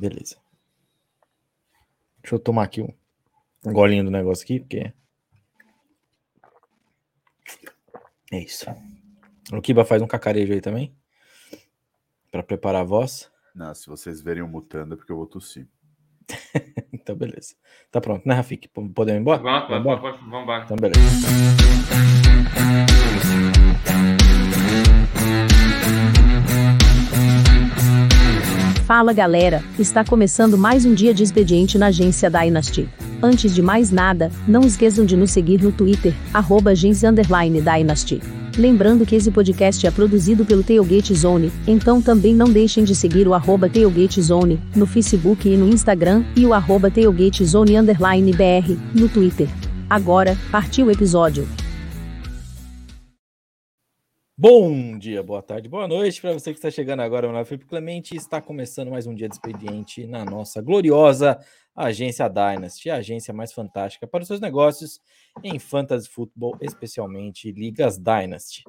Beleza. 0.00 0.36
Deixa 2.22 2.34
eu 2.34 2.38
tomar 2.38 2.62
aqui 2.62 2.80
um 2.80 3.72
golinho 3.72 4.04
do 4.04 4.10
negócio 4.10 4.44
aqui, 4.44 4.60
porque. 4.60 4.94
É 8.32 8.38
isso. 8.38 8.64
O 9.52 9.60
Kiba 9.60 9.84
faz 9.84 10.00
um 10.00 10.06
cacarejo 10.06 10.54
aí 10.54 10.62
também. 10.62 10.96
Para 12.30 12.42
preparar 12.42 12.80
a 12.80 12.84
voz. 12.84 13.30
Não, 13.54 13.74
se 13.74 13.88
vocês 13.88 14.22
verem 14.22 14.42
o 14.42 14.48
mutando 14.48 14.94
é 14.94 14.96
porque 14.96 15.12
eu 15.12 15.16
vou 15.16 15.26
tossir. 15.26 15.68
então, 16.94 17.14
beleza. 17.14 17.54
Tá 17.90 18.00
pronto, 18.00 18.26
né, 18.26 18.34
Rafik? 18.34 18.68
Podemos 18.68 19.08
ir 19.08 19.20
embora? 19.20 19.42
Vamos, 19.42 19.68
vamos, 19.68 19.80
embora? 19.80 20.16
vamos 20.16 20.42
embora. 20.42 20.64
Então, 20.64 20.76
beleza. 20.78 22.19
Fala 28.90 29.12
galera, 29.12 29.62
está 29.78 30.04
começando 30.04 30.58
mais 30.58 30.84
um 30.84 30.92
dia 30.92 31.14
de 31.14 31.22
expediente 31.22 31.78
na 31.78 31.86
agência 31.86 32.28
Dynasty. 32.28 32.88
Antes 33.22 33.54
de 33.54 33.62
mais 33.62 33.92
nada, 33.92 34.32
não 34.48 34.62
esqueçam 34.62 35.04
de 35.04 35.16
nos 35.16 35.30
seguir 35.30 35.62
no 35.62 35.70
Twitter, 35.70 36.12
arroba 36.34 36.74
Dynasty. 37.60 38.20
Lembrando 38.58 39.06
que 39.06 39.14
esse 39.14 39.30
podcast 39.30 39.86
é 39.86 39.92
produzido 39.92 40.44
pelo 40.44 40.64
Tailgate 40.64 41.14
Zone, 41.14 41.52
então 41.68 42.02
também 42.02 42.34
não 42.34 42.50
deixem 42.50 42.82
de 42.82 42.96
seguir 42.96 43.28
o 43.28 43.32
arroba 43.32 43.68
Tailgate 43.68 44.20
Zone, 44.20 44.60
no 44.74 44.86
Facebook 44.86 45.48
e 45.48 45.56
no 45.56 45.68
Instagram, 45.68 46.24
e 46.34 46.44
o 46.44 46.52
arroba 46.52 46.90
Tailgate 46.90 47.44
Zone 47.44 47.74
BR, 48.32 48.76
no 48.92 49.08
Twitter. 49.08 49.46
Agora, 49.88 50.36
partiu 50.50 50.86
o 50.86 50.90
episódio. 50.90 51.46
Bom 54.42 54.96
dia, 54.96 55.22
boa 55.22 55.42
tarde, 55.42 55.68
boa 55.68 55.86
noite 55.86 56.18
para 56.18 56.32
você 56.32 56.50
que 56.50 56.58
está 56.58 56.70
chegando 56.70 57.00
agora. 57.00 57.26
Meu 57.26 57.32
nome 57.32 57.42
é 57.42 57.44
Felipe 57.44 57.66
Clemente 57.66 58.16
está 58.16 58.40
começando 58.40 58.90
mais 58.90 59.06
um 59.06 59.14
dia 59.14 59.28
de 59.28 59.34
expediente 59.34 60.06
na 60.06 60.24
nossa 60.24 60.62
gloriosa 60.62 61.38
agência 61.76 62.26
Dynasty, 62.26 62.88
a 62.88 62.96
agência 62.96 63.34
mais 63.34 63.52
fantástica 63.52 64.06
para 64.06 64.22
os 64.22 64.26
seus 64.26 64.40
negócios 64.40 64.98
em 65.44 65.58
fantasy 65.58 66.08
futebol, 66.08 66.56
especialmente 66.62 67.52
ligas 67.52 67.98
Dynasty. 67.98 68.64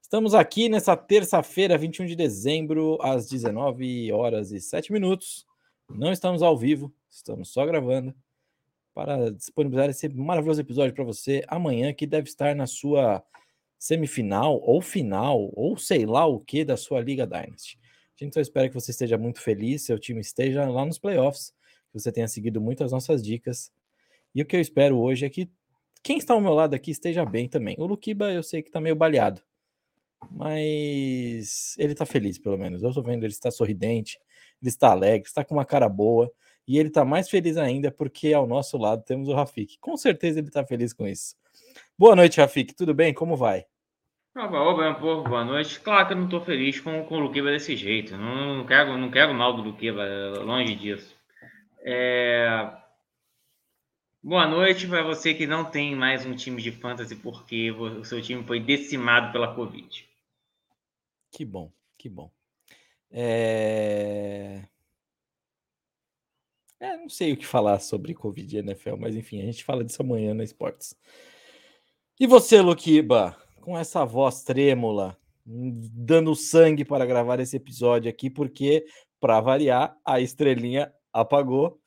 Estamos 0.00 0.34
aqui 0.34 0.70
nessa 0.70 0.96
terça-feira, 0.96 1.76
21 1.76 2.06
de 2.06 2.16
dezembro, 2.16 2.96
às 3.02 3.28
19 3.28 4.10
horas 4.12 4.50
e 4.50 4.62
7 4.62 4.94
minutos. 4.94 5.44
Não 5.90 6.10
estamos 6.10 6.42
ao 6.42 6.56
vivo, 6.56 6.90
estamos 7.10 7.52
só 7.52 7.66
gravando 7.66 8.14
para 8.94 9.30
disponibilizar 9.30 9.90
esse 9.90 10.08
maravilhoso 10.08 10.62
episódio 10.62 10.94
para 10.94 11.04
você 11.04 11.44
amanhã, 11.48 11.92
que 11.92 12.06
deve 12.06 12.30
estar 12.30 12.56
na 12.56 12.66
sua 12.66 13.22
semifinal 13.82 14.60
ou 14.62 14.80
final, 14.80 15.50
ou 15.54 15.76
sei 15.76 16.06
lá 16.06 16.24
o 16.24 16.38
que 16.38 16.64
da 16.64 16.76
sua 16.76 17.00
Liga 17.00 17.26
Dynasty. 17.26 17.76
A 18.14 18.22
gente 18.22 18.32
só 18.32 18.40
espera 18.40 18.68
que 18.68 18.74
você 18.76 18.92
esteja 18.92 19.18
muito 19.18 19.40
feliz, 19.40 19.82
seu 19.82 19.98
time 19.98 20.20
esteja 20.20 20.68
lá 20.68 20.86
nos 20.86 21.00
playoffs, 21.00 21.52
que 21.90 21.98
você 21.98 22.12
tenha 22.12 22.28
seguido 22.28 22.60
muito 22.60 22.84
as 22.84 22.92
nossas 22.92 23.20
dicas. 23.20 23.72
E 24.32 24.40
o 24.40 24.46
que 24.46 24.54
eu 24.54 24.60
espero 24.60 25.00
hoje 25.00 25.26
é 25.26 25.28
que 25.28 25.50
quem 26.00 26.16
está 26.16 26.32
ao 26.32 26.40
meu 26.40 26.54
lado 26.54 26.74
aqui 26.74 26.92
esteja 26.92 27.24
bem 27.24 27.48
também. 27.48 27.74
O 27.76 27.84
Lukiba 27.84 28.32
eu 28.32 28.44
sei 28.44 28.62
que 28.62 28.68
está 28.68 28.80
meio 28.80 28.94
baleado, 28.94 29.42
mas 30.30 31.74
ele 31.76 31.90
está 31.90 32.06
feliz 32.06 32.38
pelo 32.38 32.56
menos. 32.56 32.84
Eu 32.84 32.90
estou 32.90 33.02
vendo 33.02 33.24
ele 33.24 33.32
está 33.32 33.50
sorridente, 33.50 34.16
ele 34.62 34.68
está 34.68 34.92
alegre, 34.92 35.26
está 35.26 35.44
com 35.44 35.56
uma 35.56 35.64
cara 35.64 35.88
boa. 35.88 36.30
E 36.68 36.78
ele 36.78 36.86
está 36.86 37.04
mais 37.04 37.28
feliz 37.28 37.56
ainda 37.56 37.90
porque 37.90 38.32
ao 38.32 38.46
nosso 38.46 38.78
lado 38.78 39.02
temos 39.02 39.28
o 39.28 39.34
Rafik. 39.34 39.76
Com 39.80 39.96
certeza 39.96 40.38
ele 40.38 40.46
está 40.46 40.64
feliz 40.64 40.92
com 40.92 41.04
isso. 41.04 41.34
Boa 41.98 42.14
noite, 42.14 42.40
Rafik. 42.40 42.76
Tudo 42.76 42.94
bem? 42.94 43.12
Como 43.12 43.36
vai? 43.36 43.66
Oba, 44.34 44.58
oba, 44.60 44.94
povo, 44.94 45.28
boa 45.28 45.44
noite. 45.44 45.78
Claro 45.78 46.06
que 46.06 46.14
eu 46.14 46.16
não 46.16 46.24
estou 46.24 46.40
feliz 46.42 46.80
com, 46.80 47.04
com 47.04 47.16
o 47.16 47.20
Luquiba 47.20 47.50
desse 47.50 47.76
jeito. 47.76 48.16
Não, 48.16 48.56
não, 48.56 48.66
quero, 48.66 48.96
não 48.96 49.10
quero 49.10 49.34
mal 49.34 49.54
do 49.54 49.60
Luquiba, 49.60 50.02
longe 50.40 50.74
disso. 50.74 51.14
É... 51.80 52.72
Boa 54.22 54.46
noite 54.46 54.86
para 54.86 55.02
você 55.02 55.34
que 55.34 55.46
não 55.46 55.66
tem 55.66 55.94
mais 55.94 56.24
um 56.24 56.34
time 56.34 56.62
de 56.62 56.72
fantasy 56.72 57.14
porque 57.16 57.72
o 57.72 58.02
seu 58.06 58.22
time 58.22 58.42
foi 58.44 58.58
decimado 58.58 59.32
pela 59.32 59.54
Covid. 59.54 60.08
Que 61.30 61.44
bom, 61.44 61.70
que 61.98 62.08
bom. 62.08 62.30
É... 63.10 64.62
É, 66.80 66.96
não 66.96 67.10
sei 67.10 67.34
o 67.34 67.36
que 67.36 67.46
falar 67.46 67.80
sobre 67.80 68.14
Covid 68.14 68.56
e 68.56 68.60
NFL, 68.60 68.96
mas 68.96 69.14
enfim, 69.14 69.42
a 69.42 69.44
gente 69.44 69.62
fala 69.62 69.84
disso 69.84 70.00
amanhã 70.00 70.32
na 70.32 70.42
Esportes. 70.42 70.96
E 72.18 72.26
você, 72.26 72.62
Luquiba? 72.62 73.41
Com 73.62 73.78
essa 73.78 74.04
voz 74.04 74.42
trêmula, 74.42 75.16
dando 75.46 76.34
sangue 76.34 76.84
para 76.84 77.06
gravar 77.06 77.40
esse 77.40 77.56
episódio 77.56 78.10
aqui, 78.10 78.28
porque, 78.28 78.84
para 79.20 79.40
variar, 79.40 79.96
a 80.04 80.20
estrelinha 80.20 80.92
apagou. 81.12 81.78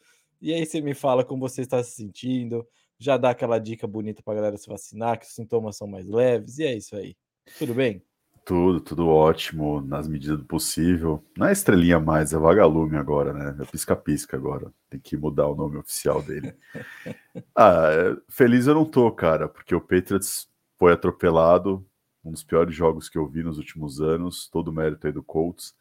E 0.42 0.54
aí 0.54 0.66
você 0.66 0.82
me 0.82 0.94
fala 0.94 1.24
como 1.24 1.48
você 1.48 1.62
está 1.62 1.84
se 1.84 1.92
sentindo, 1.92 2.66
já 2.98 3.18
dá 3.18 3.32
aquela 3.32 3.60
dica 3.60 3.86
bonita 3.86 4.24
para 4.24 4.34
a 4.34 4.36
galera 4.38 4.58
se 4.58 4.68
vacinar, 4.68 5.20
que 5.20 5.26
os 5.26 5.34
sintomas 5.34 5.76
são 5.76 5.88
mais 5.88 6.08
leves, 6.08 6.60
e 6.60 6.64
é 6.64 6.76
isso 6.76 6.96
aí. 6.96 7.16
Tudo 7.60 7.74
bem? 7.74 8.02
Tudo, 8.46 8.80
tudo 8.80 9.08
ótimo, 9.08 9.82
nas 9.82 10.08
medidas 10.08 10.38
do 10.38 10.46
possível. 10.46 11.24
Não 11.36 11.48
é 11.48 11.52
estrelinha 11.52 12.00
mais, 12.00 12.32
é 12.32 12.38
vagalume 12.38 12.96
agora, 12.96 13.34
né? 13.34 13.58
É 13.60 13.66
pisca-pisca 13.66 14.38
agora. 14.38 14.72
Tem 14.90 15.00
que 15.00 15.18
mudar 15.18 15.48
o 15.48 15.56
nome 15.56 15.78
oficial 15.78 16.22
dele. 16.22 16.54
ah, 17.56 18.16
feliz 18.30 18.68
eu 18.68 18.76
não 18.76 18.86
tô, 18.86 19.12
cara, 19.12 19.50
porque 19.50 19.74
o 19.74 19.82
Patriots 19.82 20.48
foi 20.78 20.94
atropelado, 20.94 21.86
um 22.24 22.32
dos 22.32 22.44
piores 22.44 22.76
jogos 22.76 23.08
que 23.08 23.18
eu 23.18 23.28
vi 23.28 23.44
nos 23.44 23.58
últimos 23.58 24.02
anos, 24.02 24.50
todo 24.50 24.70
o 24.70 24.74
mérito 24.74 25.08
aí 25.08 25.14
do 25.14 25.24
Colts. 25.24 25.76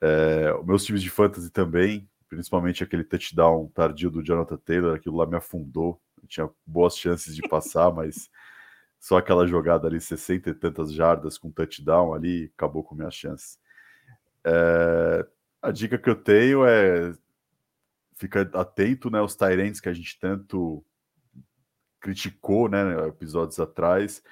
É, 0.00 0.52
os 0.54 0.66
meus 0.66 0.84
times 0.84 1.02
de 1.02 1.10
fantasy 1.10 1.50
também, 1.50 2.08
principalmente 2.28 2.82
aquele 2.82 3.04
touchdown 3.04 3.68
tardio 3.68 4.10
do 4.10 4.22
Jonathan 4.22 4.56
Taylor, 4.56 4.96
aquilo 4.96 5.16
lá 5.16 5.26
me 5.26 5.36
afundou. 5.36 6.00
Eu 6.20 6.28
tinha 6.28 6.50
boas 6.66 6.96
chances 6.96 7.36
de 7.36 7.42
passar, 7.48 7.92
mas 7.94 8.28
só 8.98 9.16
aquela 9.16 9.46
jogada 9.46 9.86
ali, 9.86 10.00
60 10.00 10.50
e 10.50 10.54
tantas 10.54 10.92
jardas 10.92 11.38
com 11.38 11.50
touchdown 11.50 12.14
ali, 12.14 12.50
acabou 12.56 12.82
com 12.82 12.94
minhas 12.94 13.14
chances. 13.14 13.58
É, 14.44 15.26
a 15.60 15.70
dica 15.70 15.96
que 15.96 16.10
eu 16.10 16.16
tenho 16.16 16.66
é 16.66 17.14
fica 18.16 18.48
atento, 18.54 19.10
né, 19.10 19.18
aos 19.18 19.34
Tyrants 19.34 19.80
que 19.80 19.88
a 19.88 19.92
gente 19.92 20.18
tanto 20.20 20.84
criticou, 22.02 22.68
né, 22.68 23.06
episódios 23.06 23.60
atrás, 23.60 24.22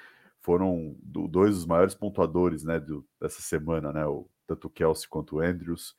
foram 0.41 0.95
do, 1.01 1.27
dois 1.27 1.55
dos 1.55 1.65
maiores 1.65 1.95
pontuadores, 1.95 2.63
né, 2.63 2.79
do, 2.79 3.07
dessa 3.19 3.41
semana, 3.41 3.93
né, 3.93 4.05
o, 4.05 4.29
tanto 4.45 4.67
o 4.67 4.69
Kelsey 4.69 5.07
quanto 5.07 5.37
o 5.37 5.39
Andrews. 5.39 5.95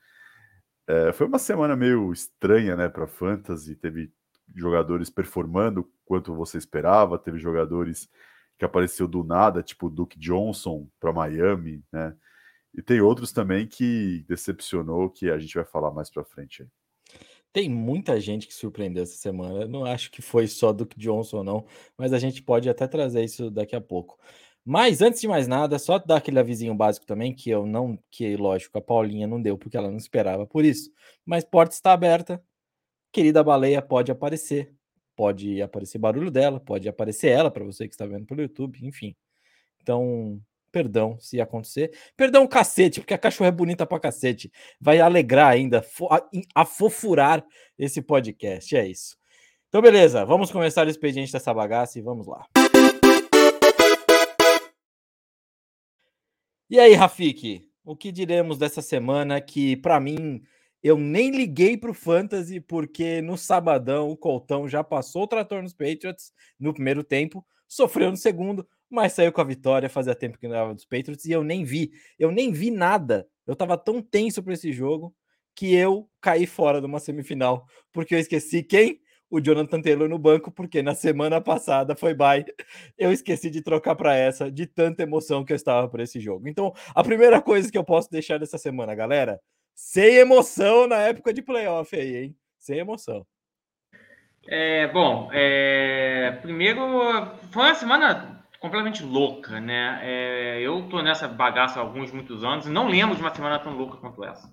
É, 0.87 1.13
foi 1.13 1.27
uma 1.27 1.39
semana 1.39 1.75
meio 1.75 2.13
estranha, 2.13 2.77
né, 2.77 2.89
para 2.89 3.07
fantasy, 3.07 3.75
teve 3.75 4.13
jogadores 4.55 5.09
performando 5.09 5.91
quanto 6.05 6.35
você 6.35 6.59
esperava, 6.59 7.19
teve 7.19 7.39
jogadores 7.39 8.09
que 8.59 8.65
apareceu 8.65 9.09
do 9.09 9.25
nada, 9.25 9.63
tipo 9.63 9.87
o 9.87 9.91
Duke 9.91 10.19
Johnson 10.19 10.87
para 11.01 11.13
Miami, 11.13 11.83
né, 11.91 12.15
e 12.75 12.83
tem 12.83 13.01
outros 13.01 13.33
também 13.33 13.67
que 13.67 14.25
decepcionou, 14.29 15.11
que 15.11 15.31
a 15.31 15.39
gente 15.39 15.55
vai 15.55 15.65
falar 15.65 15.91
mais 15.91 16.11
para 16.11 16.25
frente 16.25 16.63
aí. 16.63 16.69
Tem 17.53 17.69
muita 17.69 18.19
gente 18.21 18.47
que 18.47 18.55
surpreendeu 18.55 19.03
essa 19.03 19.17
semana. 19.17 19.63
Eu 19.63 19.69
não 19.69 19.85
acho 19.85 20.11
que 20.11 20.23
foi 20.23 20.47
só 20.47 20.73
Duke 20.73 20.99
Johnson, 20.99 21.43
não, 21.45 21.67
mas 21.97 22.13
a 22.13 22.19
gente 22.19 22.43
pode 22.43 22.69
até 22.69 22.87
trazer 22.89 23.23
isso 23.25 23.51
daqui 23.51 23.77
a 23.77 23.81
pouco. 23.81 24.19
Mas 24.65 25.03
antes 25.03 25.21
de 25.21 25.29
mais 25.29 25.49
nada, 25.49 25.79
só 25.79 25.99
dar 25.99 26.17
aquele 26.19 26.39
avisinho 26.39 26.75
básico 26.75 27.05
também, 27.05 27.35
que 27.35 27.51
eu 27.51 27.67
não, 27.67 27.99
que 28.11 28.37
lógico, 28.37 28.79
a 28.79 28.81
Paulinha 28.81 29.27
não 29.27 29.43
deu 29.43 29.59
porque 29.59 29.77
ela 29.77 29.91
não 29.91 29.97
esperava 29.99 30.47
por 30.47 30.65
isso. 30.65 30.91
Mas 31.27 31.45
porta 31.45 31.75
está 31.75 31.93
aberta. 31.93 32.43
Querida 33.13 33.45
baleia 33.45 33.83
pode 33.83 34.13
aparecer. 34.13 34.75
Pode 35.17 35.61
aparecer 35.63 35.99
barulho 35.99 36.31
dela, 36.31 36.61
pode 36.61 36.89
aparecer 36.89 37.29
ela 37.31 37.51
para 37.51 37.65
você 37.65 37.89
que 37.89 37.95
está 37.95 38.07
vendo 38.07 38.27
pelo 38.27 38.43
YouTube, 38.43 38.79
enfim. 38.87 39.15
Então, 39.83 40.41
Perdão 40.73 41.19
se 41.21 41.39
acontecer. 41.41 41.93
Perdão, 42.17 42.47
cacete, 42.47 43.01
porque 43.01 43.13
a 43.13 43.19
cachorra 43.19 43.49
é 43.49 43.53
bonita 43.53 43.87
pra 43.87 44.01
cacete. 44.01 44.51
Vai 44.81 45.01
alegrar 45.01 45.49
ainda, 45.49 45.85
afofurar 46.55 47.45
esse 47.79 48.01
podcast. 48.01 48.75
É 48.75 48.89
isso. 48.89 49.17
Então, 49.69 49.83
beleza. 49.83 50.25
Vamos 50.25 50.51
começar 50.51 50.87
o 50.87 50.91
expediente 50.91 51.31
dessa 51.31 51.53
bagaça 51.53 51.99
e 51.99 52.03
vamos 52.03 52.27
lá. 52.27 52.47
E 56.71 56.81
aí, 56.81 56.95
Rafik? 56.95 57.69
O 57.85 57.95
que 57.95 58.11
diremos 58.11 58.57
dessa 58.57 58.81
semana 58.81 59.41
que, 59.41 59.77
para 59.77 60.01
mim, 60.01 60.43
eu 60.83 60.97
nem 60.97 61.31
liguei 61.31 61.77
para 61.77 61.91
o 61.91 61.95
Fantasy, 61.95 62.61
porque 62.61 63.21
no 63.21 63.37
sabadão 63.37 64.11
o 64.11 64.17
Coltão 64.17 64.67
já 64.67 64.83
passou 64.83 65.25
o 65.25 65.27
trator 65.27 65.63
nos 65.63 65.75
Patriots 65.75 66.33
no 66.59 66.73
primeiro 66.73 67.05
tempo, 67.05 67.45
sofreu 67.69 68.11
no 68.11 68.17
segundo, 68.17 68.67
mas 68.93 69.15
saiu 69.15 69.33
com 69.33 69.41
a 69.41 69.45
vitória, 69.45 69.89
fazia 69.89 70.15
tempo 70.15 70.39
que 70.39 70.47
não 70.47 70.55
era 70.55 70.75
dos 70.75 70.85
Patriots 70.85 71.25
e 71.25 71.33
eu 71.33 71.43
nem 71.43 71.65
vi, 71.65 71.91
eu 72.19 72.31
nem 72.31 72.53
vi 72.53 72.71
nada. 72.71 73.27
Eu 73.47 73.57
tava 73.57 73.77
tão 73.79 74.03
tenso 74.03 74.43
para 74.43 74.53
esse 74.53 74.71
jogo 74.71 75.15
que 75.55 75.75
eu 75.75 76.09
caí 76.21 76.47
fora 76.47 76.79
de 76.79 76.87
uma 76.87 77.01
semifinal, 77.01 77.67
porque 77.91 78.15
eu 78.15 78.19
esqueci 78.19 78.63
quem? 78.63 79.01
O 79.31 79.41
Jonathan 79.41 79.81
Taylor 79.81 80.11
no 80.11 80.19
banco, 80.19 80.53
porque 80.53 80.83
na 80.83 80.95
semana 80.95 81.41
passada 81.41 81.97
foi 81.97 82.13
bye. 82.13 82.45
Eu 82.99 83.11
esqueci 83.11 83.49
de 83.49 83.63
trocar 83.63 83.97
para 83.97 84.15
essa, 84.15 84.51
de 84.53 84.67
tanta 84.67 85.03
emoção 85.03 85.43
que 85.43 85.55
eu 85.55 85.57
estava 85.57 85.89
por 85.89 86.01
esse 86.01 86.21
jogo. 86.21 86.47
Então, 86.47 86.75
a 86.95 87.03
primeira 87.03 87.41
coisa 87.41 87.73
que 87.73 87.79
eu 87.79 87.85
posso 87.85 88.11
deixar 88.11 88.39
dessa 88.39 88.59
semana, 88.59 88.95
galera, 88.95 89.41
sem 89.75 90.17
emoção 90.17 90.87
na 90.87 90.99
época 90.99 91.33
de 91.33 91.41
playoff 91.41 91.97
aí, 91.97 92.17
hein? 92.25 92.37
Sem 92.59 92.79
emoção. 92.79 93.27
É, 94.47 94.87
bom, 94.89 95.31
é, 95.33 96.39
primeiro 96.43 96.81
foi 97.51 97.63
uma 97.63 97.75
semana 97.75 98.42
completamente 98.63 99.03
louca, 99.03 99.61
né? 99.61 99.99
É, 100.05 100.61
eu 100.61 100.89
tô 100.89 101.03
nessa 101.03 101.27
bagaça 101.27 101.81
há 101.81 101.83
alguns 101.83 102.13
muitos 102.13 102.45
anos 102.45 102.65
e 102.65 102.71
não 102.71 102.87
lembro 102.87 103.17
de 103.17 103.21
uma 103.21 103.35
semana 103.35 103.59
tão 103.59 103.77
louca 103.77 103.99
quanto 103.99 104.25
essa. 104.25 104.49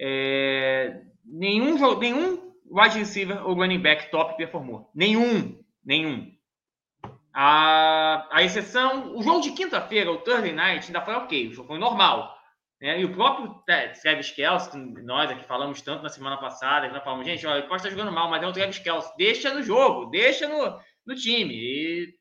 É, 0.00 1.02
nenhum 1.26 1.76
nenhum 1.98 2.54
wide 2.70 2.98
receiver 2.98 3.46
ou 3.46 3.54
running 3.54 3.80
back 3.80 4.10
top 4.10 4.34
performou. 4.34 4.90
Nenhum, 4.94 5.62
nenhum. 5.84 6.26
A, 7.34 8.26
a 8.32 8.42
exceção, 8.42 9.14
o 9.14 9.22
jogo 9.22 9.42
de 9.42 9.52
quinta-feira, 9.52 10.10
o 10.10 10.22
Thursday 10.22 10.52
Night, 10.52 10.86
ainda 10.86 11.02
foi 11.02 11.14
ok, 11.14 11.48
o 11.48 11.52
jogo 11.52 11.68
foi 11.68 11.78
normal. 11.78 12.34
Né? 12.80 13.02
E 13.02 13.04
o 13.04 13.12
próprio 13.12 13.62
Travis 14.00 14.30
Kelce, 14.30 14.76
nós 15.04 15.30
aqui 15.30 15.44
falamos 15.44 15.82
tanto 15.82 16.02
na 16.02 16.08
semana 16.08 16.38
passada, 16.38 16.88
nós 16.88 17.04
falamos, 17.04 17.26
gente, 17.26 17.46
olha, 17.46 17.58
ele 17.58 17.68
pode 17.68 17.82
estar 17.82 17.90
jogando 17.90 18.10
mal, 18.10 18.30
mas 18.30 18.42
é 18.42 18.46
o 18.46 18.52
Travis 18.52 18.78
Kelce, 18.78 19.12
deixa 19.18 19.52
no 19.52 19.62
jogo, 19.62 20.06
deixa 20.06 20.48
no, 20.48 20.80
no 21.06 21.14
time. 21.14 21.54
E 21.54 22.17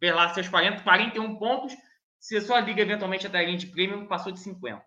ver 0.00 0.14
lá 0.14 0.32
seus 0.32 0.48
40, 0.48 0.82
41 0.82 1.36
pontos, 1.36 1.76
se 2.18 2.36
a 2.36 2.40
sua 2.40 2.60
liga 2.60 2.82
eventualmente 2.82 3.26
é 3.26 3.30
Tyrant 3.30 3.70
Premium, 3.70 4.06
passou 4.06 4.32
de 4.32 4.40
50. 4.40 4.82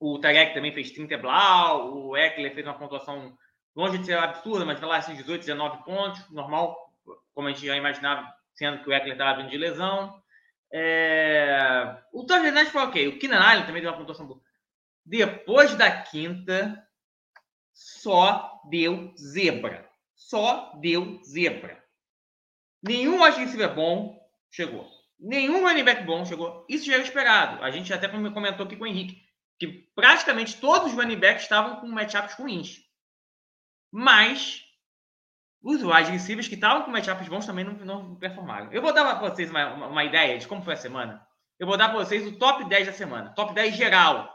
O 0.00 0.18
Tarek 0.18 0.54
também 0.54 0.72
fez 0.72 0.90
30 0.90 1.18
blau, 1.18 1.94
o 1.94 2.16
Eckler 2.16 2.54
fez 2.54 2.66
uma 2.66 2.78
pontuação 2.78 3.36
longe 3.74 3.98
de 3.98 4.06
ser 4.06 4.18
absurda, 4.18 4.64
mas 4.64 4.80
vai 4.80 4.88
lá 4.88 4.98
esses 4.98 5.16
18, 5.16 5.40
19 5.40 5.84
pontos, 5.84 6.28
normal, 6.30 6.92
como 7.34 7.48
a 7.48 7.52
gente 7.52 7.66
já 7.66 7.76
imaginava, 7.76 8.26
sendo 8.54 8.82
que 8.82 8.88
o 8.88 8.92
Eckler 8.92 9.12
estava 9.12 9.40
vindo 9.40 9.50
de 9.50 9.56
lesão. 9.56 10.20
É... 10.72 12.02
O 12.12 12.24
Night 12.24 12.70
foi 12.70 12.82
ok. 12.82 13.08
O 13.08 13.18
Keenan 13.18 13.40
Allen 13.40 13.66
também 13.66 13.82
deu 13.82 13.90
uma 13.90 13.98
pontuação 13.98 14.26
boa. 14.26 14.40
Depois 15.04 15.74
da 15.74 15.90
quinta, 16.02 16.82
só 17.72 18.60
deu 18.68 19.12
zebra. 19.16 19.88
Só 20.14 20.72
deu 20.80 21.20
zebra. 21.24 21.81
Nenhum 22.82 23.22
wide 23.22 23.66
bom 23.74 24.18
chegou. 24.50 24.88
Nenhum 25.18 25.64
running 25.64 25.84
back 25.84 26.02
bom 26.04 26.24
chegou. 26.24 26.66
Isso 26.68 26.86
já 26.86 26.94
era 26.94 27.02
esperado. 27.02 27.62
A 27.62 27.70
gente 27.70 27.92
até 27.92 28.08
comentou 28.08 28.66
aqui 28.66 28.76
com 28.76 28.84
o 28.84 28.86
Henrique 28.86 29.22
que 29.58 29.68
praticamente 29.94 30.56
todos 30.56 30.88
os 30.88 30.98
running 30.98 31.20
backs 31.20 31.44
estavam 31.44 31.76
com 31.76 31.86
matchups 31.86 32.34
ruins. 32.34 32.80
Mas 33.92 34.64
os 35.62 35.80
wide 35.80 36.10
receivers 36.10 36.48
que 36.48 36.56
estavam 36.56 36.82
com 36.82 36.90
matchups 36.90 37.28
bons 37.28 37.46
também 37.46 37.64
não, 37.64 37.74
não 37.74 38.16
performaram. 38.16 38.72
Eu 38.72 38.82
vou 38.82 38.92
dar 38.92 39.04
para 39.04 39.30
vocês 39.30 39.48
uma, 39.48 39.72
uma, 39.72 39.86
uma, 39.86 40.04
ideia 40.04 40.36
de 40.36 40.48
como 40.48 40.62
foi 40.62 40.74
a 40.74 40.76
semana. 40.76 41.24
Eu 41.60 41.68
vou 41.68 41.76
dar 41.76 41.90
para 41.90 41.98
vocês 41.98 42.26
o 42.26 42.36
top 42.36 42.64
10 42.64 42.88
da 42.88 42.92
semana. 42.92 43.32
Top 43.36 43.54
10 43.54 43.76
geral. 43.76 44.28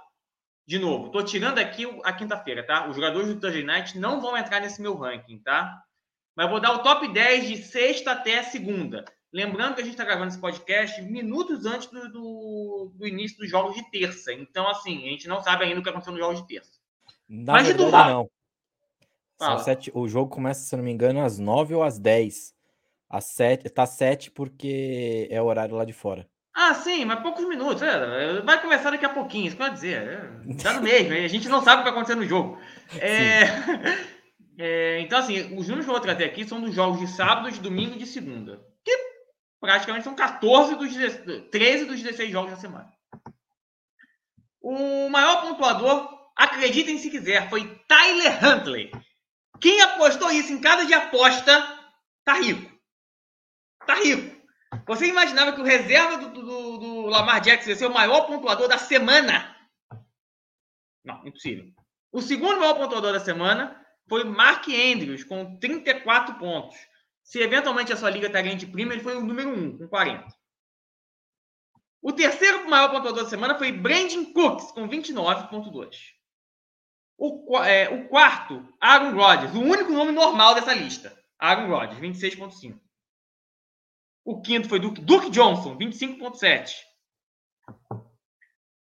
De 0.65 0.79
novo, 0.79 1.07
estou 1.07 1.23
tirando 1.25 1.59
aqui 1.59 1.83
a 2.05 2.13
quinta-feira, 2.13 2.65
tá? 2.65 2.87
Os 2.87 2.95
jogadores 2.95 3.27
do 3.27 3.39
Thursday 3.39 3.63
Night 3.63 3.97
não 3.97 4.21
vão 4.21 4.37
entrar 4.37 4.61
nesse 4.61 4.81
meu 4.81 4.95
ranking, 4.95 5.39
tá? 5.39 5.81
Mas 6.37 6.51
vou 6.51 6.59
dar 6.59 6.73
o 6.73 6.83
top 6.83 7.11
10 7.11 7.47
de 7.47 7.57
sexta 7.63 8.11
até 8.11 8.43
segunda. 8.43 9.03
Lembrando 9.33 9.73
que 9.73 9.81
a 9.81 9.83
gente 9.83 9.93
está 9.93 10.05
gravando 10.05 10.27
esse 10.27 10.39
podcast 10.39 11.01
minutos 11.01 11.65
antes 11.65 11.87
do, 11.87 12.11
do, 12.11 12.93
do, 12.95 13.07
início 13.07 13.39
dos 13.39 13.49
jogos 13.49 13.75
de 13.75 13.89
terça. 13.89 14.31
Então, 14.31 14.69
assim, 14.69 15.07
a 15.07 15.09
gente 15.09 15.27
não 15.27 15.41
sabe 15.41 15.63
ainda 15.63 15.79
o 15.79 15.83
que 15.83 15.89
aconteceu 15.89 16.13
nos 16.13 16.21
jogos 16.21 16.39
de 16.39 16.47
terça. 16.47 16.73
Na 17.27 17.53
Mas 17.53 17.67
verdade, 17.67 18.09
não. 18.11 18.29
Sete, 19.59 19.91
o 19.95 20.07
jogo 20.07 20.29
começa, 20.29 20.61
se 20.61 20.75
não 20.75 20.83
me 20.83 20.91
engano, 20.91 21.23
às 21.23 21.39
9 21.39 21.73
ou 21.73 21.81
às 21.81 21.97
10. 21.97 22.53
Às 23.09 23.25
7, 23.25 23.67
tá 23.69 23.87
7 23.87 24.29
porque 24.29 25.27
é 25.31 25.41
o 25.41 25.45
horário 25.45 25.75
lá 25.75 25.85
de 25.85 25.93
fora. 25.93 26.29
Ah, 26.53 26.75
sim, 26.75 27.03
mas 27.03 27.19
poucos 27.21 27.47
minutos. 27.47 27.81
É, 27.81 28.41
vai 28.41 28.61
começar 28.61 28.91
daqui 28.91 29.05
a 29.05 29.09
pouquinho, 29.09 29.47
isso 29.47 29.55
que 29.55 29.61
eu 29.63 29.67
ia 29.67 29.73
dizer. 29.73 30.01
É, 30.03 30.53
tá 30.61 30.73
no 30.73 30.81
mesmo, 30.81 31.13
a 31.13 31.27
gente 31.27 31.49
não 31.49 31.63
sabe 31.63 31.81
o 31.81 31.83
que 31.83 31.89
vai 31.89 31.93
acontecer 31.93 32.15
no 32.15 32.27
jogo. 32.27 32.59
É, 32.99 33.41
é, 34.57 35.01
então, 35.01 35.19
assim, 35.19 35.55
os 35.55 35.67
números 35.67 35.85
que 35.85 35.89
eu 35.89 35.95
vou 35.95 35.99
trazer 35.99 36.23
aqui 36.25 36.47
são 36.47 36.59
dos 36.59 36.73
jogos 36.73 36.99
de 36.99 37.07
sábado, 37.07 37.51
de 37.51 37.59
domingo 37.59 37.95
e 37.95 37.99
de 37.99 38.07
segunda. 38.07 38.59
Que 38.83 38.91
praticamente 39.59 40.03
são 40.03 40.15
14 40.15 40.75
dos 40.75 40.91
13 41.51 41.85
dos 41.85 42.01
16 42.01 42.31
jogos 42.31 42.51
da 42.51 42.57
semana. 42.57 42.91
O 44.59 45.09
maior 45.09 45.41
pontuador, 45.41 46.09
acreditem 46.35 46.97
se 46.97 47.11
quiser, 47.11 47.49
foi 47.49 47.79
Tyler 47.87 48.43
Huntley. 48.43 48.91
Quem 49.61 49.79
apostou 49.81 50.31
isso 50.31 50.51
em 50.51 50.59
casa 50.59 50.85
de 50.85 50.93
aposta 50.93 51.51
tá 52.25 52.33
rico. 52.33 52.75
Tá 53.85 53.95
rico. 53.95 54.35
Você 54.87 55.07
imaginava 55.07 55.53
que 55.53 55.61
o 55.61 55.63
reserva 55.63 56.17
do, 56.17 56.29
do, 56.29 56.77
do 56.77 57.01
Lamar 57.05 57.41
Jackson 57.41 57.69
ia 57.69 57.75
ser 57.75 57.85
o 57.85 57.93
maior 57.93 58.21
pontuador 58.25 58.67
da 58.67 58.77
semana? 58.77 59.55
Não, 61.03 61.25
impossível. 61.25 61.65
O 62.11 62.21
segundo 62.21 62.59
maior 62.59 62.75
pontuador 62.75 63.13
da 63.13 63.19
semana 63.19 63.86
foi 64.07 64.23
Mark 64.23 64.67
Andrews, 64.67 65.23
com 65.23 65.57
34 65.57 66.35
pontos. 66.35 66.77
Se 67.23 67.39
eventualmente 67.39 67.91
a 67.91 67.97
sua 67.97 68.09
liga 68.09 68.27
está 68.27 68.41
de 68.41 68.67
prima, 68.67 68.93
ele 68.93 69.03
foi 69.03 69.17
o 69.17 69.23
número 69.23 69.49
1, 69.49 69.77
com 69.79 69.87
40. 69.87 70.27
O 72.01 72.13
terceiro 72.13 72.69
maior 72.69 72.89
pontuador 72.89 73.23
da 73.23 73.29
semana 73.29 73.57
foi 73.57 73.71
Brandon 73.71 74.31
Cooks, 74.31 74.71
com 74.71 74.87
29,2. 74.87 75.95
O, 77.17 77.57
é, 77.63 77.89
o 77.89 78.07
quarto, 78.07 78.65
Aaron 78.79 79.15
Rodgers, 79.15 79.53
o 79.55 79.61
único 79.61 79.91
nome 79.91 80.11
normal 80.11 80.55
dessa 80.55 80.73
lista. 80.73 81.17
Aaron 81.39 81.67
Rodgers, 81.67 81.99
26,5. 81.99 82.79
O 84.23 84.41
quinto 84.41 84.69
foi 84.69 84.79
Duke, 84.79 85.01
Duke 85.01 85.29
Johnson, 85.29 85.77
25,7. 85.77 86.75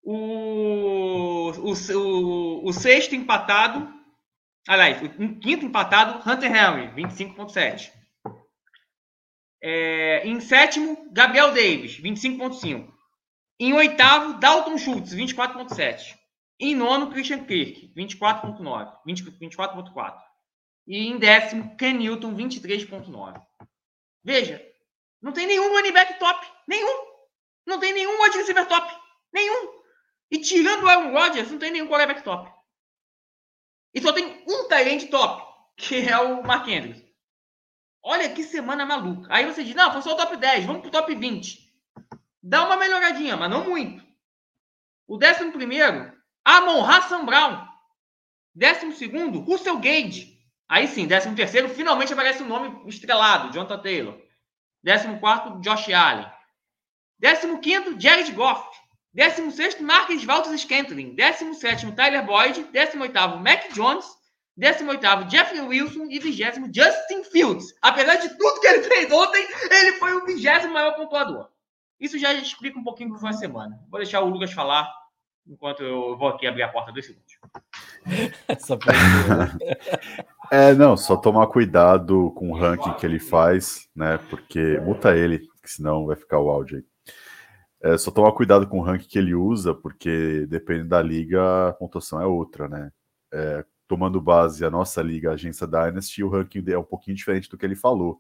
O, 0.04 1.52
o, 1.52 1.74
o, 1.74 2.66
o 2.68 2.74
sexto 2.74 3.16
empatado, 3.16 3.96
aliás, 4.68 5.02
o 5.02 5.40
quinto 5.40 5.66
empatado, 5.66 6.30
Hunter 6.30 6.52
Henry, 6.52 6.88
25,7. 6.96 7.92
É, 9.62 10.28
em 10.28 10.40
sétimo, 10.40 11.10
Gabriel 11.12 11.54
Davis, 11.54 12.00
25,5. 12.00 12.94
Em 13.60 13.74
oitavo, 13.74 14.40
Dalton 14.40 14.78
Schultz, 14.78 15.16
24,7. 15.16 16.16
Em 16.60 16.75
nono, 16.75 17.12
Christian 17.12 17.44
Kirk, 17.46 17.92
24.9, 17.96 18.94
24.4. 19.08 20.18
E 20.88 21.08
em 21.08 21.18
décimo, 21.18 21.75
Ken 21.75 21.94
Newton, 21.94 22.36
23.9. 22.36 23.42
Veja, 24.24 24.64
não 25.22 25.31
tem 25.31 25.48
nenhum 25.48 25.69
running 25.74 25.92
back 25.92 26.19
top. 26.19 26.48
Nenhum. 26.68 27.06
Não 27.66 27.80
tem 27.80 27.94
nenhum 27.94 28.22
wide 28.22 28.38
receiver 28.38 28.68
top. 28.68 28.88
Nenhum. 29.34 29.78
E 30.31 30.40
tirando 30.40 30.84
o 30.84 30.90
Aaron 30.90 31.12
Rodgers, 31.12 31.52
não 31.52 31.60
tem 31.60 31.72
nenhum 31.72 31.88
quarterback 31.88 32.24
top. 32.24 32.52
E 33.94 34.01
só 34.01 34.12
tem 34.12 34.44
um 34.48 34.68
talent 34.68 35.10
top, 35.10 35.44
que 35.75 36.07
é 36.07 36.18
o 36.18 36.44
Mark 36.44 36.68
Andrews. 36.68 37.04
Olha 38.04 38.30
que 38.30 38.44
semana 38.44 38.85
maluca. 38.85 39.28
Aí 39.31 39.45
você 39.45 39.64
diz, 39.64 39.76
não, 39.76 39.92
foi 39.92 40.02
só 40.02 40.14
o 40.14 40.18
top 40.18 40.38
10, 40.38 40.66
vamos 40.66 40.81
pro 40.81 40.92
top 40.92 41.14
20. 41.14 41.68
Dá 42.42 42.64
uma 42.66 42.78
melhoradinha, 42.78 43.35
mas 43.35 43.50
não 43.50 43.66
muito. 43.66 44.06
O 45.06 45.18
décimo 45.18 45.52
primeiro 45.52 46.14
Amon 46.45 46.83
Hassan 46.83 47.26
Brown. 47.26 47.68
Décimo 48.56 48.94
segundo, 48.94 49.42
Russell 49.42 49.78
Gage. 49.80 50.38
Aí 50.69 50.88
sim, 50.88 51.06
décimo 51.07 51.35
terceiro, 51.35 51.69
finalmente 51.69 52.14
aparece 52.14 52.42
um 52.44 52.47
nome 52.47 52.90
estrelado, 52.90 53.54
Jonathan 53.54 53.81
Taylor. 53.81 54.21
Décimo 54.81 55.19
quarto, 55.19 55.59
Josh 55.59 55.92
Allen. 55.92 56.31
Décimo 57.19 57.59
quinto, 57.59 58.00
Jared 58.00 58.31
Goff. 58.31 58.66
Décimo 59.18 59.50
sexto, 59.50 59.83
Marcus 59.83 60.24
Valdes 60.24 60.62
Scantling. 60.62 61.16
Décimo 61.16 61.56
sétimo, 61.56 61.92
Tyler 61.92 62.24
Boyd. 62.24 62.66
Décimo 62.71 63.02
oitavo, 63.02 63.40
Mac 63.40 63.74
Jones. 63.74 64.06
Décimo 64.56 64.92
oitavo, 64.92 65.28
Jeffrey 65.28 65.59
Wilson. 65.59 66.06
E 66.12 66.19
vigésimo, 66.19 66.68
Justin 66.68 67.24
Fields. 67.24 67.74
Apesar 67.81 68.18
de 68.18 68.30
tudo 68.38 68.62
que 68.62 68.68
ele 68.68 68.83
fez 68.83 69.12
ontem, 69.12 69.44
ele 69.71 69.94
foi 69.94 70.14
o 70.14 70.24
vigésimo 70.24 70.71
maior 70.71 70.95
pontuador. 70.95 71.50
Isso 72.00 72.19
já 72.19 72.31
explica 72.31 72.78
um 72.78 72.83
pouquinho 72.83 73.09
como 73.09 73.19
foi 73.19 73.31
a 73.31 73.33
semana. 73.33 73.80
Vou 73.90 74.00
deixar 74.00 74.21
o 74.21 74.30
Lucas 74.30 74.54
falar 74.54 74.88
enquanto 75.47 75.81
eu 75.81 76.16
vou 76.16 76.28
aqui 76.28 76.45
abrir 76.45 76.62
a 76.62 76.69
porta 76.69 76.92
dois 76.92 77.07
segundos. 77.07 77.40
Essa 78.47 78.78
é, 80.52 80.76
não, 80.76 80.95
só 80.95 81.18
tomar 81.18 81.47
cuidado 81.47 82.31
com 82.36 82.52
o 82.52 82.56
ranking 82.56 82.94
que 82.94 83.06
ele 83.07 83.18
faz, 83.18 83.90
né? 83.95 84.19
Porque 84.30 84.80
muta 84.80 85.18
ele, 85.18 85.42
senão 85.66 86.06
vai 86.06 86.16
ficar 86.16 86.38
o 86.38 86.52
áudio 86.52 86.78
aí. 86.78 86.96
É, 87.81 87.98
só 87.98 88.10
tomar 88.10 88.31
cuidado 88.31 88.68
com 88.68 88.80
o 88.80 88.84
ranking 88.84 89.07
que 89.07 89.19
ele 89.19 89.36
usa, 89.36 89.74
porque 89.74 90.46
depende 90.48 90.86
da 90.86 91.02
liga, 91.02 91.69
a 91.69 91.74
pontuação 91.74 92.19
é 92.22 92.26
outra, 92.26 92.68
né? 92.68 92.92
É, 93.31 93.66
tomando 93.88 94.19
base 94.19 94.66
a 94.66 94.69
nossa 94.69 95.02
liga, 95.02 95.30
a 95.30 95.34
agência 95.34 95.68
Dynasty, 95.68 96.24
o 96.24 96.30
ranking 96.30 96.64
é 96.69 96.78
um 96.78 96.84
pouquinho 96.84 97.16
diferente 97.16 97.50
do 97.50 97.57
que 97.57 97.66
ele 97.66 97.76
falou. 97.76 98.19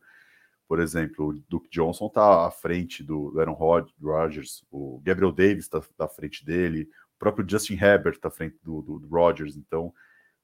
Por 0.67 0.79
exemplo, 0.79 1.29
o 1.29 1.33
Duke 1.49 1.69
Johnson 1.71 2.07
está 2.07 2.45
à 2.45 2.51
frente 2.51 3.01
do 3.03 3.33
Aaron 3.39 3.53
Rodgers, 3.53 4.65
o 4.69 5.01
Gabriel 5.03 5.31
Davis 5.31 5.65
está 5.65 5.81
à 6.05 6.07
frente 6.09 6.45
dele, 6.45 6.89
o 7.15 7.19
próprio 7.19 7.47
Justin 7.49 7.75
Herbert 7.75 8.15
está 8.15 8.27
à 8.27 8.31
frente 8.31 8.57
do, 8.63 8.81
do, 8.81 8.99
do 8.99 9.07
Rodgers, 9.07 9.55
então 9.55 9.93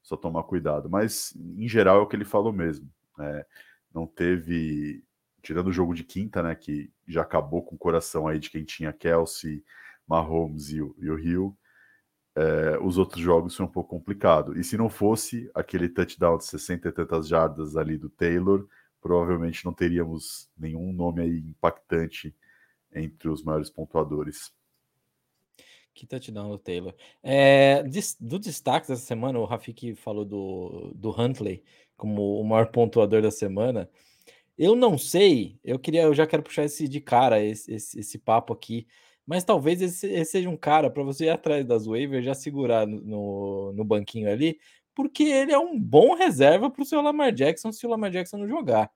só 0.02 0.18
tomar 0.18 0.44
cuidado. 0.44 0.90
Mas, 0.90 1.34
em 1.36 1.68
geral, 1.68 2.00
é 2.00 2.02
o 2.02 2.08
que 2.08 2.16
ele 2.16 2.26
falou 2.26 2.52
mesmo. 2.52 2.90
Né? 3.18 3.46
Não 3.94 4.08
teve, 4.08 5.04
tirando 5.44 5.68
o 5.68 5.74
jogo 5.74 5.94
de 5.94 6.04
quinta, 6.04 6.42
né, 6.42 6.56
que 6.56 6.90
já 7.08 7.22
acabou 7.22 7.62
com 7.62 7.76
o 7.76 7.78
coração 7.78 8.28
aí 8.28 8.40
de 8.40 8.50
quem 8.50 8.64
tinha 8.64 8.94
Kelsey, 8.94 9.64
Mahomes 10.08 10.70
e 10.70 10.82
o, 10.82 10.96
e 10.98 11.10
o 11.10 11.20
Hill, 11.20 11.58
é, 12.36 12.80
os 12.82 12.98
outros 12.98 13.22
jogos 13.22 13.56
foi 13.56 13.66
um 13.66 13.70
pouco 13.70 13.90
complicado. 13.90 14.58
E 14.58 14.64
se 14.64 14.78
não 14.78 14.90
fosse 14.90 15.52
aquele 15.54 15.90
touchdown 15.90 16.38
de 16.38 16.46
60 16.46 16.88
e 16.88 16.92
tantas 16.92 17.28
jardas 17.28 17.76
ali 17.76 17.98
do 17.98 18.10
Taylor, 18.10 18.68
provavelmente 19.02 19.66
não 19.66 19.74
teríamos 19.74 20.50
nenhum 20.58 20.92
nome 20.94 21.22
aí 21.22 21.38
impactante 21.40 22.34
entre 22.92 23.28
os 23.28 23.44
maiores 23.44 23.70
pontuadores. 23.70 24.52
Que 25.94 26.08
touchdown 26.08 26.50
do 26.50 26.58
Taylor. 26.58 26.96
É, 27.22 27.84
do 28.20 28.40
destaque 28.40 28.88
dessa 28.88 29.06
semana, 29.06 29.38
o 29.38 29.46
Rafik 29.46 29.94
falou 29.96 30.26
do, 30.26 30.92
do 30.96 31.10
Huntley 31.12 31.64
como 31.96 32.40
o 32.40 32.44
maior 32.44 32.72
pontuador 32.72 33.22
da 33.22 33.30
semana. 33.30 33.90
Eu 34.58 34.76
não 34.76 34.98
sei, 34.98 35.60
eu 35.64 35.80
queria, 35.80 36.04
eu 36.04 36.14
já 36.14 36.28
quero 36.28 36.44
puxar 36.44 36.64
esse 36.66 36.88
de 36.88 37.02
cara, 37.02 37.44
esse, 37.44 37.74
esse, 37.74 38.00
esse 38.00 38.18
papo 38.20 38.54
aqui. 38.54 38.88
Mas 39.26 39.44
talvez 39.44 39.82
esse, 39.82 40.08
esse 40.08 40.32
seja 40.32 40.50
um 40.50 40.58
cara 40.58 40.90
para 40.90 41.04
você 41.04 41.26
ir 41.26 41.30
atrás 41.30 41.66
das 41.66 41.86
waivers, 41.86 42.26
já 42.26 42.34
segurar 42.36 42.86
no, 42.86 43.74
no 43.74 43.84
banquinho 43.84 44.30
ali, 44.30 44.60
porque 44.94 45.24
ele 45.24 45.52
é 45.52 45.58
um 45.58 45.80
bom 45.80 46.14
reserva 46.14 46.70
para 46.70 46.84
o 46.84 46.86
seu 46.86 47.02
Lamar 47.02 47.34
Jackson 47.34 47.72
se 47.72 47.86
o 47.86 47.90
Lamar 47.90 48.12
Jackson 48.12 48.38
não 48.38 48.48
jogar. 48.48 48.92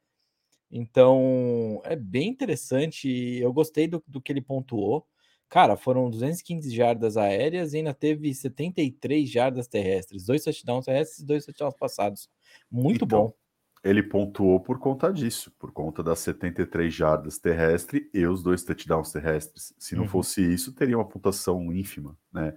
Então 0.72 1.82
é 1.86 1.96
bem 1.96 2.30
interessante. 2.30 3.10
Eu 3.10 3.54
gostei 3.54 3.88
do, 3.88 4.04
do 4.08 4.22
que 4.22 4.32
ele 4.32 4.42
pontuou. 4.42 5.08
Cara, 5.50 5.78
foram 5.78 6.10
215 6.10 6.76
jardas 6.76 7.16
aéreas 7.18 7.74
e 7.74 7.78
ainda 7.78 7.94
teve 7.94 8.34
73 8.34 9.30
jardas 9.30 9.68
terrestres, 9.68 10.26
dois 10.26 10.44
touchdowns 10.44 10.86
terrestres 10.86 11.20
e 11.20 11.26
dois 11.26 11.46
touchdowns 11.46 11.74
passados. 11.80 12.30
Muito 12.70 13.06
então, 13.06 13.28
bom 13.28 13.47
ele 13.88 14.04
pontuou 14.04 14.60
por 14.60 14.80
conta 14.80 15.12
disso, 15.12 15.52
por 15.58 15.72
conta 15.72 16.04
das 16.04 16.20
73 16.20 16.94
jardas 16.94 17.38
terrestres 17.38 18.04
e 18.14 18.26
os 18.26 18.44
dois 18.44 18.64
touchdowns 18.64 19.12
terrestres. 19.12 19.74
Se 19.80 19.96
não 19.96 20.04
uhum. 20.04 20.10
fosse 20.10 20.42
isso, 20.42 20.74
teria 20.74 20.98
uma 20.98 21.08
pontuação 21.08 21.72
ínfima, 21.72 22.18
né? 22.32 22.54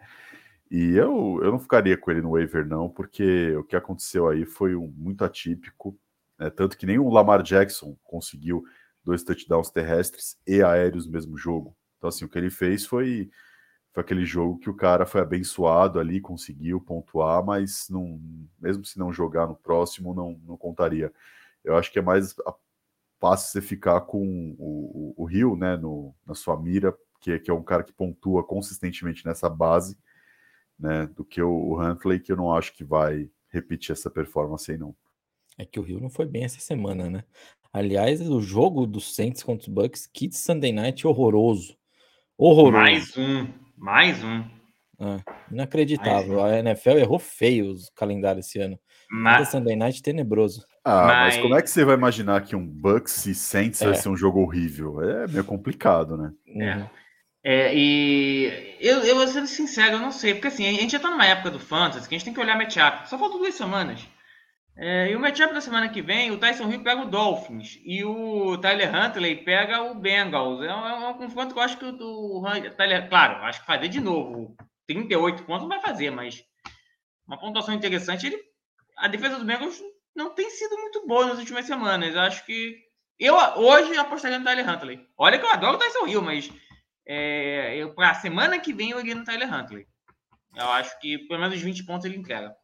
E 0.69 0.97
eu, 0.97 1.41
eu 1.43 1.53
não 1.53 1.59
ficaria 1.59 1.97
com 1.97 2.11
ele 2.11 2.23
no 2.23 2.33
waiver, 2.33 2.67
não, 2.67 2.89
porque 2.89 3.55
o 3.57 3.65
que 3.65 3.77
aconteceu 3.77 4.29
aí 4.29 4.45
foi 4.45 4.75
um, 4.75 4.93
muito 4.97 5.25
atípico, 5.25 5.99
né? 6.39 6.51
tanto 6.51 6.77
que 6.77 6.87
nem 6.87 6.99
o 6.99 7.09
Lamar 7.09 7.43
Jackson 7.43 7.97
conseguiu 8.05 8.65
dois 9.05 9.23
touchdowns 9.23 9.71
terrestres 9.71 10.37
e 10.47 10.63
aéreos 10.63 11.07
no 11.07 11.13
mesmo 11.13 11.37
jogo. 11.37 11.77
Então, 11.99 12.09
assim, 12.09 12.25
o 12.25 12.29
que 12.29 12.39
ele 12.39 12.51
fez 12.51 12.87
foi 12.87 13.31
foi 13.93 14.03
aquele 14.03 14.25
jogo 14.25 14.59
que 14.59 14.71
o 14.71 14.77
cara 14.77 15.05
foi 15.05 15.21
abençoado 15.21 15.99
ali, 15.99 16.21
conseguiu 16.21 16.81
pontuar, 16.81 17.45
mas 17.45 17.89
não, 17.91 18.21
mesmo 18.59 18.85
se 18.85 18.99
não 18.99 19.13
jogar 19.13 19.47
no 19.47 19.57
próximo, 19.57 20.15
não, 20.15 20.41
não 20.47 20.57
contaria. 20.57 21.13
Eu 21.65 21.77
acho 21.77 21.91
que 21.93 21.99
é 21.99 22.03
mais 22.03 22.35
fácil 23.19 23.51
você 23.51 23.61
ficar 23.61 24.01
com 24.03 24.55
o, 24.59 25.15
o, 25.17 25.23
o 25.23 25.25
Rio 25.25 25.57
né, 25.57 25.77
no, 25.77 26.15
na 26.27 26.35
sua 26.35 26.61
mira, 26.61 26.97
que, 27.21 27.39
que 27.39 27.51
é 27.51 27.55
um 27.55 27.63
cara 27.63 27.83
que 27.83 27.93
pontua 27.93 28.45
consistentemente 28.45 29.27
nessa 29.27 29.49
base, 29.49 29.99
né, 30.79 31.07
do 31.09 31.25
que 31.25 31.43
o, 31.43 31.51
o 31.51 31.83
Huntley, 31.83 32.21
que 32.21 32.33
eu 32.33 32.37
não 32.37 32.53
acho 32.53 32.73
que 32.73 32.85
vai 32.85 33.29
repetir 33.49 33.93
essa 33.93 34.09
performance 34.09 34.71
aí, 34.71 34.79
não. 34.79 34.95
É 35.59 35.67
que 35.67 35.79
o 35.79 35.83
Rio 35.83 36.01
não 36.01 36.09
foi 36.09 36.27
bem 36.27 36.45
essa 36.45 36.61
semana, 36.61 37.11
né? 37.11 37.25
Aliás, 37.73 38.21
o 38.21 38.41
jogo 38.41 38.87
dos 38.87 39.15
Saints 39.15 39.43
contra 39.43 39.69
os 39.69 39.75
Bucks, 39.75 40.07
que 40.07 40.31
Sunday 40.33 40.73
Night 40.73 41.07
horroroso. 41.07 41.77
Horroroso. 42.39 42.73
Mais 42.73 43.17
um. 43.17 43.47
Mais 43.81 44.23
um. 44.23 44.45
Ah, 45.01 45.17
inacreditável. 45.51 46.41
Mais 46.41 46.53
um. 46.53 46.57
A 46.57 46.59
NFL 46.59 46.99
errou 46.99 47.19
feio 47.19 47.71
os 47.71 47.91
calendários 47.97 48.47
esse 48.47 48.61
ano. 48.61 48.79
Mas... 49.11 49.49
Sunday 49.49 49.75
Night 49.75 50.03
tenebroso. 50.03 50.67
Ah, 50.85 51.07
mas... 51.07 51.35
mas... 51.35 51.43
como 51.43 51.55
é 51.57 51.63
que 51.63 51.71
você 51.71 51.85
vai 51.85 51.95
imaginar 51.95 52.43
que 52.43 52.55
um 52.55 52.65
Bucks 52.65 53.25
e 53.25 53.35
Saints 53.35 53.81
é. 53.81 53.87
vai 53.87 53.95
ser 53.95 54.11
um 54.11 54.17
jogo 54.17 54.41
horrível? 54.41 55.03
É 55.03 55.27
meio 55.27 55.45
complicado, 55.45 56.17
né? 56.17 56.31
É. 56.47 56.77
Uhum. 56.77 56.87
É, 57.43 57.75
e 57.75 58.77
eu, 58.79 58.99
eu 58.99 59.17
vou 59.17 59.27
ser 59.27 59.47
sincero, 59.47 59.95
eu 59.95 59.99
não 59.99 60.13
sei, 60.13 60.35
porque 60.35 60.49
assim, 60.49 60.69
a 60.69 60.73
gente 60.73 60.93
já 60.93 61.01
tá 61.01 61.09
numa 61.09 61.25
época 61.25 61.51
do 61.51 61.59
Fantasy 61.59 62.07
que 62.07 62.15
a 62.15 62.19
gente 62.19 62.27
tem 62.27 62.35
que 62.35 62.41
olhar 62.41 62.59
matchup. 62.59 63.09
Só 63.09 63.19
faltam 63.19 63.39
duas 63.39 63.55
semanas. 63.55 64.07
É, 64.83 65.11
e 65.11 65.15
o 65.15 65.21
matchup 65.21 65.53
da 65.53 65.61
semana 65.61 65.91
que 65.91 66.01
vem, 66.01 66.31
o 66.31 66.39
Tyson 66.39 66.67
Hill 66.71 66.83
pega 66.83 67.03
o 67.03 67.11
Dolphins 67.11 67.79
e 67.85 68.03
o 68.03 68.57
Tyler 68.57 68.89
Huntley 68.91 69.45
pega 69.45 69.83
o 69.83 69.95
Bengals. 69.95 70.63
É 70.63 70.75
um, 70.75 70.87
é 70.87 71.09
um 71.09 71.19
confronto 71.19 71.53
que 71.53 71.61
eu 71.61 71.63
acho 71.63 71.77
que 71.77 71.85
o 71.85 71.93
do 71.93 72.43
Tyler, 72.79 73.07
claro, 73.11 73.45
acho 73.45 73.61
que 73.61 73.67
fazer 73.67 73.89
de 73.89 74.01
novo 74.01 74.57
38 74.87 75.45
pontos 75.45 75.69
vai 75.69 75.83
fazer, 75.83 76.11
mas 76.11 76.43
uma 77.27 77.39
pontuação 77.39 77.75
interessante. 77.75 78.27
Ele, 78.27 78.43
a 78.97 79.07
defesa 79.07 79.39
do 79.39 79.45
Bengals 79.45 79.83
não 80.17 80.35
tem 80.35 80.49
sido 80.49 80.75
muito 80.79 81.07
boa 81.07 81.27
nas 81.27 81.39
últimas 81.39 81.67
semanas. 81.67 82.15
Eu 82.15 82.23
acho 82.23 82.47
que 82.47 82.75
eu 83.19 83.35
hoje 83.35 83.99
apostaria 83.99 84.39
no 84.39 84.47
Tyler 84.47 84.67
Huntley. 84.67 85.07
Olha 85.19 85.39
que 85.39 85.45
eu 85.45 85.51
adoro 85.51 85.77
o 85.77 85.79
Tyson 85.79 86.07
Hill, 86.07 86.23
mas 86.23 86.51
é, 87.07 87.87
para 87.95 88.13
a 88.13 88.15
semana 88.15 88.59
que 88.59 88.73
vem 88.73 88.93
eu 88.93 89.01
iria 89.01 89.15
no 89.15 89.25
Tyler 89.25 89.53
Huntley. 89.53 89.87
Eu 90.57 90.71
acho 90.71 90.99
que 91.01 91.19
pelo 91.29 91.39
menos 91.39 91.61
20 91.61 91.85
pontos 91.85 92.07
ele 92.07 92.17
entrega. 92.17 92.57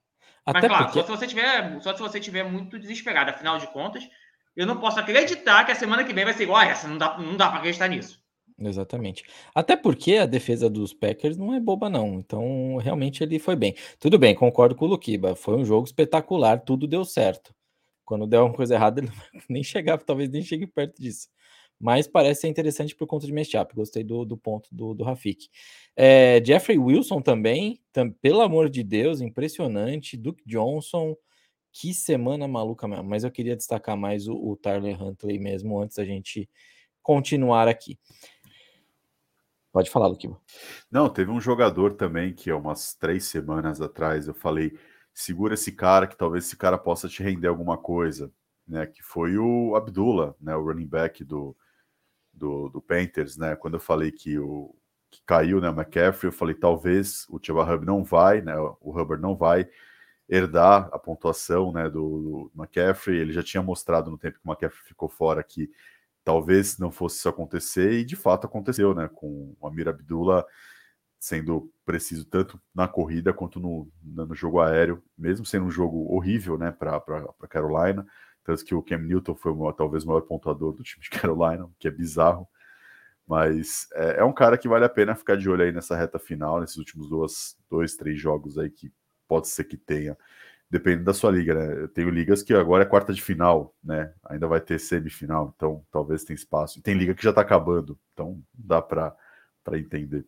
Até 0.47 0.61
Mas 0.61 0.69
claro, 0.69 0.85
porque... 0.85 1.01
só 1.01 1.05
se 1.05 1.11
você 1.11 1.27
tiver, 1.27 1.83
só 1.83 1.95
se 1.95 2.01
você 2.01 2.21
tiver 2.21 2.45
muito 2.45 2.79
desesperado, 2.79 3.31
afinal 3.31 3.59
de 3.59 3.67
contas, 3.67 4.09
eu 4.55 4.65
não 4.65 4.79
posso 4.79 5.01
acreditar 5.01 5.65
que 5.65 5.73
a 5.73 5.75
semana 5.75 6.05
que 6.05 6.15
vem 6.15 6.25
vai 6.25 6.33
ser 6.33 6.45
igual 6.45 6.59
a 6.59 6.67
essa, 6.67 6.87
não 6.87 6.97
dá, 6.97 7.19
não 7.19 7.37
dá 7.37 7.49
para 7.49 7.59
acreditar 7.59 7.89
nisso. 7.89 8.25
Exatamente. 8.59 9.25
Até 9.55 9.77
porque 9.77 10.17
a 10.17 10.25
defesa 10.25 10.71
dos 10.71 10.95
Packers 10.95 11.37
não 11.37 11.53
é 11.53 11.61
boba, 11.61 11.91
não. 11.91 12.15
Então, 12.15 12.77
realmente 12.77 13.23
ele 13.23 13.39
foi 13.39 13.55
bem. 13.55 13.75
Tudo 13.99 14.19
bem, 14.19 14.35
concordo 14.35 14.75
com 14.75 14.87
o 14.87 14.89
Luquiba. 14.89 15.35
Foi 15.37 15.57
um 15.57 15.65
jogo 15.65 15.85
espetacular, 15.85 16.61
tudo 16.61 16.87
deu 16.87 17.05
certo. 17.05 17.55
Quando 18.03 18.27
der 18.27 18.39
alguma 18.39 18.57
coisa 18.57 18.75
errada, 18.75 19.01
ele 19.01 19.11
nem 19.51 19.63
chegava, 19.63 20.03
talvez 20.03 20.31
nem 20.31 20.43
chegue 20.43 20.67
perto 20.67 21.03
disso 21.03 21.29
mas 21.79 22.09
parece 22.09 22.43
ser 22.43 22.49
interessante 22.49 22.95
por 22.95 23.07
conta 23.07 23.27
de 23.27 23.33
matchup. 23.33 23.75
Gostei 23.75 24.03
do, 24.03 24.25
do 24.25 24.37
ponto 24.37 24.69
do, 24.73 24.95
do 24.95 25.05
Rafik. 25.05 25.49
É, 25.95 26.43
Jeffrey 26.45 26.79
Wilson 26.79 27.21
também, 27.21 27.81
tam, 27.93 28.11
pelo 28.11 28.41
amor 28.41 28.71
de 28.71 28.83
Deus, 28.83 29.21
impressionante. 29.21 30.17
Duke 30.17 30.43
Johnson, 30.47 31.15
que 31.73 31.93
semana 31.93 32.49
maluca 32.49 32.89
mesmo. 32.89 33.05
Mas 33.05 33.25
eu 33.25 33.31
queria 33.31 33.57
destacar 33.57 33.97
mais 33.97 34.27
o, 34.27 34.35
o 34.35 34.57
Tyler 34.57 35.01
Huntley 35.01 35.39
mesmo 35.39 35.79
antes 35.81 35.97
da 35.97 36.05
gente 36.05 36.49
continuar 37.03 37.69
aqui. 37.69 37.99
Pode 39.71 39.91
falar, 39.91 40.07
Luquiba. 40.07 40.41
Não, 40.91 41.07
teve 41.11 41.31
um 41.31 41.41
jogador 41.41 41.93
também 41.93 42.33
que 42.33 42.51
umas 42.51 42.95
três 42.95 43.27
semanas 43.27 43.83
atrás 43.83 44.27
eu 44.27 44.33
falei: 44.33 44.73
segura 45.13 45.53
esse 45.53 45.71
cara, 45.71 46.07
que 46.07 46.17
talvez 46.17 46.47
esse 46.47 46.57
cara 46.57 46.79
possa 46.79 47.07
te 47.07 47.23
render 47.23 47.49
alguma 47.49 47.77
coisa. 47.77 48.33
Né, 48.67 48.85
que 48.85 49.01
foi 49.01 49.39
o 49.39 49.77
Abdullah, 49.77 50.35
né, 50.41 50.57
o 50.57 50.65
running 50.65 50.89
back 50.89 51.23
do, 51.23 51.57
do, 52.37 52.69
do 52.69 52.81
Panthers, 52.81 53.37
né? 53.37 53.57
Quando 53.57 53.75
eu 53.75 53.81
falei 53.81 54.13
que 54.13 54.39
o 54.39 54.75
que 55.11 55.23
caiu, 55.25 55.61
né, 55.61 55.71
o 55.71 55.73
McCaffrey, 55.73 56.29
eu 56.29 56.33
falei 56.33 56.55
talvez 56.55 57.27
o 57.31 57.39
Chuba 57.43 57.63
Hub 57.63 57.87
não 57.87 58.05
vai, 58.05 58.43
né? 58.43 58.55
O 58.81 58.91
Hubbard 58.91 59.23
não 59.23 59.37
vai 59.37 59.69
herdar 60.29 60.89
a 60.93 60.99
pontuação, 60.99 61.73
né, 61.73 61.89
do, 61.89 62.51
do 62.53 62.63
McCaffrey. 62.63 63.19
Ele 63.19 63.33
já 63.33 63.43
tinha 63.43 63.63
mostrado 63.63 64.11
no 64.11 64.19
tempo 64.19 64.39
que 64.39 64.47
o 64.47 64.51
McCaffrey 64.51 64.85
ficou 64.85 65.09
fora 65.09 65.43
que 65.43 65.71
talvez 66.25 66.79
não 66.79 66.91
fosse 66.91 67.19
isso 67.19 67.29
acontecer 67.29 67.93
e 67.93 68.05
de 68.05 68.17
fato 68.17 68.47
aconteceu, 68.47 68.95
né? 68.95 69.09
Com 69.15 69.55
o 69.61 69.67
Amir 69.67 69.89
Abdullah 69.89 70.45
sendo 71.19 71.73
preciso 71.85 72.25
tanto 72.25 72.61
na 72.75 72.87
corrida 72.87 73.33
quanto 73.33 73.59
no, 73.59 73.89
no 74.03 74.35
jogo 74.35 74.61
aéreo, 74.61 75.03
mesmo 75.17 75.47
sendo 75.47 75.67
um 75.67 75.71
jogo 75.71 76.13
horrível, 76.15 76.59
né, 76.59 76.71
para 76.71 77.01
Carolina. 77.49 78.07
Tanto 78.47 78.65
que 78.65 78.75
o 78.75 78.83
Cam 78.83 78.99
Newton 78.99 79.35
foi 79.35 79.53
talvez 79.77 80.05
o 80.05 80.07
maior 80.07 80.21
pontuador 80.23 80.73
do 80.73 80.85
time 80.85 81.03
de 81.03 81.11
Carolina, 81.21 81.69
que 81.81 81.89
é 81.89 81.91
bizarro. 81.91 82.49
Mas 83.27 83.89
é, 83.95 84.21
é, 84.21 84.25
um 84.25 84.33
cara 84.33 84.57
que 84.57 84.69
vale 84.69 84.85
a 84.85 84.89
pena 84.89 85.17
ficar 85.17 85.37
de 85.37 85.51
olho 85.51 85.65
aí 85.65 85.73
nessa 85.73 85.97
reta 85.97 86.19
final, 86.19 86.61
nesses 86.61 86.77
últimos 86.77 87.09
duas, 87.09 87.59
dois, 87.69 87.97
três 87.97 88.21
jogos 88.21 88.57
aí 88.57 88.71
que 88.71 88.93
pode 89.27 89.49
ser 89.49 89.65
que 89.65 89.77
tenha. 89.77 90.17
Depende 90.71 91.03
da 91.03 91.13
sua 91.13 91.33
liga, 91.33 91.55
né? 91.55 91.83
Eu 91.83 91.89
tenho 91.89 92.09
ligas 92.11 92.43
que 92.43 92.55
agora 92.55 92.85
é 92.85 92.87
quarta 92.87 93.13
de 93.13 93.23
final, 93.23 93.75
né? 93.83 94.13
Ainda 94.25 94.47
vai 94.47 94.61
ter 94.61 94.79
semifinal, 94.79 95.53
então 95.57 95.85
talvez 95.91 96.25
tenha 96.25 96.37
espaço. 96.37 96.79
E 96.79 96.83
tem 96.83 96.95
liga 96.95 97.15
que 97.15 97.23
já 97.23 97.33
tá 97.33 97.41
acabando, 97.41 97.99
então 98.13 98.41
dá 98.55 98.81
para 98.81 99.17
entender. 99.75 100.25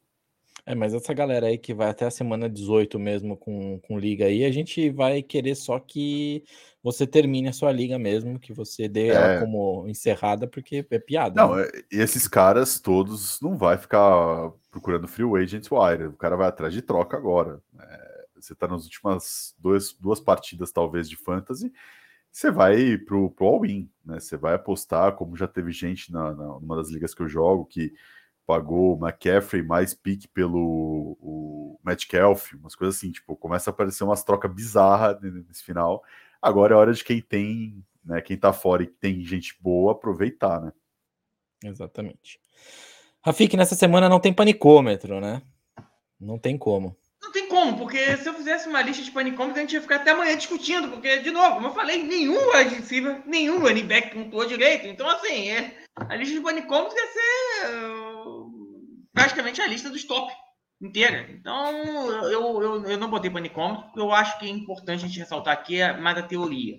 É, 0.69 0.75
mas 0.75 0.93
essa 0.93 1.15
galera 1.15 1.47
aí 1.47 1.57
que 1.57 1.73
vai 1.73 1.89
até 1.89 2.05
a 2.05 2.11
semana 2.11 2.47
18 2.47 2.99
mesmo 2.99 3.39
com, 3.39 3.81
com 3.81 3.99
liga 3.99 4.27
aí, 4.27 4.45
a 4.45 4.51
gente 4.51 4.91
vai 4.91 5.23
querer 5.23 5.55
só 5.55 5.79
que 5.79 6.45
você 6.83 7.07
termine 7.07 7.49
a 7.49 7.55
sua 7.55 7.73
liga 7.73 7.99
mesmo, 7.99 8.39
que 8.39 8.53
você 8.53 8.87
dê 8.87 9.09
é. 9.09 9.15
ela 9.15 9.41
como 9.41 9.89
encerrada, 9.89 10.47
porque 10.47 10.87
é 10.91 10.99
piada. 10.99 11.41
Não, 11.41 11.57
né? 11.57 11.63
É, 11.63 11.85
esses 11.91 12.29
caras 12.29 12.79
todos 12.79 13.41
não 13.41 13.57
vai 13.57 13.79
ficar 13.79 14.53
procurando 14.71 15.09
free 15.09 15.25
agent 15.43 15.69
wire, 15.73 16.09
o 16.09 16.13
cara 16.13 16.37
vai 16.37 16.49
atrás 16.49 16.75
de 16.75 16.83
troca 16.83 17.17
agora. 17.17 17.63
É, 17.81 18.25
você 18.39 18.55
tá 18.55 18.69
nas 18.69 18.85
últimas 18.85 19.55
duas, 19.59 19.95
duas 19.95 20.21
partidas, 20.21 20.71
talvez, 20.71 21.09
de 21.09 21.17
fantasy, 21.17 21.73
você 22.31 22.51
vai 22.51 22.99
pro, 22.99 23.31
pro 23.31 23.47
all-in, 23.47 23.91
né? 24.05 24.21
Você 24.21 24.37
vai 24.37 24.53
apostar, 24.53 25.13
como 25.13 25.35
já 25.35 25.49
teve 25.49 25.73
gente 25.73 26.13
na, 26.13 26.35
na, 26.35 26.61
numa 26.61 26.77
das 26.77 26.91
ligas 26.91 27.15
que 27.15 27.23
eu 27.23 27.29
jogo, 27.29 27.65
que 27.65 27.95
pagou 28.49 28.97
o 28.97 29.07
McCaffrey 29.07 29.63
mais 29.63 29.93
pique 29.93 30.27
pelo 30.27 31.19
o 31.21 31.79
Metcalf, 31.85 32.55
umas 32.55 32.75
coisas 32.75 32.97
assim, 32.97 33.13
tipo, 33.13 33.37
começa 33.37 33.69
a 33.69 33.73
aparecer 33.73 34.05
umas 34.05 34.25
trocas 34.25 34.51
bizarras 34.51 35.21
nesse 35.21 35.63
final. 35.63 36.03
Agora 36.41 36.73
é 36.73 36.77
hora 36.79 36.95
de 36.95 37.05
quem 37.05 37.21
tem, 37.21 37.85
né, 38.03 38.23
quem 38.23 38.39
tá 38.39 38.51
fora 38.51 38.83
e 38.83 38.87
tem 38.87 39.23
gente 39.23 39.55
boa 39.61 39.93
aproveitar, 39.93 40.63
né? 40.63 40.73
Exatamente. 41.63 42.41
Rafik, 43.23 43.55
nessa 43.55 43.75
semana 43.75 44.09
não 44.09 44.19
tem 44.19 44.33
panicômetro, 44.33 45.21
né? 45.21 45.43
Não 46.19 46.39
tem 46.39 46.57
como. 46.57 46.97
Não 47.21 47.31
tem 47.31 47.49
como, 47.49 47.77
porque 47.77 48.17
se 48.17 48.27
eu 48.27 48.33
fizesse 48.33 48.67
uma 48.67 48.81
lista 48.81 49.03
de 49.03 49.11
panicômetros, 49.11 49.59
a 49.59 49.61
gente 49.61 49.75
ia 49.75 49.83
ficar 49.83 49.97
até 49.97 50.13
amanhã 50.13 50.35
discutindo, 50.35 50.89
porque, 50.89 51.19
de 51.19 51.31
novo, 51.31 51.57
como 51.57 51.67
eu 51.67 51.75
falei, 51.75 52.03
nenhum 52.03 52.51
receiver, 52.53 53.23
nenhum 53.27 53.61
running 53.61 53.87
back 53.87 54.15
pontuou 54.15 54.47
direito. 54.47 54.87
Então, 54.87 55.07
assim, 55.07 55.51
é, 55.51 55.77
a 55.97 56.17
lista 56.17 56.35
de 56.35 56.41
panicômetros 56.41 56.99
ia 56.99 57.07
ser 57.09 57.67
uh, 57.67 58.08
praticamente 59.13 59.61
a 59.61 59.67
lista 59.67 59.91
dos 59.91 60.05
top 60.05 60.33
inteira. 60.81 61.29
Então, 61.31 62.11
eu, 62.31 62.63
eu, 62.63 62.85
eu 62.87 62.99
não 62.99 63.11
botei 63.11 63.31
panicômetro, 63.31 63.87
porque 63.87 64.01
eu 64.01 64.13
acho 64.13 64.39
que 64.39 64.47
é 64.47 64.51
importante 64.51 65.05
a 65.05 65.09
gente 65.09 65.19
ressaltar 65.19 65.55
aqui 65.55 65.81
é 65.81 65.97
mais 65.97 66.19
a 66.19 66.23
teoria. 66.23 66.79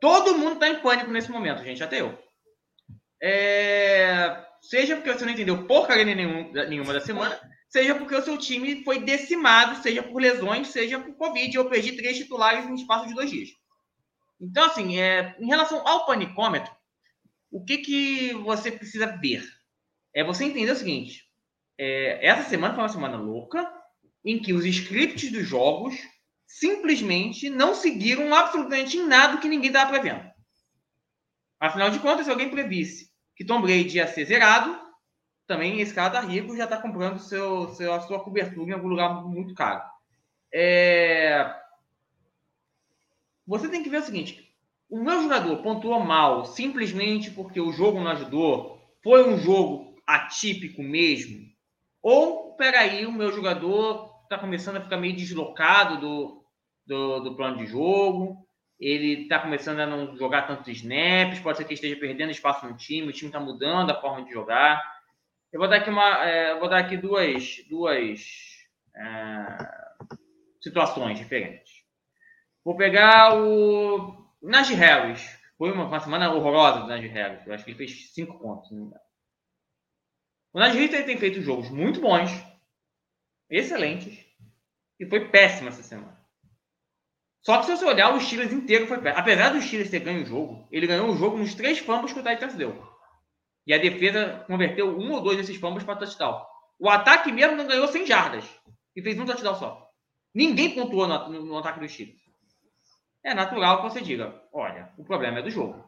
Todo 0.00 0.36
mundo 0.36 0.54
está 0.54 0.68
em 0.68 0.80
pânico 0.80 1.10
nesse 1.10 1.30
momento, 1.30 1.64
gente, 1.64 1.82
até 1.82 2.00
eu. 2.00 2.16
É, 3.20 4.44
seja 4.60 4.96
porque 4.96 5.12
você 5.12 5.24
não 5.24 5.32
entendeu 5.32 5.66
porcaria 5.66 6.04
nenhuma, 6.04 6.64
nenhuma 6.66 6.92
da 6.92 7.00
semana, 7.00 7.38
seja 7.68 7.94
porque 7.94 8.14
o 8.14 8.22
seu 8.22 8.38
time 8.38 8.84
foi 8.84 9.00
decimado, 9.00 9.82
seja 9.82 10.02
por 10.02 10.20
lesões, 10.20 10.68
seja 10.68 11.00
por 11.00 11.14
Covid. 11.16 11.56
Eu 11.56 11.68
perdi 11.68 11.92
três 11.92 12.16
titulares 12.16 12.66
em 12.66 12.74
espaço 12.74 13.08
de 13.08 13.14
dois 13.14 13.30
dias. 13.30 13.50
Então, 14.40 14.64
assim, 14.66 14.98
é, 15.00 15.36
em 15.40 15.46
relação 15.46 15.86
ao 15.86 16.06
panicômetro, 16.06 16.72
o 17.50 17.64
que, 17.64 17.78
que 17.78 18.34
você 18.34 18.70
precisa 18.70 19.06
ver? 19.06 19.42
É 20.18 20.24
você 20.24 20.46
entender 20.46 20.72
o 20.72 20.74
seguinte: 20.74 21.30
é, 21.78 22.26
essa 22.26 22.50
semana 22.50 22.74
foi 22.74 22.82
uma 22.82 22.88
semana 22.88 23.16
louca, 23.16 23.72
em 24.24 24.36
que 24.36 24.52
os 24.52 24.64
scripts 24.64 25.30
dos 25.30 25.46
jogos 25.46 25.94
simplesmente 26.44 27.48
não 27.48 27.72
seguiram 27.72 28.34
absolutamente 28.34 28.96
em 28.96 29.06
nada 29.06 29.38
que 29.38 29.46
ninguém 29.46 29.68
estava 29.68 29.92
prevendo. 29.92 30.28
Afinal 31.60 31.90
de 31.90 32.00
contas, 32.00 32.24
se 32.24 32.32
alguém 32.32 32.50
previsse 32.50 33.12
que 33.36 33.44
Tom 33.44 33.62
Brady 33.62 33.98
ia 33.98 34.08
ser 34.08 34.24
zerado, 34.24 34.76
também 35.46 35.80
esse 35.80 35.94
cara 35.94 36.10
tá 36.10 36.20
rico 36.20 36.56
já 36.56 36.64
está 36.64 36.78
comprando 36.78 37.20
seu, 37.20 37.68
seu, 37.74 37.92
a 37.92 38.00
sua 38.00 38.18
cobertura 38.18 38.70
em 38.70 38.74
algum 38.74 38.88
lugar 38.88 39.24
muito 39.24 39.54
caro. 39.54 39.84
É... 40.52 41.48
Você 43.46 43.68
tem 43.68 43.84
que 43.84 43.88
ver 43.88 44.00
o 44.00 44.04
seguinte: 44.04 44.52
o 44.90 45.00
meu 45.00 45.22
jogador 45.22 45.62
pontuou 45.62 46.00
mal 46.00 46.44
simplesmente 46.44 47.30
porque 47.30 47.60
o 47.60 47.70
jogo 47.70 48.00
não 48.00 48.10
ajudou? 48.10 48.82
Foi 49.00 49.24
um 49.24 49.38
jogo 49.38 49.87
atípico 50.08 50.82
mesmo? 50.82 51.46
Ou, 52.02 52.56
peraí, 52.56 53.04
o 53.04 53.12
meu 53.12 53.30
jogador 53.30 54.10
está 54.22 54.38
começando 54.38 54.76
a 54.76 54.80
ficar 54.80 54.96
meio 54.96 55.14
deslocado 55.14 56.00
do, 56.00 56.44
do, 56.86 57.20
do 57.20 57.36
plano 57.36 57.58
de 57.58 57.66
jogo, 57.66 58.48
ele 58.80 59.22
está 59.22 59.38
começando 59.38 59.80
a 59.80 59.86
não 59.86 60.16
jogar 60.16 60.46
tantos 60.46 60.68
snaps, 60.68 61.40
pode 61.40 61.58
ser 61.58 61.64
que 61.64 61.74
esteja 61.74 61.96
perdendo 61.96 62.30
espaço 62.30 62.66
no 62.66 62.76
time, 62.76 63.08
o 63.08 63.12
time 63.12 63.28
está 63.28 63.40
mudando 63.40 63.90
a 63.90 64.00
forma 64.00 64.24
de 64.24 64.32
jogar. 64.32 64.82
Eu 65.52 65.58
vou 65.58 65.68
dar 65.68 65.76
aqui 65.76 65.90
uma, 65.90 66.24
é, 66.24 66.58
vou 66.58 66.68
dar 66.68 66.78
aqui 66.78 66.96
duas, 66.96 67.56
duas 67.68 68.20
é, 68.96 69.58
situações 70.60 71.18
diferentes. 71.18 71.72
Vou 72.64 72.76
pegar 72.76 73.34
o 73.34 74.28
Najee 74.42 74.74
Harris. 74.74 75.38
Foi 75.56 75.72
uma, 75.72 75.86
uma 75.86 76.00
semana 76.00 76.30
horrorosa 76.32 76.80
do 76.80 76.86
Najee 76.86 77.08
Harris. 77.08 77.46
Eu 77.46 77.54
acho 77.54 77.64
que 77.64 77.70
ele 77.70 77.78
fez 77.78 78.12
cinco 78.12 78.38
pontos. 78.38 78.68
O 80.52 80.58
Harris 80.58 80.90
tem 80.90 81.18
feito 81.18 81.42
jogos 81.42 81.70
muito 81.70 82.00
bons, 82.00 82.30
excelentes, 83.50 84.24
e 84.98 85.06
foi 85.06 85.28
péssimo 85.28 85.68
essa 85.68 85.82
semana. 85.82 86.18
Só 87.42 87.58
que 87.58 87.66
se 87.66 87.76
você 87.76 87.84
olhar, 87.84 88.14
o 88.14 88.20
Steelers 88.20 88.52
inteiro 88.52 88.86
foi 88.86 88.98
péssimo. 88.98 89.20
Apesar 89.20 89.50
do 89.50 89.62
Steelers 89.62 89.90
ter 89.90 90.00
ganho 90.00 90.22
o 90.22 90.26
jogo, 90.26 90.68
ele 90.70 90.86
ganhou 90.86 91.08
o 91.08 91.16
jogo 91.16 91.38
nos 91.38 91.54
três 91.54 91.78
fumbles 91.78 92.12
que 92.12 92.20
o 92.20 92.22
Titans 92.22 92.54
deu. 92.54 92.86
E 93.66 93.72
a 93.72 93.78
defesa 93.78 94.44
converteu 94.46 94.98
um 94.98 95.12
ou 95.12 95.22
dois 95.22 95.36
desses 95.36 95.56
fumbles 95.56 95.84
para 95.84 95.96
touchdown. 95.96 96.44
O 96.78 96.88
ataque 96.88 97.30
mesmo 97.30 97.56
não 97.56 97.66
ganhou 97.66 97.86
100 97.86 98.06
jardas. 98.06 98.44
E 98.96 99.02
fez 99.02 99.18
um 99.18 99.26
touchdown 99.26 99.54
só. 99.54 99.90
Ninguém 100.34 100.74
pontuou 100.74 101.06
no, 101.06 101.28
no, 101.28 101.44
no 101.44 101.58
ataque 101.58 101.80
do 101.80 101.88
Steelers. 101.88 102.20
É 103.24 103.34
natural 103.34 103.78
que 103.78 103.90
você 103.90 104.00
diga, 104.00 104.42
olha, 104.52 104.92
o 104.96 105.04
problema 105.04 105.38
é 105.38 105.42
do 105.42 105.50
jogo. 105.50 105.86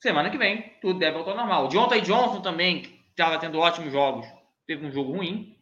Semana 0.00 0.30
que 0.30 0.38
vem, 0.38 0.76
tudo 0.80 0.98
deve 0.98 1.16
voltar 1.16 1.32
ao 1.32 1.36
normal. 1.36 1.68
Jonathan 1.70 2.00
Johnson 2.00 2.42
também, 2.42 3.01
estava 3.12 3.38
tendo 3.38 3.58
ótimos 3.58 3.92
jogos, 3.92 4.26
teve 4.66 4.84
um 4.84 4.90
jogo 4.90 5.12
ruim. 5.12 5.56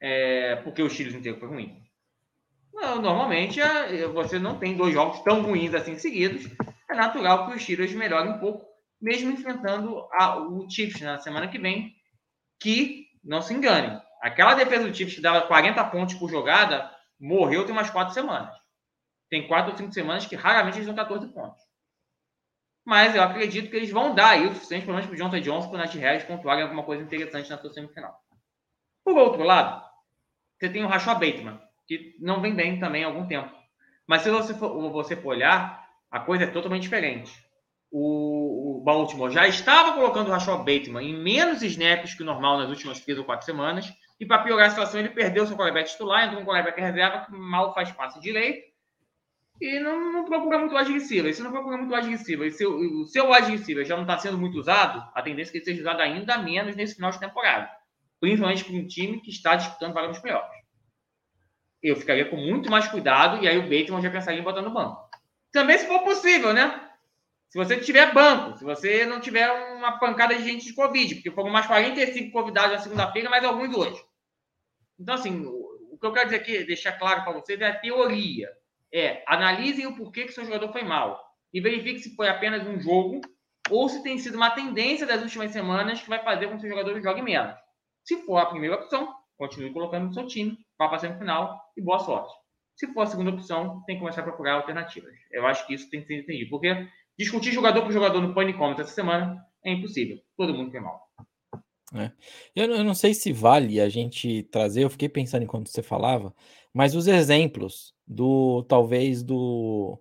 É, 0.00 0.56
porque 0.56 0.82
o 0.82 0.90
Steelers 0.90 1.16
inteiro 1.16 1.38
foi 1.38 1.48
ruim. 1.48 1.82
Normalmente, 2.72 3.60
é, 3.60 4.06
você 4.08 4.38
não 4.38 4.58
tem 4.58 4.76
dois 4.76 4.92
jogos 4.92 5.20
tão 5.20 5.42
ruins 5.42 5.74
assim 5.74 5.98
seguidos. 5.98 6.50
É 6.90 6.94
natural 6.94 7.46
que 7.46 7.56
os 7.56 7.62
Steelers 7.62 7.92
melhorem 7.92 8.32
um 8.32 8.38
pouco, 8.38 8.66
mesmo 9.00 9.30
enfrentando 9.30 10.06
a, 10.12 10.38
o 10.38 10.68
Chiefs 10.70 11.00
na 11.00 11.18
semana 11.18 11.48
que 11.48 11.58
vem, 11.58 11.94
que, 12.60 13.06
não 13.24 13.40
se 13.40 13.54
engane, 13.54 14.00
aquela 14.22 14.54
defesa 14.54 14.86
do 14.86 14.94
Chiefs 14.94 15.16
que 15.16 15.22
dava 15.22 15.46
40 15.46 15.82
pontos 15.84 16.14
por 16.14 16.30
jogada, 16.30 16.90
morreu 17.18 17.64
tem 17.64 17.72
umas 17.72 17.90
quatro 17.90 18.14
semanas. 18.14 18.54
Tem 19.28 19.48
quatro 19.48 19.72
ou 19.72 19.78
cinco 19.78 19.92
semanas 19.92 20.26
que 20.26 20.36
raramente 20.36 20.76
eles 20.76 20.86
dão 20.86 20.94
14 20.94 21.26
pontos. 21.32 21.60
Mas 22.86 23.16
eu 23.16 23.22
acredito 23.22 23.68
que 23.68 23.76
eles 23.76 23.90
vão 23.90 24.14
dar 24.14 24.30
aí 24.30 24.46
o 24.46 24.54
suficiente, 24.54 24.84
pelo 24.84 24.94
menos 24.94 25.08
para 25.08 25.14
o 25.14 25.18
Jonathan 25.18 25.40
Johnson, 25.40 25.68
para 25.68 25.74
o 25.74 25.78
Nath 25.78 25.94
Harris 25.94 26.22
pontuarem 26.22 26.62
alguma 26.62 26.84
coisa 26.84 27.02
interessante 27.02 27.50
na 27.50 27.58
sua 27.58 27.72
semifinal. 27.72 28.16
Por 29.04 29.18
outro 29.18 29.42
lado, 29.42 29.84
você 30.56 30.68
tem 30.68 30.84
o 30.84 30.86
Rashad 30.86 31.18
Bateman, 31.18 31.60
que 31.88 32.14
não 32.20 32.40
vem 32.40 32.54
bem 32.54 32.78
também 32.78 33.02
há 33.02 33.08
algum 33.08 33.26
tempo. 33.26 33.52
Mas 34.06 34.22
se 34.22 34.30
você 34.30 34.54
for, 34.54 34.88
você 34.92 35.16
for 35.16 35.30
olhar, 35.30 35.84
a 36.08 36.20
coisa 36.20 36.44
é 36.44 36.46
totalmente 36.46 36.82
diferente. 36.82 37.32
O, 37.90 38.78
o 38.78 38.84
Baltimore 38.84 39.32
já 39.32 39.48
estava 39.48 39.94
colocando 39.94 40.28
o 40.28 40.30
Rashad 40.30 40.58
Bateman 40.58 41.02
em 41.02 41.20
menos 41.20 41.62
snaps 41.62 42.14
que 42.14 42.22
o 42.22 42.26
normal 42.26 42.58
nas 42.58 42.68
últimas 42.68 43.00
três 43.00 43.18
ou 43.18 43.24
quatro 43.24 43.44
semanas, 43.44 43.92
e 44.20 44.24
para 44.24 44.44
piorar 44.44 44.68
a 44.68 44.70
situação, 44.70 45.00
ele 45.00 45.08
perdeu 45.08 45.44
seu 45.44 45.56
quarterback 45.56 45.90
titular, 45.90 46.24
entrou 46.24 46.40
um 46.40 46.46
quarterback 46.46 46.80
reserva 46.80 47.26
que 47.26 47.32
mal 47.32 47.74
faz 47.74 47.90
passe 47.90 48.20
direito, 48.20 48.75
e 49.60 49.80
não, 49.80 50.12
não 50.12 50.24
procura 50.24 50.58
muito 50.58 50.76
wide 50.76 50.92
receiver. 50.92 51.34
Se 51.34 51.42
não 51.42 51.50
procura 51.50 51.76
muito 51.76 51.94
wide 51.94 52.08
receiver, 52.08 52.46
e 52.46 52.52
seu, 52.52 52.76
o 52.76 53.06
seu 53.06 53.30
wide 53.30 53.50
receiver 53.50 53.84
já 53.84 53.96
não 53.96 54.02
está 54.02 54.18
sendo 54.18 54.38
muito 54.38 54.58
usado, 54.58 55.02
a 55.14 55.22
tendência 55.22 55.50
é 55.50 55.52
que 55.52 55.58
ele 55.58 55.64
seja 55.64 55.80
usado 55.80 56.00
ainda 56.00 56.38
menos 56.38 56.76
nesse 56.76 56.94
final 56.94 57.10
de 57.10 57.20
temporada. 57.20 57.70
Principalmente 58.20 58.64
para 58.64 58.74
um 58.74 58.86
time 58.86 59.20
que 59.20 59.30
está 59.30 59.56
disputando 59.56 59.94
vaga 59.94 60.08
nos 60.08 60.18
playoffs 60.18 60.56
eu 61.82 61.96
ficaria 61.96 62.28
com 62.28 62.36
muito 62.36 62.70
mais 62.70 62.88
cuidado 62.88 63.42
e 63.42 63.48
aí 63.48 63.58
o 63.58 63.62
Bateman 63.62 64.02
já 64.02 64.10
pensaria 64.10 64.40
em 64.40 64.44
botar 64.44 64.62
no 64.62 64.72
banco. 64.72 65.08
Também 65.52 65.78
se 65.78 65.86
for 65.86 66.02
possível, 66.02 66.52
né? 66.52 66.82
Se 67.48 67.58
você 67.58 67.78
tiver 67.78 68.12
banco, 68.12 68.58
se 68.58 68.64
você 68.64 69.06
não 69.06 69.20
tiver 69.20 69.48
uma 69.74 69.98
pancada 69.98 70.34
de 70.34 70.44
gente 70.44 70.66
de 70.66 70.74
Covid, 70.74 71.14
porque 71.14 71.30
foram 71.30 71.50
mais 71.50 71.66
45 71.66 72.32
convidados 72.32 72.72
na 72.72 72.78
segunda-feira, 72.78 73.30
mais 73.30 73.44
alguns 73.44 73.74
hoje. 73.74 74.02
Então, 74.98 75.14
assim, 75.14 75.46
o 75.46 75.96
que 75.98 76.06
eu 76.06 76.12
quero 76.12 76.26
dizer 76.26 76.40
aqui, 76.40 76.64
deixar 76.64 76.92
claro 76.92 77.22
para 77.22 77.32
vocês, 77.32 77.60
é 77.60 77.66
a 77.66 77.78
teoria. 77.78 78.50
É, 78.92 79.22
analisem 79.26 79.86
o 79.86 79.96
porquê 79.96 80.24
que 80.24 80.32
seu 80.32 80.44
jogador 80.44 80.72
foi 80.72 80.82
mal. 80.82 81.20
E 81.52 81.60
verifique 81.60 82.00
se 82.00 82.14
foi 82.14 82.28
apenas 82.28 82.66
um 82.66 82.78
jogo 82.80 83.20
ou 83.70 83.88
se 83.88 84.02
tem 84.02 84.18
sido 84.18 84.36
uma 84.36 84.50
tendência 84.50 85.06
das 85.06 85.22
últimas 85.22 85.50
semanas 85.50 86.00
que 86.00 86.08
vai 86.08 86.22
fazer 86.22 86.48
com 86.48 86.54
que 86.54 86.60
seu 86.60 86.70
jogador 86.70 87.00
jogue 87.00 87.22
menos. 87.22 87.54
Se 88.04 88.22
for 88.24 88.38
a 88.38 88.46
primeira 88.46 88.76
opção, 88.76 89.12
continue 89.36 89.72
colocando 89.72 90.06
no 90.06 90.14
seu 90.14 90.26
time, 90.26 90.56
vá 90.78 90.86
para 90.86 90.96
a 90.96 91.00
semifinal 91.00 91.60
e 91.76 91.82
boa 91.82 91.98
sorte. 91.98 92.32
Se 92.76 92.92
for 92.92 93.02
a 93.02 93.06
segunda 93.06 93.30
opção, 93.30 93.82
tem 93.86 93.96
que 93.96 94.00
começar 94.00 94.20
a 94.20 94.24
procurar 94.24 94.54
alternativas. 94.54 95.14
Eu 95.32 95.46
acho 95.46 95.66
que 95.66 95.74
isso 95.74 95.88
tem 95.90 96.00
que 96.00 96.06
ser 96.06 96.20
entendido, 96.20 96.50
porque 96.50 96.88
discutir 97.18 97.50
jogador 97.52 97.82
por 97.82 97.92
jogador 97.92 98.20
no 98.20 98.34
Panicômetro 98.34 98.84
essa 98.84 98.92
semana 98.92 99.42
é 99.64 99.72
impossível. 99.72 100.18
Todo 100.36 100.54
mundo 100.54 100.70
tem 100.70 100.80
mal. 100.80 101.05
É. 101.94 102.10
Eu, 102.54 102.66
eu, 102.72 102.84
não 102.84 102.94
sei 102.94 103.14
se 103.14 103.32
vale 103.32 103.80
a 103.80 103.88
gente 103.88 104.42
trazer, 104.44 104.82
eu 104.82 104.90
fiquei 104.90 105.08
pensando 105.08 105.44
enquanto 105.44 105.68
você 105.68 105.82
falava, 105.82 106.34
mas 106.74 106.94
os 106.94 107.06
exemplos 107.06 107.94
do 108.06 108.64
talvez 108.64 109.22
do 109.22 110.00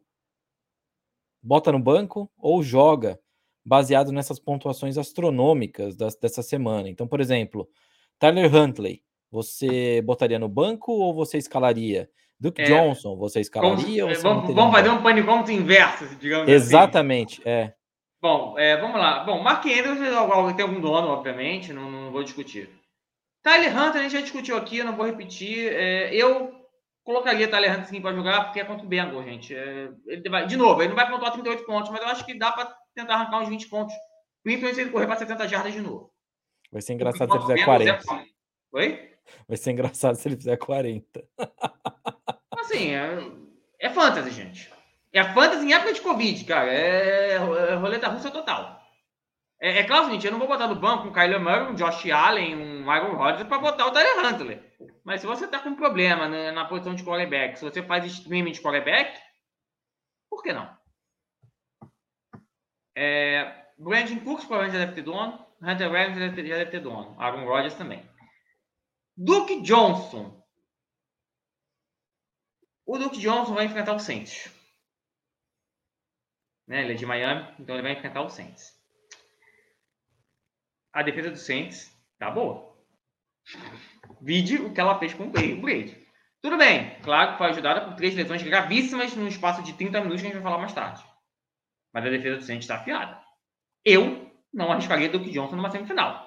bota 1.42 1.72
no 1.72 1.80
banco 1.80 2.30
ou 2.38 2.64
joga 2.64 3.20
baseado 3.64 4.12
nessas 4.12 4.40
pontuações 4.40 4.98
astronômicas 4.98 5.96
das, 5.96 6.16
dessa 6.16 6.42
semana. 6.42 6.90
Então, 6.90 7.08
por 7.08 7.22
exemplo, 7.22 7.68
Tyler 8.20 8.54
Huntley, 8.54 9.04
você 9.32 10.02
botaria 10.02 10.40
no 10.40 10.50
banco 10.50 10.92
ou 10.92 11.14
você 11.14 11.38
escalaria? 11.38 12.10
Duke 12.40 12.62
é, 12.62 12.66
Johnson, 12.66 13.16
você 13.16 13.40
escalaria? 13.40 14.04
Como, 14.04 14.14
é, 14.14 14.18
vamos, 14.18 14.56
vamos 14.56 14.76
fazer 14.76 14.90
um 14.90 15.02
panicômetro 15.02 15.52
inverso, 15.52 16.08
digamos 16.18 16.44
assim. 16.44 16.52
Exatamente, 16.52 17.42
assim. 17.42 17.50
é. 17.50 17.74
Bom, 18.26 18.58
é, 18.58 18.76
vamos 18.78 19.00
lá. 19.00 19.24
Bom, 19.24 19.40
Mark 19.40 19.64
Andrews 19.68 20.00
tem 20.56 20.66
algum 20.66 20.82
dono, 20.82 21.10
obviamente, 21.10 21.72
não, 21.72 21.92
não, 21.92 22.12
vou 22.12 22.24
discutir. 22.24 22.68
Tyler 23.44 23.70
Hunter, 23.72 24.00
a 24.00 24.02
gente 24.02 24.14
já 24.14 24.22
discutiu 24.22 24.58
aqui, 24.58 24.82
não 24.82 24.96
vou 24.96 25.06
repetir. 25.06 25.72
É, 25.72 26.12
eu 26.12 26.52
colocaria 27.04 27.48
Tyler 27.48 27.72
Hunter 27.72 27.88
sim 27.88 28.02
para 28.02 28.16
jogar, 28.16 28.46
porque 28.46 28.60
é 28.60 28.66
contra 28.66 28.84
o 28.84 28.90
Bengal, 28.90 29.24
gente. 29.24 29.54
É, 29.54 29.92
ele 30.08 30.28
vai, 30.28 30.48
de 30.48 30.58
novo, 30.58 30.82
ele 30.82 30.90
não 30.90 30.96
vai 30.96 31.08
pontuar 31.08 31.34
38 31.34 31.68
pontos, 31.68 31.92
mas 31.92 32.02
eu 32.02 32.08
acho 32.08 32.26
que 32.26 32.34
dá 32.36 32.52
para 32.52 32.76
tentar 32.96 33.14
arrancar 33.14 33.44
uns 33.44 33.50
20 33.50 33.70
pontos, 33.70 33.94
principalmente 34.42 34.76
se 34.76 34.82
ele 34.82 34.90
correr 34.90 35.06
para 35.06 35.18
70 35.18 35.48
jardas 35.48 35.74
de 35.74 35.82
novo. 35.82 36.12
Vai 36.72 36.82
ser 36.82 36.94
engraçado 36.94 37.30
se 37.30 37.38
ele 37.38 37.46
fizer 37.46 37.64
40. 37.64 38.04
Oi? 38.72 39.12
Vai 39.48 39.58
ser 39.58 39.70
engraçado 39.70 40.16
se 40.16 40.28
ele 40.28 40.38
fizer 40.38 40.58
40. 40.58 41.24
Assim, 42.58 42.90
é, 42.90 43.20
é 43.82 43.90
fantasy, 43.92 44.32
gente. 44.32 44.74
É 45.16 45.24
fantasy 45.24 45.66
em 45.66 45.74
época 45.74 45.94
de 45.94 46.02
Covid, 46.02 46.44
cara. 46.44 46.70
É, 46.74 47.36
é 47.36 47.76
roleta 47.76 48.10
russa 48.10 48.30
total. 48.30 48.82
É, 49.62 49.80
é 49.80 49.84
claro 49.86 50.04
o 50.04 50.06
seguinte, 50.08 50.26
eu 50.26 50.32
não 50.34 50.40
vou 50.40 50.48
botar 50.50 50.68
no 50.68 50.76
banco 50.76 51.08
um 51.08 51.14
Kyler 51.14 51.40
Murray, 51.40 51.72
um 51.72 51.74
Josh 51.74 52.12
Allen, 52.12 52.54
um 52.58 52.92
Aaron 52.92 53.16
Rodgers 53.16 53.48
para 53.48 53.60
botar 53.60 53.86
o 53.86 53.92
Tyler 53.92 54.26
Huntley. 54.26 54.62
Mas 55.06 55.22
se 55.22 55.28
você 55.28 55.48
tá 55.48 55.60
com 55.60 55.70
um 55.70 55.76
problema 55.78 56.28
na, 56.28 56.66
posição 56.66 56.94
de 56.94 57.06
quarterback, 57.06 57.58
se 57.58 57.64
você 57.64 57.82
faz 57.82 58.04
streaming 58.06 58.52
de 58.52 58.62
quarterback, 58.62 59.18
por 60.30 60.44
que 60.44 60.52
não? 60.52 60.70
É, 62.94 63.68
Brandon 63.78 64.20
Cooks 64.20 64.44
provavelmente 64.44 64.78
já 64.78 64.86
deve 64.86 64.96
ter 64.96 65.02
dono. 65.02 65.46
Hunter 65.62 65.92
Rams 65.92 66.18
já 66.18 66.28
já 66.28 66.58
deve 66.58 66.72
ter 66.72 66.82
dono. 66.82 67.16
Aaron 67.18 67.46
Rodgers 67.46 67.76
também. 67.76 68.04
Duke 69.16 69.62
Johnson. 69.62 70.44
O 72.86 72.98
Duke 72.98 73.18
Johnson 73.18 73.54
vai 73.54 73.64
enfrentar 73.64 73.94
o 73.94 74.00
Saints. 74.00 74.54
Né? 76.68 76.82
Ele 76.82 76.94
é 76.94 76.96
de 76.96 77.06
Miami, 77.06 77.54
então 77.60 77.76
ele 77.76 77.84
vai 77.84 77.94
enfrentar 77.94 78.22
o 78.22 78.30
Saints. 78.30 78.74
A 80.94 81.04
defesa 81.04 81.32
do 81.32 81.38
Saints 81.38 81.94
tá 82.18 82.32
boa. 82.32 82.76
Vide 84.22 84.58
o 84.58 84.74
que 84.74 84.80
ela 84.80 84.98
fez 84.98 85.14
com 85.14 85.26
o 85.26 85.30
Brady. 85.30 86.06
Tudo 86.42 86.58
bem, 86.58 87.00
claro 87.02 87.32
que 87.32 87.38
foi 87.38 87.48
ajudada 87.48 87.82
por 87.82 87.96
três 87.96 88.16
lesões 88.16 88.42
gravíssimas 88.42 89.16
num 89.16 89.28
espaço 89.28 89.64
de 89.64 89.74
30 89.74 90.00
minutos 90.00 90.22
que 90.22 90.28
a 90.28 90.32
gente 90.32 90.42
vai 90.42 90.52
falar 90.52 90.62
mais 90.62 90.74
tarde. 90.74 91.04
Mas 91.94 92.06
a 92.06 92.10
defesa 92.10 92.38
do 92.38 92.44
Saints 92.44 92.66
está 92.66 92.76
afiada. 92.76 93.22
Eu 93.84 94.32
não 94.54 94.72
arriscaria 94.72 95.10
Duke 95.10 95.32
Johnson 95.32 95.56
numa 95.56 95.70
semifinal. 95.70 96.25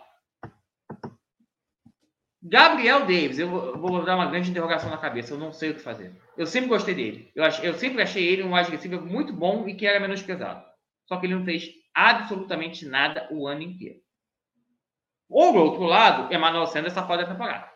Gabriel 2.40 3.00
Davis, 3.00 3.38
eu 3.38 3.48
vou, 3.48 3.76
vou, 3.76 4.04
dar 4.04 4.14
uma 4.14 4.26
grande 4.26 4.50
interrogação 4.50 4.90
na 4.90 4.96
cabeça, 4.96 5.34
eu 5.34 5.38
não 5.38 5.52
sei 5.52 5.70
o 5.70 5.74
que 5.74 5.80
fazer. 5.80 6.12
Eu 6.36 6.46
sempre 6.46 6.68
gostei 6.68 6.94
dele. 6.94 7.32
Eu, 7.34 7.44
ach, 7.44 7.62
eu 7.64 7.74
sempre 7.74 8.00
achei 8.00 8.26
ele 8.26 8.44
um 8.44 8.54
wide 8.54 8.70
receiver 8.70 9.00
muito 9.00 9.32
bom 9.32 9.68
e 9.68 9.74
que 9.74 9.86
era 9.86 9.98
menos 9.98 10.22
pesado. 10.22 10.64
Só 11.06 11.16
que 11.16 11.26
ele 11.26 11.34
não 11.34 11.44
fez 11.44 11.68
absolutamente 11.92 12.86
nada 12.86 13.26
o 13.32 13.48
ano 13.48 13.62
inteiro. 13.62 14.00
Ou, 15.28 15.52
do 15.52 15.58
outro 15.58 15.82
lado, 15.82 16.32
Emmanuel 16.32 16.66
Sanders 16.66 16.92
está 16.92 17.04
fora 17.06 17.24
da 17.24 17.32
temporada. 17.32 17.68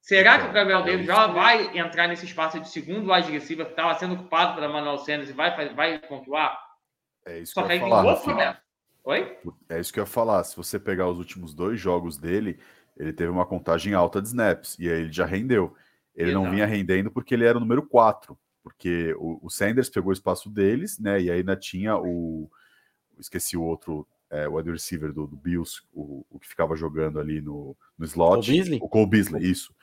Será 0.00 0.38
que 0.38 0.48
o 0.48 0.52
Gabriel 0.52 0.84
Davis 0.84 1.06
já 1.06 1.26
vai 1.26 1.76
entrar 1.76 2.06
nesse 2.06 2.26
espaço 2.26 2.60
de 2.60 2.68
segundo 2.68 3.12
wide 3.12 3.32
receiver 3.32 3.66
que 3.66 3.72
estava 3.72 3.98
sendo 3.98 4.14
ocupado 4.14 4.54
pelo 4.54 4.70
Emmanuel 4.70 4.98
Sanders 4.98 5.30
e 5.30 5.32
vai, 5.32 5.74
vai 5.74 5.98
pontuar? 5.98 6.56
É 7.26 7.40
isso 7.40 7.54
Só 7.54 7.62
que, 7.62 7.76
que 7.76 7.84
eu 7.84 7.88
ia 7.88 8.16
falar. 8.16 8.62
Oi? 9.02 9.38
É 9.68 9.80
isso 9.80 9.92
que 9.92 9.98
eu 9.98 10.04
ia 10.04 10.06
falar. 10.06 10.44
Se 10.44 10.56
você 10.56 10.78
pegar 10.78 11.08
os 11.08 11.18
últimos 11.18 11.54
dois 11.54 11.80
jogos 11.80 12.16
dele, 12.16 12.60
ele 12.96 13.12
teve 13.12 13.30
uma 13.30 13.46
contagem 13.46 13.94
alta 13.94 14.20
de 14.22 14.28
snaps 14.28 14.76
e 14.78 14.88
aí 14.88 15.02
ele 15.02 15.12
já 15.12 15.26
rendeu. 15.26 15.74
Ele 16.14 16.30
Exato. 16.30 16.44
não 16.44 16.50
vinha 16.50 16.66
rendendo 16.66 17.10
porque 17.10 17.34
ele 17.34 17.44
era 17.44 17.58
o 17.58 17.60
número 17.60 17.82
4, 17.82 18.36
porque 18.62 19.14
o, 19.18 19.38
o, 19.42 19.50
Sanders 19.50 19.90
pegou 19.90 20.10
o 20.10 20.12
espaço 20.12 20.48
deles, 20.48 20.98
né? 20.98 21.20
E 21.20 21.30
aí 21.30 21.38
ainda 21.38 21.54
tinha 21.54 21.96
o. 21.96 22.50
Esqueci 23.18 23.56
o 23.56 23.62
outro, 23.62 24.06
é, 24.30 24.48
o 24.48 24.56
wide 24.56 24.70
receiver 24.70 25.12
do, 25.12 25.26
do 25.26 25.36
Bills, 25.36 25.82
o, 25.92 26.24
o, 26.30 26.38
que 26.38 26.48
ficava 26.48 26.74
jogando 26.74 27.20
ali 27.20 27.40
no, 27.40 27.76
no 27.98 28.04
slot. 28.04 28.46
Cole 28.46 28.56
Beasley? 28.56 28.78
O 28.82 28.88
Cole 28.88 29.08
Beasley, 29.08 29.50
isso. 29.50 29.74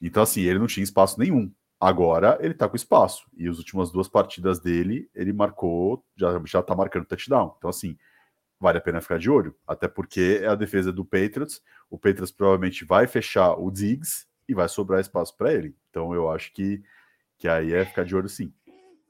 Então, 0.00 0.22
assim, 0.22 0.42
ele 0.42 0.58
não 0.58 0.66
tinha 0.66 0.84
espaço 0.84 1.18
nenhum. 1.18 1.50
Agora 1.80 2.38
ele 2.40 2.54
tá 2.54 2.68
com 2.68 2.76
espaço. 2.76 3.26
E 3.36 3.48
as 3.48 3.58
últimas 3.58 3.90
duas 3.90 4.08
partidas 4.08 4.58
dele, 4.58 5.08
ele 5.14 5.32
marcou, 5.32 6.04
já, 6.16 6.40
já 6.44 6.62
tá 6.62 6.74
marcando 6.74 7.04
touchdown. 7.04 7.54
Então, 7.58 7.70
assim, 7.70 7.96
vale 8.58 8.78
a 8.78 8.80
pena 8.80 9.00
ficar 9.00 9.18
de 9.18 9.30
olho. 9.30 9.54
Até 9.66 9.88
porque 9.88 10.40
é 10.42 10.46
a 10.46 10.54
defesa 10.54 10.92
do 10.92 11.04
Patriots. 11.04 11.62
O 11.90 11.98
Patriots 11.98 12.30
provavelmente 12.30 12.84
vai 12.84 13.06
fechar 13.06 13.54
o 13.54 13.70
Diggs 13.70 14.26
e 14.48 14.54
vai 14.54 14.68
sobrar 14.68 15.00
espaço 15.00 15.36
para 15.36 15.52
ele. 15.52 15.74
Então 15.90 16.14
eu 16.14 16.30
acho 16.30 16.52
que, 16.52 16.82
que 17.38 17.48
aí 17.48 17.72
é 17.72 17.84
ficar 17.84 18.04
de 18.04 18.14
olho 18.14 18.28
sim. 18.28 18.52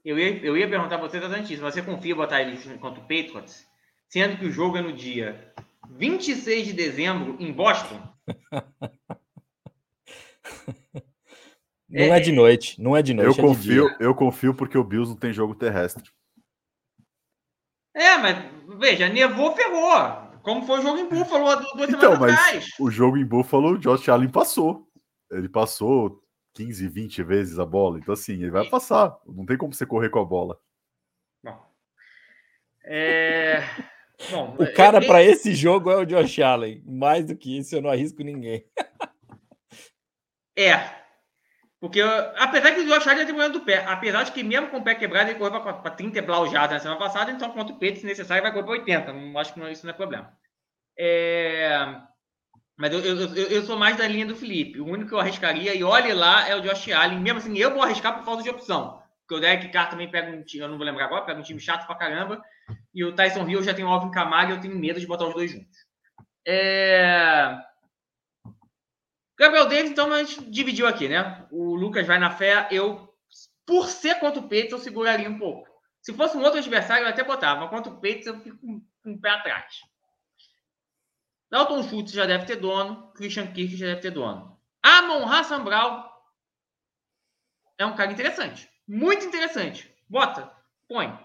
Eu 0.05 0.19
ia, 0.19 0.45
eu 0.45 0.57
ia 0.57 0.69
perguntar 0.69 0.99
pra 0.99 1.09
você 1.09 1.17
exatamente 1.17 1.53
isso. 1.53 1.63
Você 1.63 1.83
confia 1.83 2.13
em 2.13 2.17
botar 2.17 2.41
ele 2.41 2.57
contra 2.79 3.01
o 3.01 3.03
Patriots? 3.03 3.67
Sendo 4.09 4.37
que 4.37 4.47
o 4.47 4.53
jogo 4.53 4.77
é 4.77 4.83
no 4.83 4.93
dia 4.93 5.53
26 5.91 6.69
de 6.69 6.73
dezembro 6.73 7.37
em 7.41 7.53
Boston? 7.53 8.01
Não 11.89 12.03
é, 12.03 12.19
é 12.19 12.21
de 12.21 12.33
noite, 12.33 12.83
não 12.83 12.97
é 12.97 13.03
de 13.03 13.15
noite. 13.15 13.39
Eu 13.39 13.45
é 13.45 13.49
confio, 13.49 13.97
eu 14.01 14.15
confio 14.15 14.53
porque 14.53 14.77
o 14.77 14.83
Bills 14.83 15.09
não 15.09 15.17
tem 15.17 15.33
jogo 15.33 15.55
terrestre. 15.55 16.11
É, 17.97 18.19
mas 18.19 18.37
veja, 18.79 19.09
nevou, 19.09 19.57
ferrou. 19.57 19.91
Como 20.43 20.67
foi 20.67 20.81
o 20.81 20.83
jogo 20.83 20.99
em 20.99 21.09
Buffalo 21.09 21.57
duas 21.75 21.89
então, 21.89 22.13
semanas 22.13 22.39
atrás. 22.39 22.69
O 22.79 22.91
jogo 22.91 23.17
em 23.17 23.25
Buffalo, 23.25 23.71
o 23.71 23.79
Josh 23.79 24.07
Allen 24.11 24.29
passou. 24.29 24.87
Ele 25.31 25.49
passou 25.49 26.23
15, 26.55 26.87
20 26.89 27.23
vezes 27.23 27.59
a 27.59 27.65
bola. 27.65 27.99
Então, 27.99 28.13
assim, 28.13 28.35
ele 28.35 28.51
vai 28.51 28.69
passar. 28.69 29.19
Não 29.27 29.47
tem 29.47 29.57
como 29.57 29.73
você 29.73 29.87
correr 29.87 30.11
com 30.11 30.21
a 30.21 30.25
bola. 30.27 30.61
Bom. 31.43 31.59
É... 32.85 33.63
Bom, 34.31 34.57
o 34.59 34.73
cara 34.75 35.01
para 35.01 35.23
esse 35.23 35.55
jogo 35.55 35.91
é 35.91 35.97
o 35.97 36.05
Josh 36.05 36.39
Allen. 36.39 36.83
Mais 36.87 37.25
do 37.25 37.35
que 37.35 37.59
isso, 37.59 37.75
eu 37.75 37.83
não 37.83 37.91
arrisco 37.91 38.23
ninguém. 38.23 38.65
é. 40.55 41.06
Porque, 41.81 42.01
apesar 42.01 42.73
que 42.73 42.81
o 42.81 42.87
Josh 42.87 43.07
Allen 43.07 43.27
tem 43.27 43.35
problema 43.35 43.53
do 43.53 43.61
pé, 43.61 43.85
apesar 43.87 44.23
de 44.23 44.33
que 44.33 44.43
mesmo 44.43 44.69
com 44.69 44.79
o 44.79 44.85
pé 44.85 44.95
quebrado, 44.95 45.31
ele 45.31 45.39
correu 45.39 45.61
para 45.61 45.91
30 45.91 46.23
blaujadas 46.23 46.73
na 46.73 46.81
semana 46.81 46.99
passada, 46.99 47.31
então 47.31 47.51
contra 47.51 47.75
o 47.75 47.79
peito, 47.79 48.01
se 48.01 48.07
necessário, 48.07 48.43
vai 48.43 48.51
correr 48.51 48.65
para 48.65 48.73
80. 48.73 49.13
Não 49.13 49.39
acho 49.39 49.53
que 49.53 49.61
não, 49.61 49.71
isso 49.71 49.85
não 49.85 49.93
é 49.93 49.97
problema. 49.97 50.33
É... 50.99 52.01
Mas 52.79 52.93
eu, 52.93 53.01
eu, 53.01 53.35
eu, 53.35 53.47
eu, 53.49 53.63
sou 53.63 53.79
mais 53.79 53.97
da 53.97 54.07
linha 54.07 54.27
do 54.27 54.37
Felipe. 54.37 54.81
O 54.81 54.87
único 54.87 55.09
que 55.09 55.15
eu 55.15 55.21
arriscaria, 55.21 55.75
e 55.75 55.85
olhe 55.85 56.13
lá, 56.13 56.49
é 56.49 56.57
o 56.57 56.61
Josh 56.61 56.91
Allen. 56.93 57.21
Mesmo 57.21 57.39
assim, 57.39 57.57
eu 57.57 57.73
vou 57.73 57.83
arriscar 57.83 58.15
por 58.15 58.25
falta 58.25 58.43
de 58.43 58.51
opção. 58.51 59.03
Porque 59.21 59.35
o 59.35 59.41
Derek 59.41 59.69
Carr 59.69 59.91
também 59.91 60.11
pega 60.11 60.31
um 60.31 60.43
time, 60.43 60.63
eu 60.63 60.69
não 60.69 60.77
vou 60.77 60.87
lembrar 60.87 61.07
agora, 61.07 61.25
pega 61.25 61.41
um 61.41 61.43
time 61.43 61.59
chato 61.59 61.87
pra 61.87 61.97
caramba. 61.97 62.41
E 62.95 63.05
o 63.05 63.15
Tyson 63.15 63.47
Hill 63.49 63.63
já 63.63 63.75
tem 63.75 63.85
o 63.85 63.89
Alvin 63.89 64.11
Kamara 64.11 64.51
e 64.51 64.53
eu 64.53 64.61
tenho 64.61 64.79
medo 64.79 65.01
de 65.01 65.07
botar 65.07 65.27
os 65.27 65.35
dois 65.35 65.51
juntos. 65.51 65.77
É... 66.47 67.59
Gabriel 69.39 69.69
Davis, 69.69 69.91
então, 69.91 70.13
a 70.13 70.23
gente 70.23 70.51
dividiu 70.51 70.87
aqui, 70.87 71.09
né? 71.09 71.47
O 71.51 71.75
Lucas 71.75 72.07
vai 72.07 72.19
na 72.19 72.31
fé. 72.31 72.69
Eu, 72.71 73.13
por 73.67 73.87
ser 73.89 74.19
contra 74.19 74.41
o 74.41 74.49
Peitos, 74.49 74.73
eu 74.73 74.79
seguraria 74.79 75.29
um 75.29 75.39
pouco. 75.39 75.69
Se 76.01 76.15
fosse 76.15 76.37
um 76.37 76.43
outro 76.43 76.59
adversário, 76.59 77.05
eu 77.05 77.09
até 77.09 77.23
botava. 77.23 77.61
Mas 77.61 77.71
contra 77.71 77.93
o 77.93 78.01
Peitos, 78.01 78.27
eu 78.27 78.41
fico 78.41 78.57
com 78.57 78.83
um 79.05 79.21
pé 79.21 79.31
atrás. 79.31 79.81
Dalton 81.51 81.83
Schultz 81.83 82.13
já 82.13 82.25
deve 82.25 82.47
ter 82.47 82.57
dono. 82.57 83.13
Christian 83.13 83.47
Kirk 83.53 83.77
já 83.77 83.87
deve 83.87 84.01
ter 84.01 84.11
dono. 84.11 84.59
Amon 84.83 85.27
Hassan 85.27 85.63
Brown 85.65 86.05
é 87.79 87.85
um 87.85 87.95
cara 87.95 88.13
interessante. 88.13 88.69
Muito 88.89 89.27
interessante. 89.27 89.93
Bota. 90.09 90.51
Põe. 90.89 91.19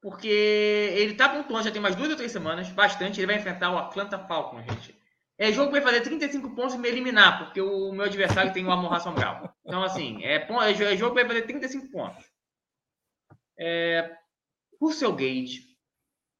Porque 0.00 0.28
ele 0.28 1.14
tá 1.14 1.28
pontuando 1.28 1.64
já 1.64 1.72
tem 1.72 1.80
mais 1.80 1.96
duas 1.96 2.10
ou 2.10 2.16
três 2.16 2.30
semanas. 2.30 2.68
Bastante. 2.68 3.18
Ele 3.18 3.26
vai 3.26 3.36
enfrentar 3.36 3.70
o 3.70 3.78
Atlanta 3.78 4.18
Falcons, 4.18 4.64
gente. 4.64 4.97
É 5.38 5.52
jogo 5.52 5.68
que 5.72 5.80
vai 5.80 5.92
fazer 5.92 6.00
35 6.00 6.50
pontos 6.50 6.74
e 6.74 6.78
me 6.78 6.88
eliminar, 6.88 7.38
porque 7.38 7.60
o 7.60 7.92
meu 7.92 8.06
adversário 8.06 8.52
tem 8.52 8.66
o 8.66 8.70
Amon 8.72 8.92
Hassan 8.92 9.14
Brown. 9.14 9.48
Então, 9.64 9.84
assim, 9.84 10.24
é, 10.24 10.34
é 10.34 10.96
jogo 10.96 11.14
que 11.14 11.22
vai 11.22 11.28
fazer 11.28 11.42
35 11.42 11.90
pontos. 11.92 12.24
É, 13.56 14.16
seu 14.92 15.12
Gage, 15.12 15.68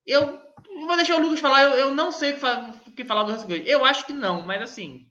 eu 0.04 0.40
vou 0.87 0.96
deixar 0.96 1.16
o 1.16 1.22
Lucas 1.22 1.38
falar. 1.38 1.62
Eu, 1.62 1.70
eu 1.74 1.94
não 1.94 2.11
sei 2.11 2.30
o 2.30 2.34
que, 2.34 2.40
fa 2.40 2.74
que 2.96 3.04
falar 3.04 3.22
do 3.24 3.32
Russell 3.32 3.48
Gage. 3.48 3.68
Eu 3.68 3.84
acho 3.84 4.04
que 4.06 4.12
não, 4.12 4.44
mas 4.44 4.62
assim. 4.62 5.08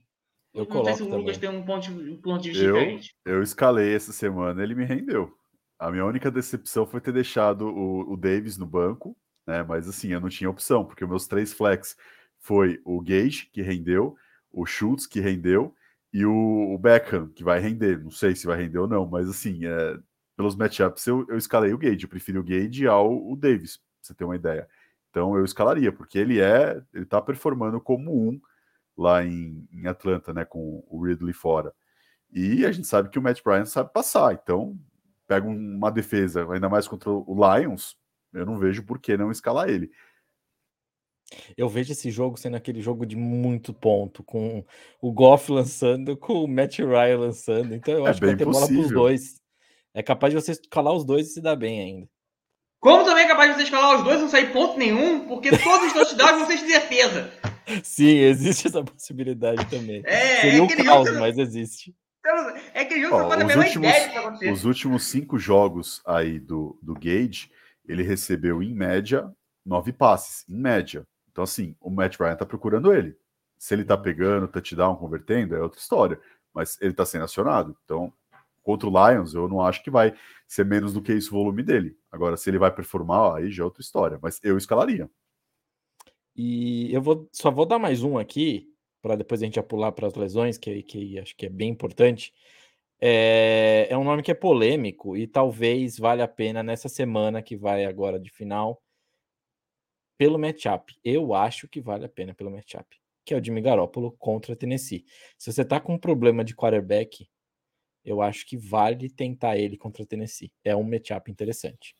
Eu 0.52 0.66
não 0.66 0.84
sei 0.84 0.94
se 0.94 1.02
o 1.02 1.06
também. 1.06 1.20
Lucas 1.20 1.38
tem 1.38 1.48
um 1.48 1.64
ponto, 1.64 1.90
um 1.90 2.20
ponto 2.20 2.42
de 2.42 2.50
vista 2.50 2.64
eu, 2.64 2.74
diferente. 2.74 3.14
Eu 3.24 3.42
escalei 3.42 3.94
essa 3.94 4.12
semana, 4.12 4.62
ele 4.62 4.74
me 4.74 4.84
rendeu. 4.84 5.32
A 5.78 5.90
minha 5.90 6.04
única 6.04 6.30
decepção 6.30 6.86
foi 6.86 7.00
ter 7.00 7.12
deixado 7.12 7.68
o, 7.68 8.12
o 8.12 8.16
Davis 8.16 8.58
no 8.58 8.66
banco, 8.66 9.16
né? 9.46 9.62
Mas 9.62 9.88
assim, 9.88 10.08
eu 10.08 10.20
não 10.20 10.28
tinha 10.28 10.50
opção, 10.50 10.84
porque 10.84 11.06
meus 11.06 11.26
três 11.26 11.52
flex 11.52 11.96
foi 12.38 12.80
o 12.84 13.00
Gage, 13.00 13.48
que 13.52 13.62
rendeu, 13.62 14.16
o 14.52 14.64
Schultz, 14.64 15.06
que 15.06 15.20
rendeu, 15.20 15.74
e 16.12 16.24
o, 16.24 16.74
o 16.74 16.78
Beckham, 16.78 17.28
que 17.28 17.44
vai 17.44 17.60
render. 17.60 18.02
Não 18.02 18.10
sei 18.10 18.34
se 18.34 18.46
vai 18.46 18.58
render 18.58 18.78
ou 18.78 18.88
não, 18.88 19.06
mas 19.06 19.28
assim, 19.28 19.66
é, 19.66 19.98
pelos 20.36 20.56
matchups 20.56 21.06
eu, 21.06 21.26
eu 21.28 21.36
escalei 21.36 21.72
o 21.72 21.78
Gage, 21.78 22.04
eu 22.04 22.08
prefiro 22.08 22.40
o 22.40 22.44
Gage 22.44 22.86
ao 22.86 23.12
o 23.12 23.36
Davis, 23.36 23.76
pra 23.76 23.84
você 24.00 24.14
ter 24.14 24.24
uma 24.24 24.36
ideia. 24.36 24.68
Então 25.10 25.36
eu 25.36 25.44
escalaria, 25.44 25.92
porque 25.92 26.18
ele 26.18 26.40
é, 26.40 26.80
ele 26.94 27.04
tá 27.04 27.20
performando 27.20 27.80
como 27.80 28.28
um 28.28 28.40
lá 28.96 29.24
em, 29.24 29.66
em 29.72 29.86
Atlanta, 29.86 30.32
né, 30.32 30.44
com 30.44 30.84
o 30.88 31.04
Ridley 31.04 31.32
fora. 31.32 31.72
E 32.30 32.66
a 32.66 32.72
gente 32.72 32.86
sabe 32.86 33.08
que 33.08 33.18
o 33.18 33.22
Matt 33.22 33.42
Bryan 33.42 33.64
sabe 33.64 33.92
passar, 33.92 34.34
então 34.34 34.78
pega 35.26 35.46
uma 35.46 35.90
defesa, 35.90 36.50
ainda 36.50 36.68
mais 36.68 36.88
contra 36.88 37.10
o 37.10 37.36
Lions, 37.56 37.96
eu 38.32 38.46
não 38.46 38.58
vejo 38.58 38.82
por 38.82 38.98
que 38.98 39.16
não 39.16 39.30
escalar 39.30 39.68
ele. 39.68 39.90
Eu 41.56 41.68
vejo 41.68 41.92
esse 41.92 42.10
jogo 42.10 42.38
sendo 42.38 42.56
aquele 42.56 42.80
jogo 42.80 43.04
de 43.04 43.16
muito 43.16 43.72
ponto, 43.72 44.22
com 44.22 44.64
o 45.00 45.12
Goff 45.12 45.50
lançando, 45.52 46.16
com 46.16 46.44
o 46.44 46.48
Matt 46.48 46.78
Ryan 46.78 47.18
lançando. 47.18 47.74
Então 47.74 47.94
eu 47.94 48.06
é 48.06 48.10
acho 48.10 48.20
que 48.20 48.26
vai 48.26 48.36
ter 48.36 48.44
possível. 48.44 48.68
bola 48.68 48.82
pros 48.82 48.92
dois. 48.92 49.40
É 49.94 50.02
capaz 50.02 50.32
de 50.32 50.40
você 50.40 50.52
escalar 50.52 50.94
os 50.94 51.04
dois 51.04 51.28
e 51.28 51.32
se 51.34 51.40
dar 51.40 51.56
bem 51.56 51.80
ainda. 51.80 52.08
Como 52.80 53.04
também 53.04 53.24
é 53.24 53.28
capaz 53.28 53.50
de 53.50 53.56
você 53.56 53.64
escalar 53.64 53.96
os 53.96 54.04
dois 54.04 54.18
e 54.18 54.22
não 54.22 54.28
sair 54.28 54.52
ponto 54.52 54.78
nenhum, 54.78 55.26
porque 55.26 55.50
todos 55.50 55.88
os 55.88 55.92
touchdowns 55.92 56.38
vão 56.38 56.46
ser 56.46 56.58
de 56.58 56.66
defesa. 56.66 57.30
Sim, 57.82 58.18
existe 58.18 58.68
essa 58.68 58.82
possibilidade 58.82 59.68
também. 59.68 60.02
É, 60.06 60.40
Seria 60.40 60.60
é 60.60 60.62
um 60.62 60.68
caos, 60.68 61.10
mas 61.18 61.36
existe. 61.36 61.94
É 62.74 62.82
aquele 62.82 63.02
jogo 63.02 63.16
Ó, 63.16 63.36
que 63.36 63.52
a 63.52 63.58
últimos, 63.58 63.92
que. 64.38 64.50
Os 64.50 64.64
últimos 64.64 65.04
cinco 65.04 65.38
jogos 65.38 66.02
aí 66.06 66.38
do, 66.38 66.78
do 66.82 66.94
Gage, 66.94 67.50
ele 67.86 68.02
recebeu 68.02 68.62
em 68.62 68.74
média 68.74 69.30
nove 69.64 69.92
passes, 69.92 70.44
em 70.48 70.58
média. 70.58 71.06
Então, 71.38 71.44
assim, 71.44 71.76
o 71.80 71.88
Matt 71.88 72.18
Ryan 72.18 72.34
tá 72.34 72.44
procurando 72.44 72.92
ele. 72.92 73.16
Se 73.56 73.72
ele 73.72 73.84
tá 73.84 73.96
pegando, 73.96 74.48
touchdown, 74.48 74.96
convertendo, 74.96 75.54
é 75.54 75.62
outra 75.62 75.78
história. 75.78 76.20
Mas 76.52 76.76
ele 76.80 76.92
tá 76.92 77.06
sendo 77.06 77.26
acionado. 77.26 77.76
Então, 77.84 78.12
contra 78.60 78.88
o 78.88 78.90
Lions, 78.90 79.34
eu 79.34 79.46
não 79.46 79.60
acho 79.60 79.80
que 79.84 79.88
vai 79.88 80.12
ser 80.48 80.64
menos 80.64 80.92
do 80.92 81.00
que 81.00 81.12
isso 81.12 81.32
o 81.32 81.38
volume 81.38 81.62
dele. 81.62 81.96
Agora, 82.10 82.36
se 82.36 82.50
ele 82.50 82.58
vai 82.58 82.72
performar, 82.74 83.36
aí 83.36 83.52
já 83.52 83.62
é 83.62 83.64
outra 83.64 83.80
história. 83.80 84.18
Mas 84.20 84.40
eu 84.42 84.58
escalaria. 84.58 85.08
E 86.34 86.92
eu 86.92 87.00
vou 87.00 87.28
só 87.30 87.52
vou 87.52 87.66
dar 87.66 87.78
mais 87.78 88.02
um 88.02 88.18
aqui, 88.18 88.74
para 89.00 89.14
depois 89.14 89.40
a 89.40 89.44
gente 89.44 89.62
pular 89.62 89.92
para 89.92 90.08
as 90.08 90.14
lesões, 90.16 90.58
que, 90.58 90.82
que 90.82 91.20
acho 91.20 91.36
que 91.36 91.46
é 91.46 91.48
bem 91.48 91.70
importante. 91.70 92.34
É, 93.00 93.86
é 93.88 93.96
um 93.96 94.02
nome 94.02 94.24
que 94.24 94.32
é 94.32 94.34
polêmico 94.34 95.16
e 95.16 95.24
talvez 95.28 96.00
valha 96.00 96.24
a 96.24 96.28
pena 96.28 96.64
nessa 96.64 96.88
semana 96.88 97.40
que 97.40 97.56
vai 97.56 97.84
agora 97.84 98.18
de 98.18 98.28
final 98.28 98.82
pelo 100.18 100.38
matchup. 100.38 100.98
Eu 101.02 101.32
acho 101.32 101.68
que 101.68 101.80
vale 101.80 102.04
a 102.04 102.08
pena 102.08 102.34
pelo 102.34 102.50
matchup, 102.50 103.00
que 103.24 103.32
é 103.32 103.38
o 103.38 103.42
Jimmy 103.42 103.62
Garoppolo 103.62 104.12
contra 104.18 104.56
Tennessee. 104.56 105.06
Se 105.38 105.52
você 105.52 105.64
tá 105.64 105.80
com 105.80 105.94
um 105.94 105.98
problema 105.98 106.44
de 106.44 106.54
quarterback, 106.54 107.26
eu 108.04 108.20
acho 108.20 108.44
que 108.44 108.56
vale 108.56 109.08
tentar 109.08 109.56
ele 109.56 109.78
contra 109.78 110.04
Tennessee. 110.04 110.52
É 110.64 110.74
um 110.74 110.82
matchup 110.82 111.30
interessante. 111.30 111.96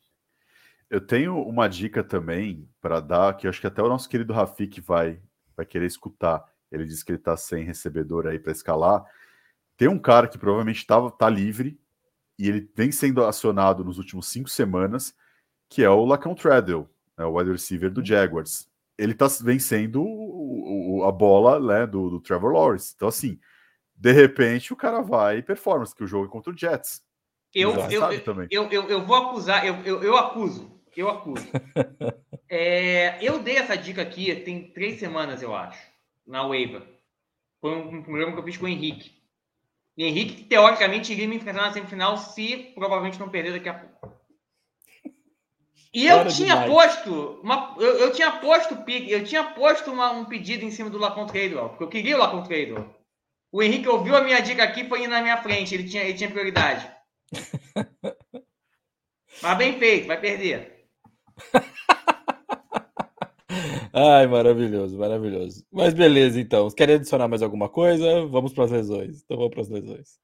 Eu 0.90 1.00
tenho 1.00 1.36
uma 1.42 1.68
dica 1.68 2.02
também 2.02 2.68
para 2.80 2.98
dar, 2.98 3.36
que 3.36 3.46
eu 3.46 3.50
acho 3.50 3.60
que 3.60 3.66
até 3.66 3.82
o 3.82 3.88
nosso 3.88 4.08
querido 4.08 4.32
Rafik 4.32 4.80
vai, 4.80 5.20
vai 5.56 5.64
querer 5.64 5.86
escutar. 5.86 6.44
Ele 6.72 6.86
disse 6.86 7.04
que 7.04 7.12
ele 7.12 7.18
está 7.18 7.36
sem 7.36 7.62
recebedor 7.62 8.26
aí 8.26 8.38
para 8.38 8.52
escalar. 8.52 9.04
Tem 9.76 9.86
um 9.86 9.98
cara 9.98 10.26
que 10.26 10.38
provavelmente 10.38 10.86
tá, 10.86 11.10
tá 11.10 11.28
livre 11.28 11.78
e 12.38 12.48
ele 12.48 12.70
vem 12.74 12.90
sendo 12.90 13.24
acionado 13.24 13.84
nos 13.84 13.98
últimos 13.98 14.28
cinco 14.28 14.48
semanas, 14.48 15.14
que 15.68 15.84
é 15.84 15.90
o 15.90 16.04
Lacão 16.04 16.34
Treadle, 16.34 16.88
né, 17.18 17.24
o 17.24 17.36
wide 17.36 17.50
receiver 17.50 17.90
do. 17.90 18.04
Jaguars. 18.04 18.68
Ele 18.96 19.14
tá 19.14 19.26
vencendo 19.42 20.02
o, 20.02 21.00
o, 21.00 21.04
a 21.04 21.12
bola 21.12 21.60
né, 21.60 21.86
do, 21.86 22.08
do, 22.08 22.20
Trevor 22.20 22.52
Lawrence. 22.52 22.92
Então, 22.94 23.08
assim, 23.08 23.38
de 23.94 24.12
repente 24.12 24.72
o 24.72 24.76
cara 24.76 25.02
vai 25.02 25.38
e 25.38 25.42
performance, 25.42 25.94
que 25.94 26.04
o 26.04 26.06
jogo 26.06 26.26
é 26.26 26.28
contra 26.28 26.52
o 26.52 26.56
Jets. 26.56 27.02
Eu, 27.54 27.74
eu, 27.90 28.02
eu, 28.50 28.70
eu, 28.70 28.88
eu, 28.88 29.06
vou 29.06 29.16
acusar, 29.16 29.66
eu, 29.66 29.74
eu, 29.84 30.02
eu 30.02 30.16
acuso, 30.16 30.70
eu 30.96 31.08
acuso. 31.08 31.46
é, 32.48 33.18
eu 33.24 33.38
dei 33.38 33.56
essa 33.56 33.76
dica 33.76 34.02
aqui 34.02 34.34
tem 34.36 34.70
três 34.70 34.98
semanas, 34.98 35.42
eu 35.42 35.54
acho, 35.54 35.80
na 36.26 36.46
Waiver. 36.46 36.82
Foi 37.60 37.74
um 37.74 38.02
programa 38.02 38.32
que 38.32 38.38
eu 38.38 38.44
fiz 38.44 38.56
com 38.56 38.66
o 38.66 38.68
Henrique. 38.68 39.12
E 39.96 40.04
Henrique, 40.04 40.44
teoricamente, 40.44 41.12
iria 41.12 41.26
me 41.26 41.36
enfrentar 41.36 41.62
na 41.62 41.72
semifinal 41.72 42.16
se 42.16 42.72
provavelmente 42.74 43.18
não 43.18 43.28
perder 43.28 43.52
daqui 43.52 43.68
a 43.68 43.74
pouco. 43.74 43.97
E 45.92 46.06
eu 46.06 46.26
tinha 46.28 46.54
demais. 46.54 46.70
posto, 46.70 47.40
uma, 47.42 47.74
eu, 47.78 47.98
eu, 47.98 48.12
tinha 48.12 48.30
posto 48.32 48.76
eu 49.08 49.24
tinha 49.24 49.42
posto 49.42 49.90
uma, 49.90 50.10
um 50.10 50.26
pedido 50.26 50.64
em 50.64 50.70
cima 50.70 50.90
do 50.90 50.98
Lacon 50.98 51.26
Trader, 51.26 51.68
porque 51.70 51.84
eu 51.84 51.88
queria 51.88 52.16
o 52.16 52.18
Lacon 52.18 52.42
Trader. 52.42 52.84
O 53.50 53.62
Henrique 53.62 53.88
ouviu 53.88 54.14
a 54.14 54.20
minha 54.20 54.40
dica 54.40 54.62
aqui 54.62 54.82
e 54.82 54.88
foi 54.88 55.00
indo 55.00 55.10
na 55.10 55.22
minha 55.22 55.38
frente, 55.38 55.74
ele 55.74 55.88
tinha, 55.88 56.02
ele 56.02 56.18
tinha 56.18 56.30
prioridade. 56.30 56.90
Mas 59.42 59.58
bem 59.58 59.78
feito, 59.78 60.06
vai 60.06 60.20
perder. 60.20 60.86
Ai, 63.92 64.26
maravilhoso, 64.26 64.98
maravilhoso. 64.98 65.64
Mas 65.72 65.94
beleza, 65.94 66.40
então. 66.40 66.68
Querem 66.70 66.96
adicionar 66.96 67.26
mais 67.26 67.42
alguma 67.42 67.68
coisa? 67.68 68.26
Vamos 68.26 68.52
para 68.52 68.64
as 68.64 68.70
lesões. 68.70 69.22
Então 69.22 69.36
vamos 69.36 69.52
para 69.52 69.62
as 69.62 69.68
lesões. 69.68 70.18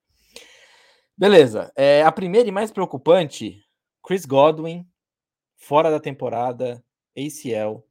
Beleza. 1.16 1.72
É, 1.76 2.02
a 2.02 2.12
primeira 2.12 2.48
e 2.48 2.52
mais 2.52 2.70
preocupante, 2.70 3.62
Chris 4.04 4.26
Godwin, 4.26 4.86
fora 5.64 5.90
da 5.90 5.98
temporada, 5.98 6.82
ACL. 7.16 7.84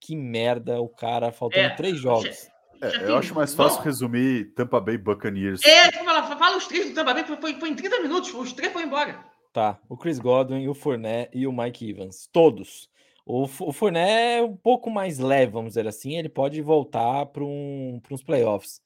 Que 0.00 0.16
merda, 0.16 0.80
o 0.80 0.88
cara 0.88 1.30
faltando 1.30 1.66
é, 1.66 1.76
três 1.76 1.98
jogos. 1.98 2.48
É, 2.80 3.04
eu 3.04 3.16
acho 3.16 3.34
mais 3.34 3.54
fácil 3.54 3.82
resumir 3.82 4.54
Tampa 4.54 4.80
Bay 4.80 4.96
Buccaneers. 4.96 5.62
É, 5.62 5.92
fala, 6.02 6.22
fala 6.36 6.56
os 6.56 6.66
três 6.66 6.88
do 6.88 6.94
Tampa 6.94 7.12
Bay, 7.12 7.24
foi, 7.24 7.36
foi 7.36 7.68
em 7.68 7.74
30 7.74 8.00
minutos, 8.00 8.32
os 8.32 8.52
três 8.54 8.72
foram 8.72 8.86
embora. 8.86 9.22
Tá, 9.52 9.78
o 9.88 9.96
Chris 9.96 10.18
Godwin, 10.18 10.66
o 10.68 10.74
Fournette 10.74 11.36
e 11.36 11.46
o 11.46 11.52
Mike 11.52 11.90
Evans, 11.90 12.28
todos. 12.32 12.88
O, 13.26 13.44
o 13.44 13.88
é 13.88 14.42
um 14.42 14.56
pouco 14.56 14.90
mais 14.90 15.18
leve, 15.18 15.52
vamos 15.52 15.70
dizer 15.70 15.86
assim, 15.86 16.16
ele 16.16 16.28
pode 16.28 16.62
voltar 16.62 17.26
para 17.26 17.44
um, 17.44 18.00
uns 18.10 18.22
playoffs. 18.22 18.80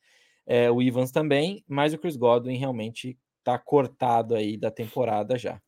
É, 0.44 0.70
o 0.70 0.83
Evans 0.83 1.12
também, 1.12 1.64
mas 1.68 1.94
o 1.94 1.99
Chris 1.99 2.16
Godwin 2.16 2.57
realmente 2.57 3.16
está 3.38 3.57
cortado 3.59 4.35
aí 4.35 4.57
da 4.57 4.70
temporada 4.70 5.38
já. 5.38 5.61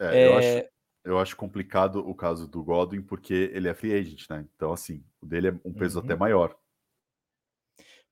É, 0.00 0.26
eu, 0.26 0.38
é 0.40 0.58
acho, 0.58 0.68
eu 1.08 1.18
acho 1.18 1.36
complicado 1.36 1.96
o 2.06 2.14
caso 2.14 2.46
do 2.46 2.62
Godwin, 2.62 3.02
porque 3.02 3.50
ele 3.52 3.68
é 3.68 3.74
free 3.74 3.94
agent, 3.94 4.28
né? 4.28 4.46
Então, 4.54 4.72
assim, 4.72 5.02
o 5.20 5.26
dele 5.26 5.48
é 5.48 5.54
um 5.64 5.72
peso 5.72 5.98
uhum. 5.98 6.04
até 6.04 6.14
maior. 6.14 6.56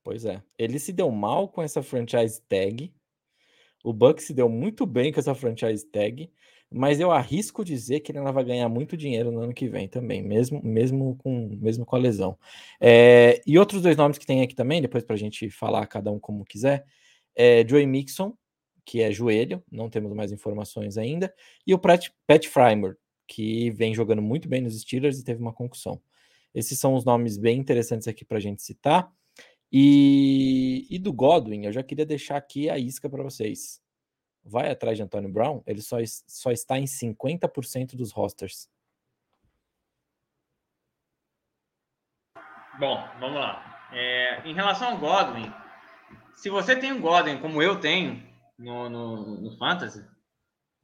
Pois 0.03 0.25
é. 0.25 0.41
Ele 0.57 0.79
se 0.79 0.91
deu 0.91 1.11
mal 1.11 1.47
com 1.47 1.61
essa 1.61 1.83
franchise 1.83 2.41
tag. 2.47 2.93
O 3.83 3.93
Bucks 3.93 4.25
se 4.25 4.33
deu 4.33 4.49
muito 4.49 4.85
bem 4.85 5.11
com 5.11 5.19
essa 5.19 5.35
franchise 5.35 5.85
tag 5.85 6.31
mas 6.69 6.99
eu 6.99 7.11
arrisco 7.11 7.63
dizer 7.63 8.01
que 8.01 8.11
ele 8.11 8.19
ainda 8.19 8.31
vai 8.31 8.43
ganhar 8.43 8.67
muito 8.67 8.97
dinheiro 8.97 9.31
no 9.31 9.41
ano 9.41 9.53
que 9.53 9.67
vem 9.67 9.87
também, 9.87 10.21
mesmo, 10.21 10.61
mesmo, 10.63 11.15
com, 11.17 11.49
mesmo 11.61 11.85
com 11.85 11.95
a 11.95 11.99
lesão. 11.99 12.37
É, 12.79 13.41
e 13.47 13.57
outros 13.57 13.81
dois 13.81 13.95
nomes 13.95 14.17
que 14.17 14.25
tem 14.25 14.41
aqui 14.41 14.53
também, 14.53 14.81
depois 14.81 15.03
para 15.03 15.15
a 15.15 15.19
gente 15.19 15.49
falar 15.49 15.87
cada 15.87 16.11
um 16.11 16.19
como 16.19 16.45
quiser, 16.45 16.85
é 17.35 17.65
Joey 17.67 17.85
Mixon, 17.85 18.33
que 18.87 19.01
é 19.01 19.11
joelho, 19.11 19.61
não 19.69 19.89
temos 19.89 20.13
mais 20.13 20.31
informações 20.31 20.97
ainda, 20.97 21.33
e 21.65 21.73
o 21.73 21.77
Pat, 21.77 22.07
Pat 22.25 22.47
Frymer, 22.47 22.97
que 23.27 23.69
vem 23.71 23.93
jogando 23.93 24.21
muito 24.21 24.47
bem 24.47 24.61
nos 24.61 24.79
Steelers 24.79 25.19
e 25.19 25.25
teve 25.25 25.41
uma 25.41 25.51
concussão. 25.51 26.01
Esses 26.55 26.79
são 26.79 26.95
os 26.95 27.03
nomes 27.03 27.37
bem 27.37 27.59
interessantes 27.59 28.07
aqui 28.07 28.23
para 28.23 28.37
a 28.37 28.41
gente 28.41 28.61
citar. 28.61 29.11
E, 29.69 30.87
e 30.89 30.97
do 30.97 31.11
Godwin, 31.11 31.65
eu 31.65 31.73
já 31.73 31.83
queria 31.83 32.05
deixar 32.05 32.37
aqui 32.37 32.69
a 32.69 32.77
isca 32.77 33.09
para 33.09 33.21
vocês 33.21 33.81
vai 34.47 34.71
atrás 34.71 34.97
de 34.97 35.03
Antônio 35.03 35.29
Brown, 35.29 35.61
ele 35.67 35.81
só, 35.81 35.97
só 36.25 36.51
está 36.51 36.79
em 36.79 36.85
50% 36.85 37.95
dos 37.95 38.11
rosters. 38.13 38.69
Bom, 42.79 43.03
vamos 43.19 43.39
lá. 43.39 43.89
É, 43.91 44.47
em 44.47 44.53
relação 44.53 44.91
ao 44.91 44.97
Godwin, 44.97 45.51
se 46.35 46.49
você 46.49 46.75
tem 46.75 46.93
um 46.93 47.01
Godwin 47.01 47.39
como 47.39 47.61
eu 47.61 47.79
tenho 47.79 48.26
no, 48.57 48.89
no, 48.89 49.41
no 49.41 49.57
Fantasy, 49.57 50.03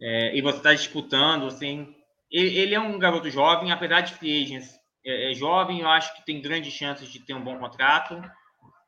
é, 0.01 0.35
e 0.37 0.41
você 0.41 0.57
está 0.57 0.73
disputando, 0.73 1.47
assim, 1.47 1.93
ele, 2.31 2.57
ele, 2.57 2.75
é 2.75 2.79
um 2.79 2.97
garoto 2.97 3.29
jovem, 3.29 3.71
apesar 3.71 4.01
de 4.01 4.13
free 4.15 4.43
agents, 4.43 4.69
é, 5.05 5.31
é, 5.31 5.33
jovem, 5.33 5.81
eu 5.81 5.89
acho 5.89 6.15
que 6.15 6.25
tem 6.25 6.41
grandes 6.41 6.73
chances 6.73 7.11
de 7.11 7.19
ter 7.19 7.33
um 7.33 7.43
bom 7.43 7.57
contrato. 7.59 8.21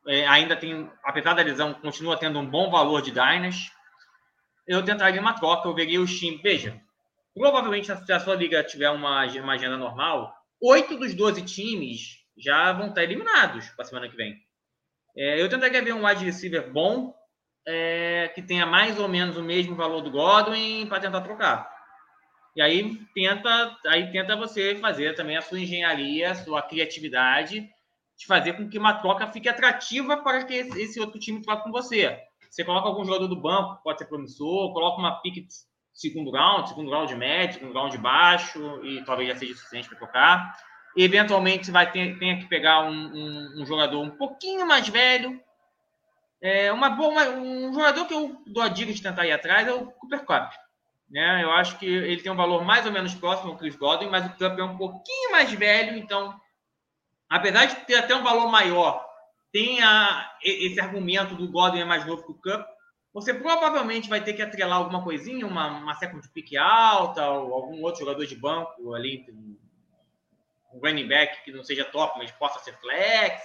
É, 0.08 0.26
ainda 0.26 0.56
tem, 0.56 0.90
apesar 1.04 1.34
da 1.34 1.42
lesão, 1.42 1.74
continua 1.74 2.16
tendo 2.16 2.38
um 2.38 2.48
bom 2.48 2.70
valor 2.70 3.02
de 3.02 3.10
Dynas 3.10 3.70
eu 4.66 4.84
tentaria 4.84 5.20
uma 5.20 5.34
troca, 5.34 5.68
eu 5.68 5.74
veria 5.74 6.00
os 6.00 6.18
times. 6.18 6.42
Veja, 6.42 6.80
provavelmente 7.34 7.86
se 7.86 8.12
a 8.12 8.20
sua 8.20 8.34
liga 8.34 8.64
tiver 8.64 8.90
uma, 8.90 9.24
uma 9.24 9.54
agenda 9.54 9.76
normal, 9.76 10.34
oito 10.60 10.96
dos 10.98 11.14
12 11.14 11.42
times 11.42 12.18
já 12.36 12.72
vão 12.72 12.88
estar 12.88 13.04
eliminados 13.04 13.68
para 13.70 13.84
a 13.84 13.88
semana 13.88 14.08
que 14.08 14.16
vem. 14.16 14.36
É, 15.16 15.40
eu 15.40 15.48
tentaria 15.48 15.82
ver 15.82 15.94
um 15.94 16.06
wide 16.06 16.24
receiver 16.24 16.70
bom, 16.72 17.14
é, 17.66 18.30
que 18.34 18.42
tenha 18.42 18.64
mais 18.64 18.98
ou 18.98 19.08
menos 19.08 19.36
o 19.36 19.42
mesmo 19.42 19.74
valor 19.74 20.02
do 20.02 20.10
Godwin, 20.10 20.86
para 20.86 21.00
tentar 21.00 21.20
trocar. 21.22 21.68
E 22.54 22.62
aí 22.62 22.96
tenta, 23.14 23.76
aí 23.86 24.10
tenta 24.10 24.36
você 24.36 24.76
fazer 24.76 25.14
também 25.14 25.36
a 25.36 25.42
sua 25.42 25.60
engenharia, 25.60 26.30
a 26.30 26.34
sua 26.34 26.62
criatividade, 26.62 27.68
de 28.18 28.26
fazer 28.26 28.54
com 28.54 28.68
que 28.68 28.78
uma 28.78 28.94
troca 28.94 29.26
fique 29.26 29.48
atrativa 29.48 30.16
para 30.16 30.44
que 30.44 30.54
esse, 30.54 30.98
outro 30.98 31.20
time 31.20 31.42
troque 31.42 31.64
com 31.64 31.70
você. 31.70 32.18
Você 32.50 32.64
coloca 32.64 32.88
algum 32.88 33.04
jogador 33.04 33.28
do 33.28 33.40
banco, 33.40 33.82
pode 33.82 33.98
ser 33.98 34.06
promissor, 34.06 34.72
coloca 34.72 34.98
uma 34.98 35.20
pick 35.20 35.46
segundo 35.92 36.30
round, 36.30 36.68
segundo 36.68 36.90
round 36.90 37.14
médio, 37.14 37.58
segundo 37.58 37.74
round 37.74 37.98
baixo, 37.98 38.80
e 38.84 39.02
talvez 39.04 39.28
já 39.30 39.36
seja 39.36 39.54
suficiente 39.54 39.88
para 39.88 39.98
tocar. 39.98 40.56
Eventualmente, 40.96 41.66
você 41.66 41.72
vai 41.72 41.90
ter, 41.90 42.18
tenha 42.18 42.38
que 42.38 42.46
pegar 42.46 42.84
um, 42.84 42.90
um, 42.90 43.60
um, 43.60 43.66
jogador 43.66 44.00
um 44.00 44.10
pouquinho 44.10 44.66
mais 44.66 44.88
velho. 44.88 45.38
É 46.40 46.72
uma 46.72 46.90
boa, 46.90 47.30
um 47.30 47.72
jogador 47.72 48.06
que 48.06 48.14
eu 48.14 48.42
dou 48.46 48.62
a 48.62 48.68
dica 48.68 48.92
de 48.92 49.02
tentar 49.02 49.26
ir 49.26 49.32
atrás 49.32 49.66
é 49.66 49.72
o 49.72 49.86
Cooper 49.86 50.24
Cup. 50.24 50.52
Né? 51.10 51.42
Eu 51.42 51.50
acho 51.52 51.78
que 51.78 51.86
ele 51.86 52.22
tem 52.22 52.30
um 52.30 52.36
valor 52.36 52.64
mais 52.64 52.84
ou 52.84 52.92
menos 52.92 53.14
próximo 53.14 53.52
ao 53.52 53.56
Chris 53.56 53.76
Godwin, 53.76 54.10
mas 54.10 54.26
o 54.26 54.30
Cup 54.30 54.58
é 54.58 54.64
um 54.64 54.76
pouquinho 54.76 55.30
mais 55.30 55.50
velho, 55.52 55.96
então, 55.96 56.38
apesar 57.28 57.66
de 57.66 57.76
ter 57.86 57.96
até 57.96 58.14
um 58.14 58.22
valor 58.22 58.50
maior 58.50 59.06
tem 59.56 59.82
a, 59.82 60.36
esse 60.44 60.78
argumento 60.78 61.34
do 61.34 61.48
Godwin 61.48 61.80
é 61.80 61.84
mais 61.84 62.04
novo 62.04 62.22
que 62.24 62.30
o 62.30 62.34
Cup, 62.34 62.66
você 63.14 63.32
provavelmente 63.32 64.06
vai 64.06 64.22
ter 64.22 64.34
que 64.34 64.42
atrelar 64.42 64.76
alguma 64.76 65.02
coisinha, 65.02 65.46
uma, 65.46 65.68
uma 65.68 65.94
second 65.94 66.28
pick 66.28 66.54
alta, 66.58 67.26
ou 67.30 67.54
algum 67.54 67.82
outro 67.82 68.00
jogador 68.00 68.26
de 68.26 68.36
banco 68.36 68.92
ali, 68.92 69.24
um 69.30 70.78
running 70.78 71.08
back 71.08 71.42
que 71.42 71.52
não 71.52 71.64
seja 71.64 71.86
top, 71.86 72.18
mas 72.18 72.30
possa 72.32 72.58
ser 72.58 72.78
flex. 72.78 73.40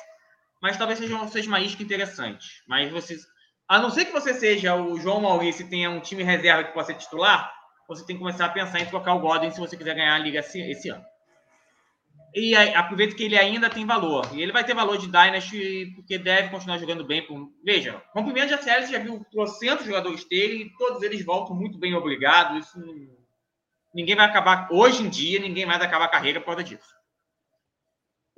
Mas 0.61 0.77
talvez 0.77 0.99
seja, 0.99 1.27
seja 1.27 1.47
uma 1.47 1.59
isca 1.59 1.81
interessante. 1.81 2.61
Mas 2.67 2.91
vocês, 2.91 3.25
a 3.67 3.79
não 3.79 3.89
ser 3.89 4.05
que 4.05 4.11
você 4.11 4.33
seja 4.33 4.75
o 4.75 4.99
João 4.99 5.21
Maurício 5.21 5.65
e 5.65 5.69
tenha 5.69 5.89
um 5.89 5.99
time 5.99 6.23
reserva 6.23 6.63
que 6.63 6.73
possa 6.73 6.93
ser 6.93 6.99
titular, 6.99 7.51
você 7.87 8.05
tem 8.05 8.15
que 8.15 8.21
começar 8.21 8.45
a 8.45 8.49
pensar 8.49 8.79
em 8.79 8.85
trocar 8.85 9.15
o 9.15 9.19
Godwin 9.19 9.51
se 9.51 9.59
você 9.59 9.75
quiser 9.75 9.95
ganhar 9.95 10.15
a 10.15 10.19
liga 10.19 10.39
esse, 10.39 10.61
esse 10.61 10.89
ano. 10.89 11.03
e 12.33 12.55
aproveita 12.55 13.15
que 13.15 13.23
ele 13.23 13.37
ainda 13.37 13.69
tem 13.69 13.85
valor. 13.85 14.29
E 14.33 14.41
ele 14.41 14.53
vai 14.53 14.63
ter 14.63 14.73
valor 14.73 14.97
de 14.97 15.07
Dynasty 15.07 15.91
porque 15.95 16.17
deve 16.17 16.49
continuar 16.49 16.77
jogando 16.77 17.03
bem. 17.03 17.25
Por... 17.25 17.51
Veja, 17.65 18.01
rompimento 18.15 18.47
de 18.47 18.53
ACL, 18.53 18.85
você 18.85 18.91
já 18.93 18.99
viu 18.99 19.25
trocentos 19.31 19.85
jogadores 19.85 20.23
dele 20.25 20.63
e 20.63 20.77
todos 20.77 21.01
eles 21.01 21.25
voltam 21.25 21.55
muito 21.55 21.77
bem, 21.77 21.93
obrigado. 21.93 22.57
Isso 22.59 22.79
ninguém 23.93 24.15
vai 24.15 24.25
acabar, 24.25 24.69
hoje 24.71 25.03
em 25.03 25.09
dia, 25.09 25.39
ninguém 25.39 25.65
vai 25.65 25.75
acabar 25.75 26.05
a 26.05 26.09
carreira 26.09 26.39
por 26.39 26.47
causa 26.47 26.63
disso. 26.63 27.00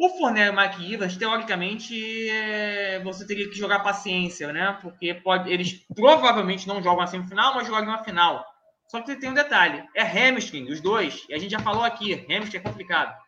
O 0.03 0.09
Fournier 0.17 0.47
e 0.47 0.49
o 0.49 0.55
Mike 0.55 0.93
Evans, 0.93 1.15
teoricamente, 1.15 2.29
é... 2.29 2.99
você 3.03 3.25
teria 3.25 3.49
que 3.49 3.57
jogar 3.57 3.79
paciência, 3.79 4.51
né? 4.51 4.77
Porque 4.81 5.13
pode... 5.13 5.51
eles 5.51 5.85
provavelmente 5.95 6.67
não 6.67 6.83
jogam 6.83 7.03
a 7.03 7.07
semifinal, 7.07 7.55
mas 7.55 7.67
jogam 7.67 7.93
a 7.93 8.03
final. 8.03 8.45
Só 8.87 9.01
que 9.01 9.15
tem 9.15 9.29
um 9.29 9.33
detalhe: 9.33 9.83
é 9.95 10.03
hamstring, 10.03 10.69
os 10.71 10.81
dois. 10.81 11.25
E 11.29 11.33
a 11.33 11.37
gente 11.37 11.51
já 11.51 11.59
falou 11.59 11.83
aqui, 11.83 12.13
hamstring 12.29 12.57
é 12.57 12.61
complicado 12.61 13.23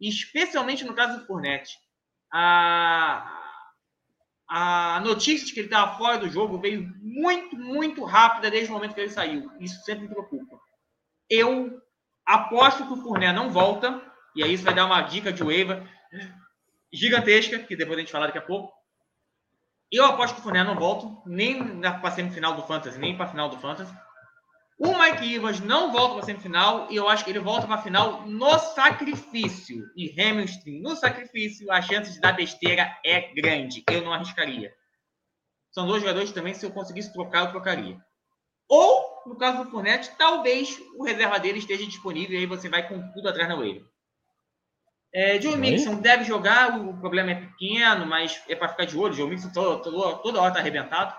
especialmente 0.00 0.84
no 0.84 0.94
caso 0.94 1.18
do 1.18 1.26
Fournette. 1.26 1.78
A, 2.32 3.42
a 4.48 5.00
notícia 5.00 5.46
de 5.46 5.52
que 5.52 5.60
ele 5.60 5.66
estava 5.68 5.96
fora 5.96 6.18
do 6.18 6.28
jogo 6.28 6.58
veio 6.58 6.92
muito, 7.00 7.56
muito 7.56 8.04
rápida 8.04 8.50
desde 8.50 8.70
o 8.70 8.74
momento 8.74 8.94
que 8.94 9.00
ele 9.00 9.10
saiu. 9.10 9.50
Isso 9.60 9.82
sempre 9.84 10.02
me 10.02 10.08
preocupa. 10.08 10.58
Eu 11.30 11.80
aposto 12.26 12.86
que 12.86 12.92
o 12.92 13.02
Fournette 13.02 13.34
não 13.34 13.50
volta, 13.50 14.00
e 14.34 14.42
aí 14.42 14.52
isso 14.52 14.64
vai 14.64 14.74
dar 14.74 14.86
uma 14.86 15.00
dica 15.02 15.32
de 15.32 15.42
waiver 15.42 15.82
gigantesca, 16.92 17.58
que 17.58 17.76
depois 17.76 17.98
a 17.98 18.00
gente 18.00 18.12
falar 18.12 18.26
daqui 18.26 18.38
a 18.38 18.42
pouco. 18.42 18.72
Eu 19.90 20.04
aposto 20.04 20.34
que 20.34 20.40
o 20.40 20.42
Fournette 20.42 20.66
não 20.66 20.76
volta, 20.76 21.06
nem 21.26 21.80
para 21.80 22.10
semifinal 22.10 22.54
do 22.54 22.62
Fantasy, 22.62 22.98
nem 22.98 23.16
para 23.16 23.28
final 23.28 23.48
do 23.48 23.58
Fantasy. 23.58 23.94
O 24.78 24.98
Mike 24.98 25.34
Evans 25.34 25.60
não 25.60 25.92
volta 25.92 26.14
para 26.14 26.24
semifinal 26.24 26.88
e 26.90 26.96
eu 26.96 27.08
acho 27.08 27.24
que 27.24 27.30
ele 27.30 27.38
volta 27.38 27.66
para 27.66 27.80
final 27.80 28.26
no 28.26 28.58
sacrifício. 28.58 29.84
E 29.96 30.10
Hamilton 30.20 30.80
no 30.82 30.96
sacrifício, 30.96 31.70
a 31.70 31.80
chance 31.80 32.12
de 32.12 32.20
dar 32.20 32.32
besteira 32.32 32.98
é 33.04 33.32
grande. 33.34 33.84
Eu 33.88 34.02
não 34.02 34.12
arriscaria. 34.12 34.74
São 35.70 35.86
dois 35.86 36.02
jogadores 36.02 36.32
também, 36.32 36.54
se 36.54 36.66
eu 36.66 36.72
conseguisse 36.72 37.12
trocar, 37.12 37.46
eu 37.46 37.50
trocaria. 37.50 37.98
Ou, 38.68 39.22
no 39.26 39.36
caso 39.36 39.62
do 39.62 39.70
Fournette, 39.70 40.10
talvez 40.16 40.76
o 40.96 41.04
reserva 41.04 41.38
dele 41.38 41.58
esteja 41.58 41.86
disponível 41.86 42.36
e 42.36 42.40
aí 42.40 42.46
você 42.46 42.68
vai 42.68 42.88
com 42.88 43.12
tudo 43.12 43.28
atrás 43.28 43.48
na 43.48 43.56
wave. 43.56 43.84
É, 45.16 45.40
Joe 45.40 45.56
Mixon 45.56 46.00
deve 46.00 46.24
jogar, 46.24 46.76
o 46.76 46.92
problema 46.98 47.30
é 47.30 47.34
pequeno, 47.36 48.04
mas 48.04 48.42
é 48.48 48.56
para 48.56 48.68
ficar 48.68 48.84
de 48.84 48.98
olho. 48.98 49.14
Joe 49.14 49.30
Mixon 49.30 49.52
toda, 49.52 49.80
toda, 49.80 50.18
toda 50.18 50.40
hora 50.40 50.48
está 50.48 50.58
arrebentado. 50.58 51.14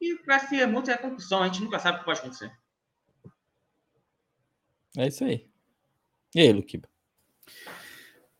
E 0.00 0.14
para 0.24 0.38
ser 0.38 0.66
muito 0.66 0.90
é 0.90 0.96
concussão, 0.96 1.42
a 1.42 1.46
gente 1.46 1.62
nunca 1.62 1.78
sabe 1.78 1.96
o 1.96 2.00
que 2.00 2.06
pode 2.06 2.20
acontecer. 2.20 2.50
É 4.96 5.06
isso 5.06 5.24
aí. 5.24 5.46
E 6.34 6.40
aí, 6.40 6.52
Luquiba? 6.54 6.88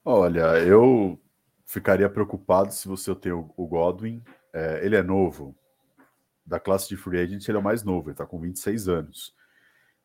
Olha, 0.02 0.58
eu 0.58 1.20
ficaria 1.66 2.08
preocupado 2.08 2.72
se 2.72 2.88
você 2.88 3.14
tem 3.14 3.30
o, 3.30 3.44
Godwin. 3.44 4.24
É, 4.54 4.86
ele 4.86 4.96
é 4.96 5.02
novo. 5.02 5.54
Da 6.46 6.58
classe 6.58 6.88
de 6.88 6.96
free 6.96 7.20
agent, 7.20 7.46
ele 7.46 7.58
é 7.58 7.60
o 7.60 7.62
mais 7.64 7.82
novo, 7.84 8.08
ele 8.08 8.14
está 8.14 8.24
com 8.24 8.40
26 8.40 8.88
anos. 8.88 9.34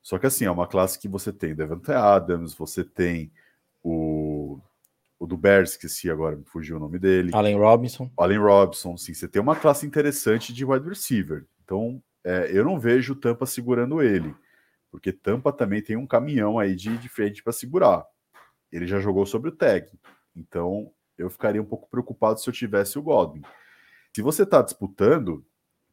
Só 0.02 0.20
que 0.20 0.26
assim, 0.26 0.44
é 0.44 0.52
uma 0.52 0.68
classe 0.68 1.00
que 1.00 1.08
você 1.08 1.32
tem 1.32 1.56
Devante 1.56 1.90
Adams, 1.94 2.54
você 2.54 2.84
tem 2.84 3.32
o, 3.82 4.33
o 5.24 5.28
do 5.28 5.38
Bears, 5.38 5.72
esqueci 5.72 6.10
agora, 6.10 6.36
me 6.36 6.44
fugiu 6.44 6.78
o 6.78 6.80
nome 6.80 7.00
dele. 7.00 7.32
Allen 7.34 7.58
Robinson. 7.58 8.12
Allen 8.18 8.40
Robinson, 8.40 8.98
sim. 8.98 9.14
Você 9.14 9.28
tem 9.28 9.42
uma 9.42 9.56
classe 9.56 9.86
interessante 9.86 10.54
de 10.54 10.66
wide 10.66 10.88
receiver. 10.88 11.46
Então, 11.64 12.02
é, 12.24 12.50
eu 12.52 12.64
não 12.64 12.80
vejo 12.80 13.14
o 13.14 13.16
Tampa 13.16 13.46
segurando 13.46 14.02
ele 14.02 14.34
porque 14.94 15.12
Tampa 15.12 15.52
também 15.52 15.82
tem 15.82 15.98
um 15.98 16.06
caminhão 16.06 16.60
aí 16.60 16.76
de, 16.76 16.96
de 17.00 17.10
frente 17.10 17.42
para 17.42 17.52
segurar. 17.52 18.06
Ele 18.72 18.86
já 18.86 19.00
jogou 19.00 19.26
sobre 19.26 19.50
o 19.50 19.52
tag, 19.52 19.90
então 20.36 20.92
eu 21.18 21.32
ficaria 21.32 21.60
um 21.60 21.66
pouco 21.66 21.90
preocupado 21.90 22.40
se 22.40 22.48
eu 22.48 22.54
tivesse 22.54 23.00
o 23.00 23.02
Godwin. 23.02 23.42
Se 24.16 24.22
você 24.22 24.44
está 24.44 24.62
disputando, 24.62 25.44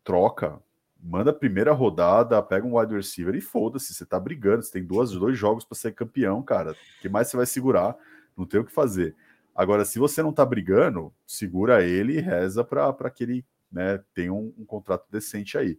troca, 0.04 0.60
manda 1.02 1.30
a 1.30 1.34
primeira 1.34 1.72
rodada, 1.72 2.42
pega 2.42 2.66
um 2.66 2.78
wide 2.78 2.94
receiver 2.94 3.34
e 3.34 3.40
foda-se, 3.40 3.94
você 3.94 4.04
está 4.04 4.20
brigando, 4.20 4.62
você 4.62 4.72
tem 4.72 4.84
duas, 4.84 5.12
dois 5.12 5.38
jogos 5.38 5.64
para 5.64 5.78
ser 5.78 5.94
campeão, 5.94 6.42
cara. 6.42 6.72
O 6.72 7.00
que 7.00 7.08
mais 7.08 7.28
você 7.28 7.38
vai 7.38 7.46
segurar? 7.46 7.96
Não 8.40 8.46
tem 8.46 8.58
o 8.58 8.64
que 8.64 8.72
fazer. 8.72 9.14
Agora, 9.54 9.84
se 9.84 9.98
você 9.98 10.22
não 10.22 10.30
está 10.30 10.46
brigando, 10.46 11.12
segura 11.26 11.84
ele 11.84 12.14
e 12.16 12.20
reza 12.20 12.64
para 12.64 13.10
que 13.10 13.22
ele 13.22 13.44
né, 13.70 14.02
tenha 14.14 14.32
um, 14.32 14.54
um, 14.56 14.64
contrato 14.64 15.04
decente 15.10 15.58
aí. 15.58 15.78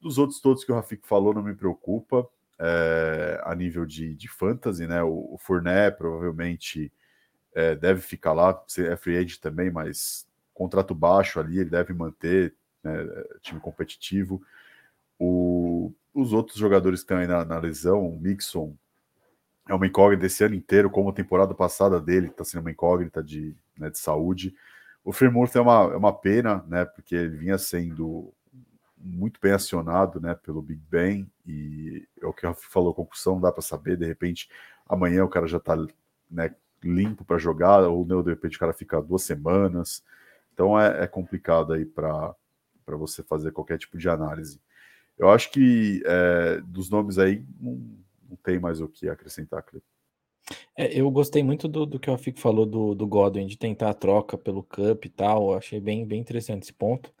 Dos 0.00 0.16
outros 0.16 0.40
todos 0.40 0.64
que 0.64 0.72
o 0.72 0.74
Rafik 0.74 1.06
falou, 1.06 1.34
não 1.34 1.42
me 1.42 1.54
preocupa 1.54 2.26
é, 2.58 3.38
a 3.44 3.54
nível 3.54 3.84
de, 3.84 4.14
de 4.14 4.28
fantasy, 4.28 4.86
né? 4.86 5.02
O, 5.02 5.34
o 5.34 5.38
provavelmente 5.98 6.90
é, 7.54 7.74
deve 7.74 8.00
ficar 8.00 8.32
lá, 8.32 8.58
é 8.78 8.96
free 8.96 9.18
agent 9.18 9.38
também, 9.38 9.70
mas 9.70 10.26
contrato 10.54 10.94
baixo 10.94 11.38
ali, 11.38 11.58
ele 11.58 11.68
deve 11.68 11.92
manter 11.92 12.54
né, 12.82 12.92
time 13.42 13.60
competitivo. 13.60 14.42
O, 15.18 15.92
os 16.14 16.32
outros 16.32 16.56
jogadores 16.56 17.00
que 17.00 17.04
estão 17.04 17.18
aí 17.18 17.26
na, 17.26 17.44
na 17.44 17.58
lesão, 17.58 18.08
o 18.08 18.18
Mixon 18.18 18.74
é 19.70 19.74
uma 19.74 19.86
incógnita 19.86 20.26
esse 20.26 20.42
ano 20.42 20.56
inteiro, 20.56 20.90
como 20.90 21.10
a 21.10 21.12
temporada 21.12 21.54
passada 21.54 22.00
dele 22.00 22.26
está 22.26 22.44
sendo 22.44 22.62
uma 22.62 22.72
incógnita 22.72 23.22
de, 23.22 23.54
né, 23.78 23.88
de 23.88 24.00
saúde. 24.00 24.52
O 25.04 25.12
Fremont 25.12 25.56
é 25.56 25.60
uma, 25.60 25.92
é 25.92 25.96
uma 25.96 26.12
pena, 26.12 26.64
né? 26.66 26.84
Porque 26.84 27.14
ele 27.14 27.36
vinha 27.36 27.56
sendo 27.56 28.34
muito 28.98 29.38
bem 29.40 29.52
acionado 29.52 30.20
né, 30.20 30.34
pelo 30.34 30.60
Big 30.60 30.82
Ben, 30.90 31.30
e 31.46 32.06
é 32.20 32.26
o 32.26 32.32
que 32.32 32.44
a 32.44 32.52
falou, 32.52 32.92
concussão 32.92 33.34
não 33.34 33.42
dá 33.42 33.52
para 33.52 33.62
saber, 33.62 33.96
de 33.96 34.04
repente 34.04 34.50
amanhã 34.86 35.24
o 35.24 35.28
cara 35.28 35.46
já 35.46 35.56
está 35.56 35.74
né, 36.30 36.54
limpo 36.82 37.24
para 37.24 37.38
jogar, 37.38 37.80
ou 37.88 38.04
né, 38.04 38.22
de 38.22 38.28
repente 38.28 38.56
o 38.56 38.60
cara 38.60 38.74
fica 38.74 39.00
duas 39.00 39.22
semanas, 39.22 40.04
então 40.52 40.78
é, 40.78 41.04
é 41.04 41.06
complicado 41.06 41.72
aí 41.72 41.86
para 41.86 42.34
você 42.88 43.22
fazer 43.22 43.52
qualquer 43.52 43.78
tipo 43.78 43.96
de 43.96 44.06
análise. 44.06 44.60
Eu 45.16 45.30
acho 45.30 45.50
que 45.50 46.02
é, 46.04 46.60
dos 46.62 46.90
nomes 46.90 47.18
aí 47.18 47.42
não, 47.58 47.80
não 48.30 48.36
tem 48.36 48.58
mais 48.58 48.80
o 48.80 48.88
que 48.88 49.08
acrescentar, 49.08 49.62
Cleiton. 49.62 49.86
É, 50.76 50.98
eu 50.98 51.10
gostei 51.10 51.42
muito 51.42 51.68
do, 51.68 51.84
do 51.86 51.98
que 51.98 52.10
o 52.10 52.14
Afico 52.14 52.40
falou 52.40 52.66
do, 52.66 52.94
do 52.94 53.06
Godwin, 53.06 53.46
de 53.46 53.56
tentar 53.56 53.90
a 53.90 53.94
troca 53.94 54.38
pelo 54.38 54.62
Cup 54.62 55.04
e 55.04 55.08
tal. 55.08 55.54
Achei 55.54 55.80
bem, 55.80 56.06
bem 56.06 56.20
interessante 56.20 56.64
esse 56.64 56.72
ponto. 56.72 57.12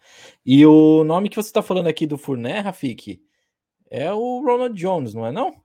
E 0.44 0.64
o 0.64 1.04
nome 1.04 1.28
que 1.28 1.36
você 1.36 1.48
está 1.48 1.62
falando 1.62 1.88
aqui 1.88 2.06
do 2.06 2.18
Furné, 2.18 2.60
Rafik, 2.60 3.22
é 3.90 4.12
o 4.12 4.40
Ronald 4.44 4.78
Jones, 4.78 5.14
não 5.14 5.26
é 5.26 5.32
não? 5.32 5.62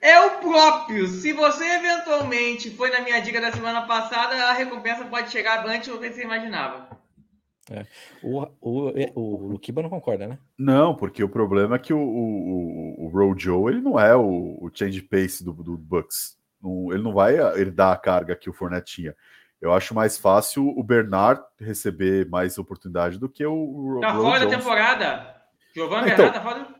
É 0.00 0.20
o 0.20 0.38
próprio. 0.38 1.08
Se 1.08 1.32
você 1.32 1.64
eventualmente 1.64 2.70
foi 2.70 2.90
na 2.90 3.00
minha 3.00 3.20
dica 3.20 3.40
da 3.40 3.52
semana 3.52 3.86
passada, 3.86 4.34
a 4.46 4.52
recompensa 4.52 5.04
pode 5.04 5.30
chegar 5.30 5.66
antes 5.66 5.88
do 5.88 5.98
que 5.98 6.10
você 6.10 6.22
imaginava. 6.22 6.88
É. 7.70 7.86
O, 8.22 8.46
o, 8.60 8.92
o 9.14 9.46
Lukiba 9.48 9.82
não 9.82 9.90
concorda, 9.90 10.26
né? 10.26 10.38
Não, 10.56 10.94
porque 10.94 11.22
o 11.22 11.28
problema 11.28 11.76
é 11.76 11.78
que 11.78 11.92
o, 11.92 11.98
o, 11.98 13.04
o 13.04 13.08
Rojo 13.08 13.68
ele 13.68 13.80
não 13.80 13.98
é 13.98 14.16
o, 14.16 14.58
o 14.60 14.70
change 14.72 15.02
pace 15.02 15.44
do, 15.44 15.52
do 15.52 15.76
Bucks. 15.76 16.38
Não, 16.62 16.92
ele 16.92 17.02
não 17.02 17.12
vai 17.12 17.36
herdar 17.36 17.92
a 17.92 17.96
carga 17.96 18.36
que 18.36 18.48
o 18.48 18.52
Fournette 18.52 18.94
tinha. 18.94 19.14
Eu 19.60 19.72
acho 19.72 19.94
mais 19.94 20.16
fácil 20.16 20.68
o 20.68 20.82
Bernard 20.82 21.42
receber 21.60 22.28
mais 22.28 22.58
oportunidade 22.58 23.18
do 23.18 23.28
que 23.28 23.44
o. 23.44 23.98
Tá 24.00 24.14
fora 24.14 24.46
da 24.46 24.56
temporada. 24.56 25.36
Giovanni 25.74 26.10
então, 26.12 26.30
Bernard 26.30 26.38
tá 26.38 26.42
fora. 26.42 26.78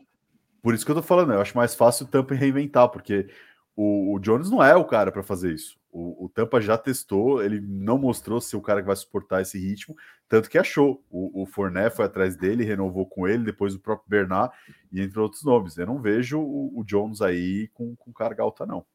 Por 0.61 0.73
isso 0.73 0.85
que 0.85 0.91
eu 0.91 0.95
tô 0.95 1.01
falando, 1.01 1.33
eu 1.33 1.41
acho 1.41 1.55
mais 1.55 1.73
fácil 1.73 2.05
o 2.05 2.09
Tampa 2.09 2.33
reinventar, 2.33 2.89
porque 2.89 3.29
o, 3.75 4.13
o 4.13 4.19
Jones 4.19 4.49
não 4.49 4.63
é 4.63 4.75
o 4.75 4.83
cara 4.83 5.11
para 5.11 5.23
fazer 5.23 5.53
isso. 5.53 5.78
O, 5.91 6.25
o, 6.25 6.29
Tampa 6.29 6.61
já 6.61 6.77
testou, 6.77 7.43
ele 7.43 7.59
não 7.59 7.97
mostrou 7.97 8.39
ser 8.39 8.55
o 8.55 8.61
cara 8.61 8.81
que 8.81 8.87
vai 8.87 8.95
suportar 8.95 9.41
esse 9.41 9.57
ritmo, 9.57 9.95
tanto 10.27 10.49
que 10.49 10.57
achou. 10.57 11.03
O, 11.09 11.41
o 11.41 11.45
Forné 11.45 11.89
foi 11.89 12.05
atrás 12.05 12.35
dele, 12.35 12.63
renovou 12.63 13.07
com 13.07 13.27
ele, 13.27 13.43
depois 13.43 13.73
o 13.73 13.79
próprio 13.79 14.07
Bernard, 14.07 14.53
e 14.91 15.01
entre 15.01 15.19
outros 15.19 15.43
nomes. 15.43 15.77
Eu 15.77 15.87
não 15.87 15.99
vejo 15.99 16.39
o, 16.39 16.79
o 16.79 16.83
Jones 16.83 17.21
aí 17.21 17.67
com, 17.73 17.95
com 17.95 18.13
carga 18.13 18.43
alta, 18.43 18.65
não. 18.65 18.85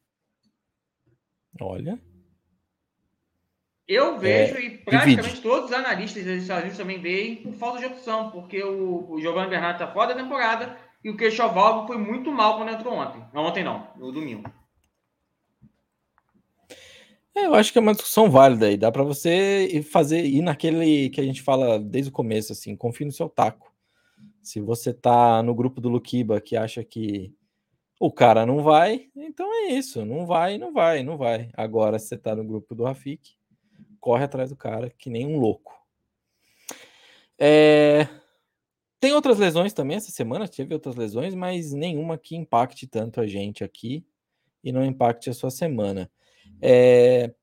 Olha. 1.59 1.99
Eu 3.87 4.17
vejo, 4.17 4.55
é, 4.55 4.61
e 4.61 4.77
praticamente 4.77 5.21
divide. 5.21 5.41
todos 5.41 5.69
os 5.69 5.75
analistas 5.75 6.23
dos 6.23 6.41
Estados 6.41 6.63
Unidos 6.63 6.77
também 6.77 6.99
veem 6.99 7.35
por 7.35 7.53
falta 7.53 7.79
de 7.79 7.85
opção, 7.85 8.31
porque 8.31 8.63
o, 8.63 9.11
o 9.11 9.21
Giovanni 9.21 9.49
Bernardo 9.49 9.81
está 9.81 9.93
fora 9.93 10.13
da 10.13 10.21
temporada 10.21 10.75
e 11.03 11.09
o 11.09 11.15
Queixovalvo 11.15 11.85
foi 11.85 11.97
muito 11.97 12.31
mal 12.31 12.57
quando 12.57 12.71
entrou 12.71 12.95
ontem. 12.95 13.23
Não, 13.31 13.43
ontem 13.43 13.63
não, 13.63 13.87
no 13.95 14.11
domingo. 14.11 14.49
É, 17.35 17.45
eu 17.45 17.53
acho 17.53 17.71
que 17.73 17.77
é 17.77 17.81
uma 17.81 17.93
discussão 17.93 18.31
válida 18.31 18.67
aí. 18.67 18.77
Dá 18.77 18.91
para 18.91 19.03
você 19.03 19.83
fazer 19.91 20.23
ir 20.25 20.41
naquele 20.41 21.09
que 21.09 21.19
a 21.19 21.23
gente 21.23 21.41
fala 21.41 21.77
desde 21.77 22.09
o 22.09 22.13
começo, 22.13 22.53
assim, 22.53 22.75
confie 22.75 23.05
no 23.05 23.11
seu 23.11 23.27
taco. 23.27 23.73
Se 24.41 24.61
você 24.61 24.93
tá 24.93 25.43
no 25.43 25.53
grupo 25.53 25.81
do 25.81 25.89
Lukiba 25.89 26.39
que 26.39 26.55
acha 26.55 26.83
que 26.83 27.33
o 27.99 28.11
cara 28.11 28.45
não 28.45 28.63
vai, 28.63 29.09
então 29.15 29.51
é 29.53 29.73
isso, 29.73 30.05
não 30.05 30.25
vai, 30.25 30.57
não 30.57 30.71
vai, 30.71 31.03
não 31.03 31.17
vai. 31.17 31.49
Agora, 31.53 31.99
se 31.99 32.07
você 32.07 32.17
tá 32.17 32.35
no 32.35 32.43
grupo 32.43 32.73
do 32.73 32.83
Rafik, 32.83 33.33
corre 33.99 34.23
atrás 34.23 34.49
do 34.49 34.55
cara 34.55 34.89
que 34.89 35.09
nem 35.09 35.25
um 35.25 35.37
louco. 35.39 35.73
É... 37.37 38.07
Tem 38.99 39.13
outras 39.13 39.37
lesões 39.37 39.73
também 39.73 39.97
essa 39.97 40.11
semana, 40.11 40.47
teve 40.47 40.73
outras 40.73 40.95
lesões, 40.95 41.35
mas 41.35 41.73
nenhuma 41.73 42.17
que 42.17 42.35
impacte 42.35 42.87
tanto 42.87 43.19
a 43.19 43.27
gente 43.27 43.63
aqui 43.63 44.05
e 44.63 44.71
não 44.71 44.85
impacte 44.85 45.29
a 45.29 45.33
sua 45.33 45.51
semana. 45.51 46.09
É, 46.61 47.33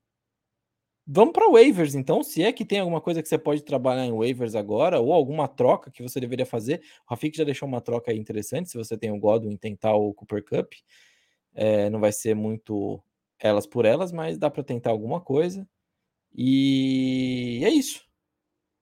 Vamos 1.06 1.32
para 1.32 1.50
waivers, 1.50 1.94
então. 1.94 2.22
Se 2.22 2.42
é 2.42 2.52
que 2.52 2.64
tem 2.64 2.78
alguma 2.78 3.00
coisa 3.00 3.20
que 3.22 3.28
você 3.28 3.36
pode 3.38 3.62
trabalhar 3.64 4.06
em 4.06 4.12
waivers 4.12 4.54
agora, 4.54 5.00
ou 5.00 5.12
alguma 5.12 5.48
troca 5.48 5.90
que 5.90 6.02
você 6.02 6.20
deveria 6.20 6.46
fazer. 6.46 6.80
O 7.06 7.10
Rafik 7.10 7.36
já 7.36 7.44
deixou 7.44 7.66
uma 7.68 7.80
troca 7.80 8.12
interessante. 8.14 8.70
Se 8.70 8.78
você 8.78 8.96
tem 8.96 9.10
o 9.10 9.18
Godwin, 9.18 9.56
tentar 9.56 9.94
o 9.94 10.14
Cooper 10.14 10.44
Cup. 10.44 10.72
É, 11.54 11.90
não 11.90 12.00
vai 12.00 12.12
ser 12.12 12.34
muito 12.36 13.02
elas 13.40 13.66
por 13.66 13.84
elas, 13.84 14.12
mas 14.12 14.38
dá 14.38 14.50
para 14.50 14.62
tentar 14.64 14.90
alguma 14.90 15.20
coisa. 15.20 15.68
E 16.34 17.62
é 17.64 17.70
isso. 17.70 18.04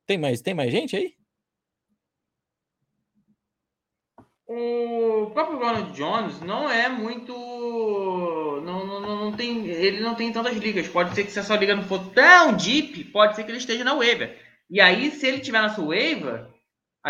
Tem 0.06 0.18
mais, 0.18 0.42
tem 0.42 0.54
mais 0.54 0.72
gente 0.72 0.96
aí? 0.96 1.14
O 4.52 5.30
próprio 5.30 5.60
Ronald 5.60 5.92
Jones 5.92 6.40
não 6.40 6.68
é 6.68 6.88
muito. 6.88 7.32
Não, 8.64 8.84
não, 8.84 9.00
não, 9.00 9.32
tem, 9.32 9.68
ele 9.68 10.00
não 10.00 10.16
tem 10.16 10.32
tantas 10.32 10.56
ligas. 10.56 10.88
Pode 10.88 11.14
ser 11.14 11.22
que 11.22 11.30
se 11.30 11.38
essa 11.38 11.54
liga 11.54 11.76
não 11.76 11.84
for 11.84 12.04
tão 12.12 12.56
deep, 12.56 13.04
pode 13.04 13.36
ser 13.36 13.44
que 13.44 13.50
ele 13.52 13.58
esteja 13.58 13.84
na 13.84 13.94
waiver. 13.94 14.36
E 14.68 14.80
aí, 14.80 15.12
se 15.12 15.24
ele 15.24 15.38
tiver 15.38 15.62
na 15.62 15.68
sua 15.68 15.86
waiver, 15.86 16.48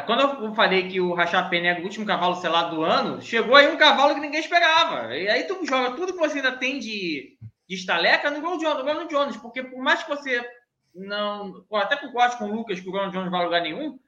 quando 0.05 0.20
eu 0.20 0.55
falei 0.55 0.86
que 0.86 1.01
o 1.01 1.14
Rachar 1.14 1.49
Penny 1.49 1.68
é 1.68 1.80
o 1.80 1.82
último 1.82 2.05
cavalo 2.05 2.34
selado 2.34 2.76
do 2.76 2.82
ano, 2.82 3.22
chegou 3.22 3.57
aí 3.57 3.72
um 3.72 3.78
cavalo 3.78 4.14
que 4.14 4.20
ninguém 4.20 4.41
esperava. 4.41 5.16
E 5.16 5.26
aí 5.26 5.45
tu 5.45 5.64
joga 5.64 5.97
tudo 5.97 6.12
que 6.12 6.18
você 6.18 6.36
ainda 6.36 6.53
tem 6.53 6.78
de, 6.78 7.38
de 7.66 7.74
estaleca 7.74 8.30
no 8.30 8.43
Ronald 8.43 9.09
Jones, 9.09 9.38
porque 9.38 9.62
por 9.62 9.82
mais 9.82 10.03
que 10.03 10.11
você 10.11 10.47
não. 10.95 11.64
Até 11.72 12.07
gosto 12.09 12.36
com 12.36 12.51
o 12.51 12.55
Lucas 12.55 12.80
que 12.80 12.88
o 12.91 12.93
Ronald 12.93 13.12
Jones 13.12 13.30
não 13.30 13.38
vai 13.38 13.47
lugar 13.47 13.62
nenhum 13.62 13.99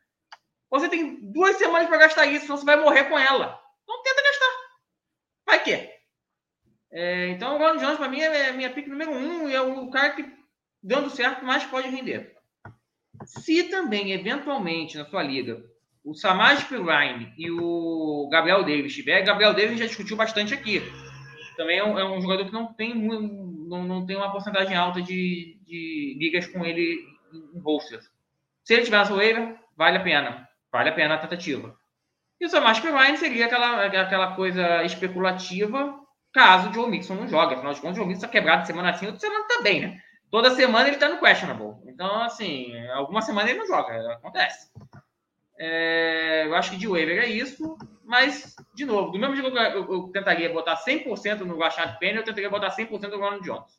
você 0.72 0.88
tem 0.88 1.20
duas 1.30 1.56
semanas 1.56 1.86
para 1.86 1.98
gastar 1.98 2.24
isso, 2.24 2.46
senão 2.46 2.56
você 2.56 2.64
vai 2.64 2.76
morrer 2.76 3.04
com 3.04 3.18
ela. 3.18 3.60
Então 3.82 4.02
tenta 4.02 4.22
gastar. 4.22 4.52
Vai 5.46 5.62
que. 5.62 5.90
É, 6.90 7.28
então 7.28 7.56
o 7.56 7.58
Ron 7.58 7.76
Jones, 7.76 7.98
para 7.98 8.08
mim, 8.08 8.22
é 8.22 8.52
minha 8.52 8.70
pick 8.70 8.86
número 8.88 9.10
um 9.10 9.50
e 9.50 9.54
é 9.54 9.60
o 9.60 9.90
cara 9.90 10.14
que, 10.14 10.24
dando 10.82 11.10
certo, 11.10 11.44
mais 11.44 11.62
pode 11.64 11.88
render. 11.88 12.34
Se 13.26 13.64
também, 13.64 14.12
eventualmente, 14.12 14.96
na 14.96 15.04
sua 15.04 15.22
liga, 15.22 15.62
o 16.02 16.14
Samaj 16.14 16.64
Pirine 16.64 17.34
e 17.36 17.50
o 17.50 18.26
Gabriel 18.32 18.64
Davis 18.64 18.94
tiver, 18.94 19.22
Gabriel 19.22 19.52
Davis 19.52 19.78
já 19.78 19.86
discutiu 19.86 20.16
bastante 20.16 20.54
aqui. 20.54 20.80
Também 21.54 21.78
é 21.78 21.84
um, 21.84 21.98
é 21.98 22.04
um 22.10 22.20
jogador 22.20 22.46
que 22.46 22.52
não 22.52 22.72
tem, 22.72 22.94
não, 22.94 23.84
não 23.84 24.06
tem 24.06 24.16
uma 24.16 24.32
porcentagem 24.32 24.74
alta 24.74 25.02
de, 25.02 25.60
de 25.66 26.16
ligas 26.18 26.46
com 26.46 26.64
ele 26.64 27.04
em 27.30 27.60
bolsas. 27.60 28.10
Se 28.64 28.72
ele 28.72 28.84
tiver 28.84 28.96
na 28.96 29.04
sua 29.04 29.18
waiver, 29.18 29.54
vale 29.76 29.98
a 29.98 30.02
pena. 30.02 30.48
Vale 30.72 30.88
a 30.88 30.92
pena 30.92 31.14
a 31.14 31.18
tentativa. 31.18 31.76
E 32.40 32.46
o 32.46 32.48
Samash 32.48 32.80
Ryan 32.80 33.16
seria 33.16 33.46
aquela, 33.46 33.84
aquela 33.84 34.34
coisa 34.34 34.82
especulativa 34.82 36.00
caso 36.32 36.70
o 36.70 36.72
Joe 36.72 36.90
Mixon 36.90 37.14
não 37.14 37.28
jogue. 37.28 37.54
Afinal 37.54 37.74
de 37.74 37.80
contas, 37.80 37.96
o 37.96 38.00
Joe 38.00 38.06
Mixon 38.06 38.24
está 38.24 38.28
quebrado 38.28 38.66
semana 38.66 38.90
assim, 38.90 39.06
outra 39.06 39.20
semana 39.20 39.46
também, 39.46 39.80
né? 39.80 40.00
Toda 40.30 40.50
semana 40.54 40.86
ele 40.86 40.96
está 40.96 41.10
no 41.10 41.20
questionable. 41.20 41.76
Então, 41.86 42.22
assim, 42.22 42.74
alguma 42.88 43.20
semana 43.20 43.50
ele 43.50 43.58
não 43.58 43.66
joga. 43.66 44.14
Acontece. 44.14 44.72
É, 45.58 46.46
eu 46.46 46.54
acho 46.54 46.70
que 46.70 46.78
de 46.78 46.88
waiver 46.88 47.22
é 47.22 47.26
isso. 47.26 47.76
Mas, 48.02 48.56
de 48.74 48.84
novo, 48.84 49.12
do 49.12 49.18
mesmo 49.18 49.36
jeito 49.36 49.52
que 49.52 49.58
eu, 49.58 49.62
eu, 49.62 49.92
eu 49.92 50.02
tentaria 50.08 50.52
botar 50.52 50.76
100% 50.76 51.40
no 51.40 51.58
Rashad 51.58 51.98
Penny, 51.98 52.16
eu 52.16 52.24
tentaria 52.24 52.48
botar 52.48 52.70
100% 52.70 53.08
no 53.08 53.18
Ronald 53.18 53.44
Jones. 53.44 53.78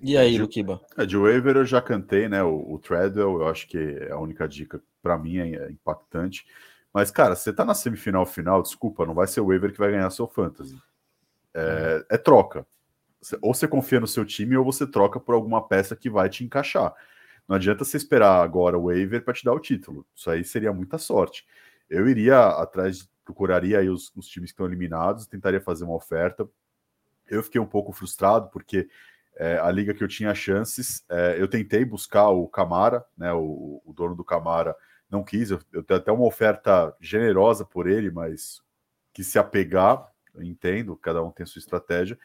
E 0.00 0.16
aí, 0.16 0.38
Luquiba? 0.38 0.80
É, 0.96 1.04
de 1.04 1.16
waiver 1.16 1.56
eu 1.56 1.64
já 1.64 1.82
cantei, 1.82 2.28
né? 2.28 2.42
O, 2.42 2.74
o 2.74 2.78
Treadwell, 2.78 3.40
eu 3.40 3.48
acho 3.48 3.66
que 3.66 3.78
é 3.78 4.12
a 4.12 4.18
única 4.18 4.46
dica 4.46 4.80
para 5.02 5.18
mim 5.18 5.38
é, 5.38 5.54
é 5.54 5.70
impactante. 5.70 6.46
Mas, 6.92 7.10
cara, 7.10 7.34
você 7.34 7.52
tá 7.52 7.64
na 7.64 7.74
semifinal 7.74 8.24
final, 8.24 8.62
desculpa, 8.62 9.04
não 9.04 9.14
vai 9.14 9.26
ser 9.26 9.40
o 9.40 9.46
waiver 9.46 9.72
que 9.72 9.78
vai 9.78 9.90
ganhar 9.90 10.08
seu 10.10 10.26
fantasy. 10.26 10.76
É, 11.54 12.04
é 12.10 12.18
troca. 12.18 12.66
Ou 13.42 13.52
você 13.52 13.66
confia 13.66 14.00
no 14.00 14.06
seu 14.06 14.24
time 14.24 14.56
ou 14.56 14.64
você 14.64 14.86
troca 14.86 15.18
por 15.18 15.34
alguma 15.34 15.66
peça 15.66 15.96
que 15.96 16.08
vai 16.08 16.28
te 16.28 16.44
encaixar. 16.44 16.94
Não 17.48 17.56
adianta 17.56 17.84
você 17.84 17.96
esperar 17.96 18.42
agora 18.42 18.78
o 18.78 18.84
waiver 18.84 19.24
para 19.24 19.34
te 19.34 19.44
dar 19.44 19.52
o 19.52 19.60
título. 19.60 20.06
Isso 20.14 20.30
aí 20.30 20.44
seria 20.44 20.72
muita 20.72 20.98
sorte. 20.98 21.46
Eu 21.88 22.08
iria 22.08 22.48
atrás, 22.48 23.08
procuraria 23.24 23.78
aí 23.78 23.88
os, 23.88 24.12
os 24.14 24.28
times 24.28 24.50
que 24.50 24.54
estão 24.54 24.66
eliminados, 24.66 25.26
tentaria 25.26 25.60
fazer 25.60 25.84
uma 25.84 25.94
oferta. 25.94 26.48
Eu 27.26 27.42
fiquei 27.42 27.60
um 27.60 27.66
pouco 27.66 27.92
frustrado 27.92 28.48
porque 28.50 28.88
é, 29.38 29.56
a 29.58 29.70
liga 29.70 29.94
que 29.94 30.02
eu 30.02 30.08
tinha 30.08 30.34
chances. 30.34 31.04
É, 31.08 31.36
eu 31.38 31.46
tentei 31.46 31.84
buscar 31.84 32.28
o 32.30 32.48
Camara, 32.48 33.04
né, 33.16 33.32
o, 33.32 33.80
o 33.84 33.92
dono 33.92 34.16
do 34.16 34.24
Camara 34.24 34.74
não 35.08 35.22
quis. 35.22 35.50
Eu, 35.50 35.60
eu, 35.72 35.82
tenho 35.82 36.00
até 36.00 36.10
uma 36.12 36.26
oferta 36.26 36.94
generosa 37.00 37.64
por 37.64 37.88
ele, 37.88 38.10
mas 38.10 38.60
que 39.12 39.22
se 39.22 39.38
apegar, 39.38 40.06
entendo, 40.40 40.96
cada 40.96 41.22
um 41.22 41.30
tem 41.30 41.46
sua 41.46 41.60
estratégia. 41.60 42.18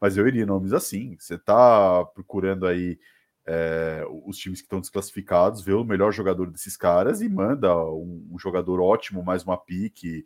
Mas 0.00 0.16
eu 0.16 0.28
iria 0.28 0.46
nomes 0.46 0.72
assim. 0.72 1.16
Você 1.18 1.34
está 1.34 2.04
procurando 2.04 2.66
aí 2.66 2.98
é, 3.46 4.04
os 4.26 4.36
times 4.36 4.60
que 4.60 4.66
estão 4.66 4.80
desclassificados, 4.80 5.62
vê 5.62 5.72
o 5.72 5.84
melhor 5.84 6.12
jogador 6.12 6.50
desses 6.50 6.76
caras 6.76 7.22
e 7.22 7.28
manda 7.28 7.74
um, 7.86 8.28
um 8.30 8.38
jogador 8.38 8.78
ótimo, 8.80 9.24
mais 9.24 9.42
uma 9.42 9.56
pique. 9.56 10.24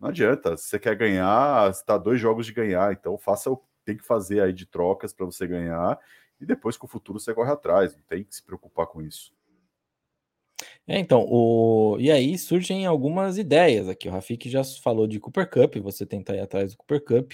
Não 0.00 0.08
adianta, 0.08 0.56
se 0.56 0.64
você 0.68 0.78
quer 0.78 0.96
ganhar, 0.96 1.70
está 1.70 1.98
dois 1.98 2.18
jogos 2.20 2.46
de 2.46 2.52
ganhar, 2.52 2.92
então 2.92 3.16
faça 3.18 3.50
o 3.50 3.62
tem 3.84 3.96
que 3.96 4.04
fazer 4.04 4.40
aí 4.40 4.52
de 4.52 4.66
trocas 4.66 5.12
para 5.12 5.26
você 5.26 5.46
ganhar 5.46 5.98
e 6.40 6.46
depois 6.46 6.76
com 6.76 6.86
o 6.86 6.90
futuro 6.90 7.20
você 7.20 7.32
corre 7.32 7.52
atrás, 7.52 7.94
não 7.94 8.02
tem 8.08 8.24
que 8.24 8.34
se 8.34 8.42
preocupar 8.42 8.86
com 8.86 9.00
isso. 9.00 9.32
É, 10.86 10.98
então, 10.98 11.24
o... 11.28 11.96
e 12.00 12.10
aí 12.10 12.36
surgem 12.36 12.86
algumas 12.86 13.38
ideias 13.38 13.88
aqui. 13.88 14.08
O 14.08 14.12
Rafik 14.12 14.48
já 14.50 14.64
falou 14.64 15.06
de 15.06 15.20
Cooper 15.20 15.48
Cup, 15.48 15.76
você 15.76 16.04
tentar 16.04 16.34
ir 16.34 16.40
atrás 16.40 16.72
do 16.72 16.78
Cooper 16.78 17.04
Cup. 17.04 17.32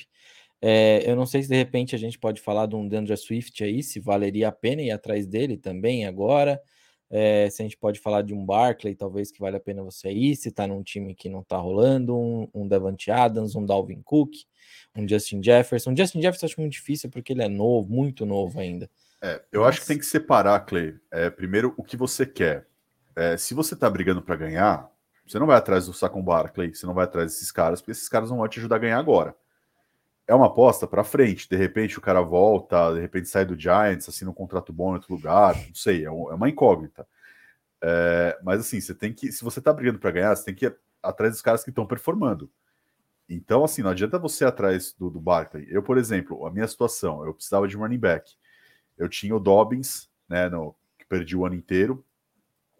É, 0.60 1.08
eu 1.08 1.16
não 1.16 1.24
sei 1.24 1.42
se 1.42 1.48
de 1.48 1.56
repente 1.56 1.94
a 1.94 1.98
gente 1.98 2.18
pode 2.18 2.40
falar 2.40 2.66
de 2.66 2.74
um 2.74 2.86
Dandre 2.86 3.16
Swift 3.16 3.62
aí, 3.62 3.82
se 3.82 4.00
valeria 4.00 4.48
a 4.48 4.52
pena 4.52 4.82
ir 4.82 4.90
atrás 4.90 5.26
dele 5.26 5.56
também 5.56 6.04
agora. 6.04 6.60
É, 7.10 7.48
se 7.48 7.62
a 7.62 7.64
gente 7.64 7.76
pode 7.76 8.00
falar 8.00 8.22
de 8.22 8.34
um 8.34 8.44
Barkley, 8.44 8.94
talvez 8.94 9.30
que 9.30 9.40
vale 9.40 9.56
a 9.56 9.60
pena 9.60 9.82
você 9.82 10.10
ir, 10.10 10.36
se 10.36 10.50
tá 10.50 10.66
num 10.66 10.82
time 10.82 11.14
que 11.14 11.28
não 11.28 11.42
tá 11.42 11.56
rolando, 11.56 12.16
um, 12.16 12.48
um 12.54 12.68
Devante 12.68 13.10
Adams, 13.10 13.54
um 13.54 13.64
Dalvin 13.64 14.02
Cook, 14.02 14.32
um 14.96 15.08
Justin 15.08 15.42
Jefferson. 15.42 15.96
Justin 15.96 16.20
Jefferson 16.20 16.46
eu 16.46 16.50
acho 16.50 16.60
muito 16.60 16.72
difícil 16.72 17.10
porque 17.10 17.32
ele 17.32 17.42
é 17.42 17.48
novo, 17.48 17.90
muito 17.90 18.26
novo 18.26 18.60
ainda. 18.60 18.90
É, 19.22 19.42
eu 19.50 19.62
Mas... 19.62 19.70
acho 19.70 19.80
que 19.80 19.86
tem 19.86 19.98
que 19.98 20.06
separar, 20.06 20.60
Clay. 20.60 20.94
É, 21.10 21.30
primeiro, 21.30 21.72
o 21.76 21.82
que 21.82 21.96
você 21.96 22.26
quer. 22.26 22.66
É, 23.16 23.36
se 23.36 23.54
você 23.54 23.74
tá 23.74 23.88
brigando 23.88 24.22
para 24.22 24.36
ganhar, 24.36 24.90
você 25.26 25.38
não 25.38 25.46
vai 25.46 25.56
atrás 25.56 25.86
do 25.86 25.92
Saquon 25.92 26.22
Barkley, 26.22 26.74
você 26.74 26.86
não 26.86 26.94
vai 26.94 27.04
atrás 27.04 27.32
desses 27.32 27.50
caras, 27.50 27.80
porque 27.80 27.92
esses 27.92 28.08
caras 28.08 28.30
não 28.30 28.38
vão 28.38 28.48
te 28.48 28.58
ajudar 28.58 28.76
a 28.76 28.80
ganhar 28.80 28.98
agora. 28.98 29.34
É 30.28 30.34
uma 30.34 30.46
aposta 30.46 30.86
para 30.86 31.02
frente. 31.02 31.48
De 31.48 31.56
repente 31.56 31.98
o 31.98 32.02
cara 32.02 32.20
volta, 32.20 32.92
de 32.92 33.00
repente 33.00 33.28
sai 33.28 33.46
do 33.46 33.58
Giants, 33.58 34.08
assina 34.08 34.30
um 34.30 34.34
contrato 34.34 34.72
bom 34.72 34.90
em 34.90 34.94
outro 34.94 35.14
lugar, 35.14 35.56
não 35.56 35.74
sei, 35.74 36.02
é, 36.02 36.06
é 36.06 36.10
uma 36.10 36.48
incógnita. 36.48 37.08
É, 37.82 38.38
mas 38.42 38.60
assim, 38.60 38.80
você 38.80 38.94
tem 38.94 39.12
que, 39.12 39.32
se 39.32 39.42
você 39.42 39.60
tá 39.60 39.72
brigando 39.72 39.98
para 39.98 40.10
ganhar, 40.10 40.36
você 40.36 40.44
tem 40.44 40.54
que 40.54 40.66
ir 40.66 40.76
atrás 41.02 41.32
dos 41.32 41.42
caras 41.42 41.64
que 41.64 41.70
estão 41.70 41.86
performando. 41.86 42.50
Então, 43.28 43.64
assim, 43.64 43.82
não 43.82 43.90
adianta 43.90 44.18
você 44.18 44.44
ir 44.44 44.48
atrás 44.48 44.92
do, 44.92 45.10
do 45.10 45.20
Barkley. 45.20 45.66
Eu, 45.70 45.82
por 45.82 45.98
exemplo, 45.98 46.46
a 46.46 46.50
minha 46.50 46.66
situação, 46.66 47.24
eu 47.24 47.34
precisava 47.34 47.68
de 47.68 47.76
running 47.76 47.98
back. 47.98 48.34
Eu 48.96 49.08
tinha 49.08 49.34
o 49.34 49.40
Dobbins, 49.40 50.10
né, 50.28 50.48
no, 50.48 50.74
que 50.98 51.06
perdi 51.06 51.36
o 51.36 51.44
ano 51.44 51.54
inteiro, 51.54 52.04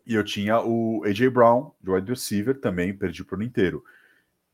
e 0.07 0.15
eu 0.15 0.25
tinha 0.25 0.61
o 0.61 1.03
AJ 1.05 1.29
Brown, 1.29 1.71
de 1.83 1.91
wide 1.91 2.11
receiver, 2.11 2.59
também 2.59 2.97
perdi 2.97 3.23
o 3.23 3.27
ano 3.35 3.43
inteiro. 3.43 3.85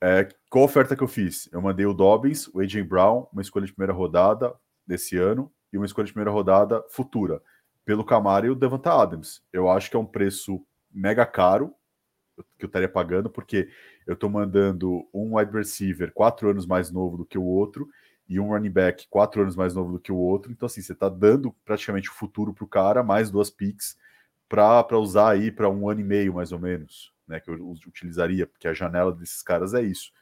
É, 0.06 0.28
qual 0.50 0.66
oferta 0.66 0.94
que 0.94 1.02
eu 1.02 1.08
fiz? 1.08 1.48
Eu 1.50 1.62
mandei 1.62 1.86
o 1.86 1.94
Dobbins, 1.94 2.46
o 2.48 2.60
AJ 2.60 2.82
Brown, 2.82 3.26
uma 3.32 3.40
escolha 3.40 3.64
de 3.64 3.72
primeira 3.72 3.94
rodada 3.94 4.54
desse 4.86 5.16
ano 5.16 5.50
e 5.72 5.78
uma 5.78 5.86
escolha 5.86 6.04
de 6.04 6.12
primeira 6.12 6.30
rodada 6.30 6.84
futura, 6.90 7.40
pelo 7.86 8.04
Camaro 8.04 8.44
e 8.44 8.50
o 8.50 8.54
Devonta 8.54 8.92
Adams. 8.92 9.42
Eu 9.50 9.66
acho 9.66 9.88
que 9.88 9.96
é 9.96 9.98
um 9.98 10.04
preço 10.04 10.62
mega 10.92 11.24
caro 11.24 11.72
que 12.58 12.66
eu 12.66 12.66
estaria 12.66 12.88
pagando, 12.88 13.30
porque 13.30 13.70
eu 14.06 14.12
estou 14.12 14.28
mandando 14.28 15.08
um 15.10 15.38
wide 15.38 15.50
receiver 15.50 16.12
quatro 16.12 16.50
anos 16.50 16.66
mais 16.66 16.90
novo 16.90 17.16
do 17.16 17.24
que 17.24 17.38
o 17.38 17.44
outro 17.44 17.88
e 18.28 18.38
um 18.38 18.48
running 18.48 18.70
back 18.70 19.08
quatro 19.08 19.40
anos 19.40 19.56
mais 19.56 19.74
novo 19.74 19.92
do 19.92 19.98
que 19.98 20.12
o 20.12 20.18
outro. 20.18 20.52
Então, 20.52 20.66
assim, 20.66 20.82
você 20.82 20.92
está 20.92 21.08
dando 21.08 21.50
praticamente 21.64 22.10
o 22.10 22.12
futuro 22.12 22.52
para 22.52 22.64
o 22.64 22.68
cara, 22.68 23.02
mais 23.02 23.30
duas 23.30 23.48
picks 23.48 23.96
para 24.50 24.98
usar 24.98 25.30
aí 25.30 25.50
para 25.50 25.70
um 25.70 25.88
ano 25.88 26.02
e 26.02 26.04
meio, 26.04 26.34
mais 26.34 26.52
ou 26.52 26.58
menos, 26.58 27.13
né? 27.26 27.40
Que 27.40 27.50
eu 27.50 27.70
utilizaria, 27.86 28.46
porque 28.46 28.68
a 28.68 28.74
janela 28.74 29.12
desses 29.12 29.42
caras 29.42 29.74
é 29.74 29.82
isso. 29.82 30.12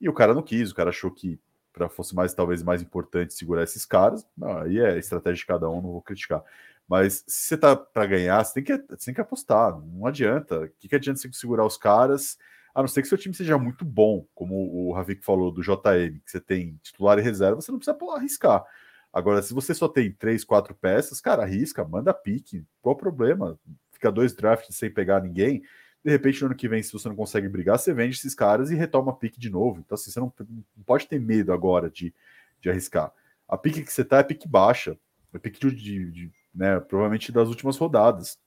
E 0.00 0.08
o 0.08 0.12
cara 0.12 0.34
não 0.34 0.42
quis, 0.42 0.70
o 0.70 0.74
cara 0.74 0.90
achou 0.90 1.10
que 1.10 1.40
para 1.72 1.88
fosse 1.88 2.14
mais 2.14 2.34
talvez 2.34 2.62
mais 2.62 2.82
importante 2.82 3.34
segurar 3.34 3.62
esses 3.62 3.84
caras. 3.84 4.26
Não, 4.36 4.58
aí 4.58 4.80
é 4.80 4.98
estratégia 4.98 5.36
de 5.36 5.46
cada 5.46 5.68
um, 5.68 5.80
não 5.80 5.92
vou 5.92 6.02
criticar. 6.02 6.42
Mas 6.88 7.24
se 7.26 7.48
você 7.48 7.56
tá 7.56 7.76
para 7.76 8.06
ganhar, 8.06 8.42
você 8.42 8.54
tem, 8.54 8.64
que, 8.64 8.76
você 8.88 9.06
tem 9.06 9.14
que 9.14 9.20
apostar. 9.20 9.78
Não 9.78 10.06
adianta. 10.06 10.62
O 10.62 10.68
que, 10.78 10.88
que 10.88 10.96
adianta 10.96 11.20
você 11.20 11.30
segurar 11.32 11.66
os 11.66 11.76
caras? 11.76 12.38
A 12.74 12.80
não 12.80 12.88
ser 12.88 13.02
que 13.02 13.08
seu 13.08 13.18
time 13.18 13.34
seja 13.34 13.58
muito 13.58 13.84
bom, 13.84 14.26
como 14.34 14.54
o 14.54 14.92
Ravik 14.92 15.24
falou 15.24 15.50
do 15.50 15.62
JM, 15.62 16.20
que 16.24 16.30
você 16.30 16.40
tem 16.40 16.78
titular 16.82 17.18
e 17.18 17.22
reserva, 17.22 17.60
você 17.60 17.70
não 17.70 17.78
precisa 17.78 17.98
arriscar. 18.14 18.64
Agora, 19.12 19.42
se 19.42 19.52
você 19.52 19.74
só 19.74 19.88
tem 19.88 20.12
três, 20.12 20.44
quatro 20.44 20.74
peças, 20.74 21.20
cara, 21.20 21.42
arrisca, 21.42 21.84
manda 21.84 22.14
pique. 22.14 22.64
Qual 22.80 22.94
o 22.94 22.98
problema? 22.98 23.58
Fica 23.90 24.12
dois 24.12 24.34
drafts 24.34 24.76
sem 24.76 24.90
pegar 24.90 25.22
ninguém. 25.22 25.62
De 26.04 26.10
repente, 26.10 26.40
no 26.40 26.46
ano 26.46 26.56
que 26.56 26.68
vem, 26.68 26.82
se 26.82 26.92
você 26.92 27.08
não 27.08 27.16
consegue 27.16 27.48
brigar, 27.48 27.78
você 27.78 27.92
vende 27.92 28.16
esses 28.16 28.34
caras 28.34 28.70
e 28.70 28.74
retoma 28.74 29.12
a 29.12 29.14
pique 29.14 29.38
de 29.38 29.50
novo. 29.50 29.80
Então, 29.80 29.94
assim, 29.94 30.10
você 30.10 30.20
não, 30.20 30.32
não 30.76 30.84
pode 30.84 31.06
ter 31.06 31.18
medo 31.18 31.52
agora 31.52 31.90
de, 31.90 32.14
de 32.60 32.70
arriscar. 32.70 33.12
A 33.48 33.56
pique 33.56 33.82
que 33.82 33.92
você 33.92 34.04
tá 34.04 34.18
é 34.18 34.22
pique 34.22 34.48
baixa. 34.48 34.96
É 35.34 35.38
pique 35.38 35.60
de, 35.60 35.74
de, 35.74 36.10
de 36.10 36.32
né? 36.54 36.80
Provavelmente 36.80 37.32
das 37.32 37.48
últimas 37.48 37.76
rodadas. 37.76 38.38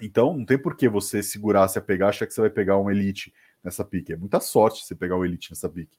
Então, 0.00 0.36
não 0.36 0.44
tem 0.44 0.58
por 0.58 0.76
que 0.76 0.88
você 0.88 1.22
segurar, 1.22 1.66
se 1.68 1.78
apegar, 1.78 2.10
achar 2.10 2.26
que 2.26 2.32
você 2.32 2.40
vai 2.40 2.50
pegar 2.50 2.78
um 2.78 2.90
Elite 2.90 3.32
nessa 3.62 3.84
pique. 3.84 4.12
É 4.12 4.16
muita 4.16 4.40
sorte 4.40 4.84
você 4.84 4.94
pegar 4.94 5.16
o 5.16 5.20
um 5.20 5.24
Elite 5.24 5.50
nessa 5.50 5.68
pique. 5.68 5.96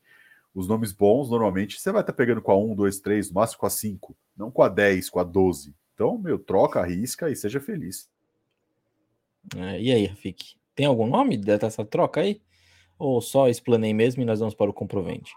Os 0.53 0.67
nomes 0.67 0.91
bons, 0.91 1.29
normalmente, 1.29 1.79
você 1.79 1.91
vai 1.91 2.01
estar 2.01 2.13
tá 2.13 2.17
pegando 2.17 2.41
com 2.41 2.51
a 2.51 2.57
1, 2.57 2.75
2, 2.75 2.99
3, 2.99 3.29
no 3.29 3.35
máximo 3.35 3.59
com 3.59 3.65
a 3.65 3.69
5, 3.69 4.17
não 4.35 4.49
com 4.49 4.63
a 4.63 4.69
10, 4.69 5.09
com 5.09 5.19
a 5.19 5.23
12. 5.23 5.75
Então, 5.93 6.17
meu, 6.17 6.39
troca, 6.39 6.79
arrisca 6.79 7.29
e 7.29 7.35
seja 7.35 7.59
feliz. 7.59 8.09
É, 9.55 9.81
e 9.81 9.91
aí, 9.91 10.05
Rafik? 10.05 10.58
Tem 10.79 10.85
algum 10.85 11.07
nome 11.07 11.35
dessa 11.35 11.83
troca 11.83 12.21
aí? 12.21 12.39
Ou 12.97 13.19
só 13.19 13.49
explanei 13.49 13.93
mesmo 13.93 14.21
e 14.23 14.25
nós 14.25 14.39
vamos 14.39 14.55
para 14.55 14.69
o 14.69 14.73
comprovente? 14.73 15.33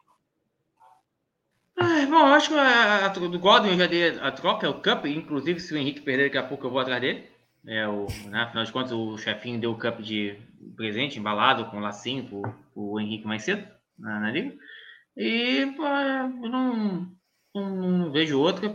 Ah, 1.77 2.07
bom, 2.09 2.27
acho 2.27 2.51
que 2.51 2.55
a, 2.55 3.07
a, 3.07 3.09
do 3.09 3.41
Godwin 3.41 3.77
já 3.77 3.89
dei 3.89 4.11
a 4.21 4.31
troca, 4.31 4.69
é 4.69 4.71
o 4.71 4.81
Cup. 4.81 5.05
Inclusive, 5.07 5.59
se 5.59 5.75
o 5.75 5.77
Henrique 5.77 6.01
perder 6.01 6.27
daqui 6.27 6.39
a 6.39 6.45
pouco, 6.45 6.65
eu 6.65 6.71
vou 6.71 6.79
atrás 6.79 7.01
dele. 7.01 7.25
É, 7.67 7.89
o, 7.89 8.07
né, 8.29 8.43
afinal 8.43 8.63
de 8.63 8.71
contas, 8.71 8.93
o 8.93 9.19
chefinho 9.19 9.59
deu 9.59 9.73
o 9.73 9.77
Cup 9.77 9.99
de 9.99 10.39
presente, 10.77 11.19
embalado, 11.19 11.65
com 11.73 11.81
lacinho, 11.81 12.25
pro, 12.25 12.55
o 12.77 13.01
Henrique 13.01 13.27
mais 13.27 13.43
cedo, 13.43 13.67
na, 13.99 14.21
na 14.21 14.31
liga. 14.31 14.55
E 15.17 15.67
pô, 15.77 15.85
eu 15.85 16.49
não, 16.49 17.09
não, 17.53 17.99
não 17.99 18.13
vejo 18.13 18.39
outra. 18.39 18.73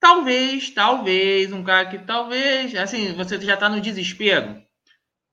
Talvez, 0.00 0.70
talvez, 0.70 1.52
um 1.52 1.62
cara 1.62 1.90
que 1.90 1.98
talvez, 1.98 2.74
assim, 2.74 3.12
você 3.12 3.38
já 3.38 3.52
está 3.52 3.68
no 3.68 3.82
desespero 3.82 4.66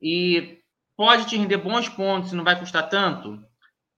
e 0.07 0.59
pode 0.95 1.25
te 1.25 1.35
render 1.35 1.57
bons 1.57 1.89
pontos 1.89 2.31
e 2.31 2.35
não 2.35 2.43
vai 2.43 2.59
custar 2.59 2.87
tanto. 2.87 3.43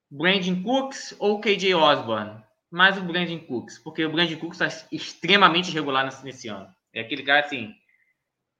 Brandon 0.10 0.64
Cooks 0.64 1.14
ou 1.20 1.42
KJ 1.42 1.76
Osborne? 1.76 2.42
Mais 2.72 2.98
o 2.98 3.02
Brandon 3.02 3.40
Cooks, 3.40 3.78
porque 3.80 4.06
o 4.06 4.10
Brandon 4.10 4.38
Cooks 4.38 4.62
está 4.62 4.88
extremamente 4.90 5.70
irregular 5.70 6.10
nesse, 6.24 6.48
ano. 6.48 6.66
É 6.94 7.02
aquele 7.02 7.24
cara 7.24 7.46
assim, 7.46 7.74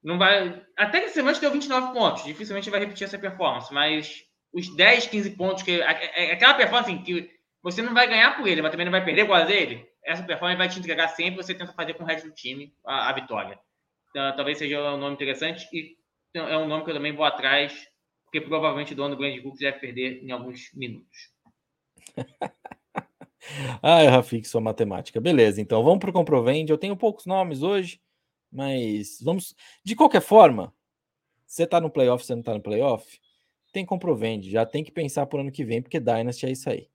não 0.02 0.18
vai. 0.18 0.62
Até 0.76 1.00
que 1.00 1.08
semana 1.08 1.38
deu 1.38 1.50
29 1.50 1.94
pontos, 1.94 2.24
dificilmente 2.24 2.68
vai 2.68 2.80
repetir 2.80 3.06
essa 3.06 3.18
performance, 3.18 3.72
mas 3.72 4.22
os 4.52 4.74
10, 4.76 5.06
15 5.06 5.30
pontos 5.30 5.62
que. 5.62 5.80
É, 5.80 6.30
é 6.30 6.32
aquela 6.32 6.52
performance 6.52 6.90
assim, 6.90 7.02
que 7.02 7.30
você 7.62 7.80
não 7.80 7.94
vai 7.94 8.06
ganhar 8.06 8.36
por 8.36 8.46
ele, 8.46 8.60
mas 8.60 8.70
também 8.70 8.84
não 8.84 8.92
vai 8.92 9.04
perder 9.04 9.26
quase 9.26 9.54
ele. 9.54 9.88
Essa 10.04 10.22
performance 10.22 10.58
vai 10.58 10.68
te 10.68 10.78
entregar 10.78 11.08
sempre, 11.08 11.42
você 11.42 11.54
tenta 11.54 11.72
fazer 11.72 11.94
com 11.94 12.04
o 12.04 12.06
resto 12.06 12.28
do 12.28 12.34
time 12.34 12.74
a, 12.84 13.08
a 13.08 13.12
vitória. 13.14 13.58
Então, 14.10 14.36
talvez 14.36 14.58
seja 14.58 14.80
um 14.92 14.98
nome 14.98 15.14
interessante 15.14 15.66
e 15.72 15.98
é 16.34 16.56
um 16.58 16.68
nome 16.68 16.84
que 16.84 16.90
eu 16.90 16.94
também 16.94 17.14
vou 17.14 17.24
atrás, 17.24 17.86
porque 18.24 18.40
provavelmente 18.40 18.92
o 18.92 18.96
dono 18.96 19.14
do 19.14 19.18
Grande 19.18 19.40
Cooks 19.40 19.60
deve 19.60 19.78
perder 19.78 20.22
em 20.22 20.30
alguns 20.30 20.72
minutos. 20.74 21.32
ah, 23.82 24.04
eu 24.04 24.10
sua 24.44 24.60
matemática. 24.60 25.20
Beleza, 25.20 25.60
então 25.60 25.82
vamos 25.82 25.98
para 25.98 26.10
o 26.10 26.12
comprovende. 26.12 26.72
Eu 26.72 26.78
tenho 26.78 26.96
poucos 26.96 27.26
nomes 27.26 27.62
hoje, 27.62 28.00
mas 28.52 29.18
vamos. 29.22 29.54
De 29.84 29.96
qualquer 29.96 30.20
forma, 30.20 30.74
você 31.46 31.64
está 31.64 31.80
no 31.80 31.90
playoff, 31.90 32.24
você 32.24 32.34
não 32.34 32.40
está 32.40 32.52
no 32.54 32.60
playoff, 32.60 33.18
tem 33.72 33.84
comprovende. 33.84 34.50
Já 34.50 34.66
tem 34.66 34.84
que 34.84 34.92
pensar 34.92 35.26
por 35.26 35.40
ano 35.40 35.52
que 35.52 35.64
vem, 35.64 35.80
porque 35.80 35.98
Dynasty 35.98 36.46
é 36.46 36.50
isso 36.50 36.68
aí. 36.68 36.88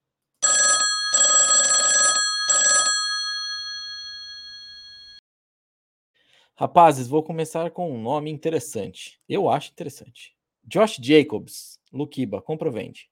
Rapazes, 6.64 7.06
vou 7.06 7.22
começar 7.22 7.70
com 7.70 7.94
um 7.94 8.00
nome 8.00 8.30
interessante. 8.30 9.20
Eu 9.28 9.50
acho 9.50 9.70
interessante. 9.70 10.34
Josh 10.64 10.96
Jacobs, 10.98 11.78
Lukiba, 11.92 12.40
comprovende. 12.40 13.10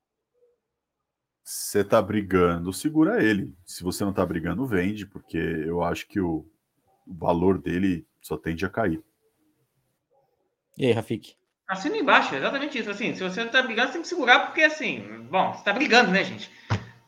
Você 1.44 1.84
tá 1.84 2.00
brigando, 2.00 2.72
segura 2.72 3.22
ele. 3.22 3.54
Se 3.66 3.82
você 3.82 4.06
não 4.06 4.12
tá 4.14 4.24
brigando, 4.24 4.66
vende, 4.66 5.04
porque 5.04 5.36
eu 5.36 5.82
acho 5.82 6.08
que 6.08 6.18
o, 6.18 6.46
o 7.06 7.14
valor 7.14 7.60
dele 7.60 8.06
só 8.22 8.38
tende 8.38 8.64
a 8.64 8.70
cair. 8.70 9.04
E 10.78 10.86
aí, 10.86 10.92
Rafik? 10.92 11.34
Assina 11.68 11.98
embaixo, 11.98 12.34
exatamente 12.34 12.78
isso. 12.78 12.88
Assim, 12.88 13.14
se 13.14 13.22
você 13.22 13.44
não 13.44 13.50
tá 13.52 13.60
brigando, 13.60 13.88
você 13.88 13.92
tem 13.92 14.02
que 14.02 14.08
segurar, 14.08 14.46
porque 14.46 14.62
assim, 14.62 15.26
bom, 15.30 15.52
você 15.52 15.62
tá 15.62 15.74
brigando, 15.74 16.10
né, 16.10 16.24
gente? 16.24 16.50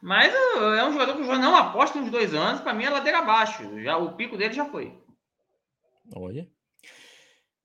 Mas 0.03 0.31
é 0.35 0.85
um 0.85 0.93
jogador 0.93 1.15
que 1.15 1.23
o 1.23 1.25
João 1.25 1.41
não 1.41 1.57
aposta 1.57 1.99
uns 1.99 2.11
dois 2.11 2.35
anos, 2.35 2.61
para 2.61 2.75
mim 2.75 2.85
é 2.85 2.91
ladeira 2.91 3.21
abaixo. 3.21 3.81
Já, 3.81 3.97
o 3.97 4.13
pico 4.13 4.37
dele 4.37 4.53
já 4.53 4.67
foi. 4.67 5.03
Olha. 6.13 6.49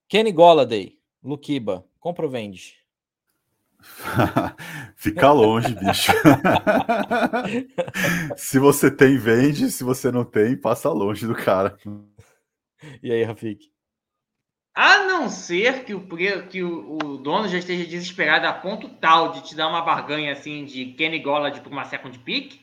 Kenny 0.08 0.32
Golladay, 0.32 0.98
Lukiba, 1.24 1.86
compra 2.00 2.26
ou 2.26 2.32
vende? 2.32 2.78
Fica 4.96 5.32
longe, 5.32 5.74
bicho. 5.76 6.12
se 8.36 8.60
você 8.60 8.92
tem, 8.92 9.18
vende. 9.18 9.72
Se 9.72 9.84
você 9.84 10.12
não 10.12 10.26
tem, 10.26 10.58
passa 10.58 10.90
longe 10.90 11.26
do 11.26 11.36
cara. 11.36 11.78
E 13.02 13.12
aí, 13.12 13.24
Rafik? 13.24 13.72
A 14.74 15.06
não 15.06 15.30
ser 15.30 15.84
que 15.84 15.94
o, 15.94 16.08
que 16.50 16.64
o, 16.64 16.98
o, 17.04 17.18
dono 17.18 17.48
já 17.48 17.58
esteja 17.58 17.86
desesperado 17.86 18.48
a 18.48 18.54
ponto 18.54 18.88
tal 18.88 19.32
de 19.32 19.42
te 19.44 19.56
dar 19.56 19.68
uma 19.68 19.82
barganha 19.82 20.32
assim 20.32 20.64
de 20.64 20.94
Kenny 20.94 21.20
Golladay 21.20 21.62
por 21.62 21.72
uma 21.72 21.84
second 21.86 22.18
pick, 22.20 22.62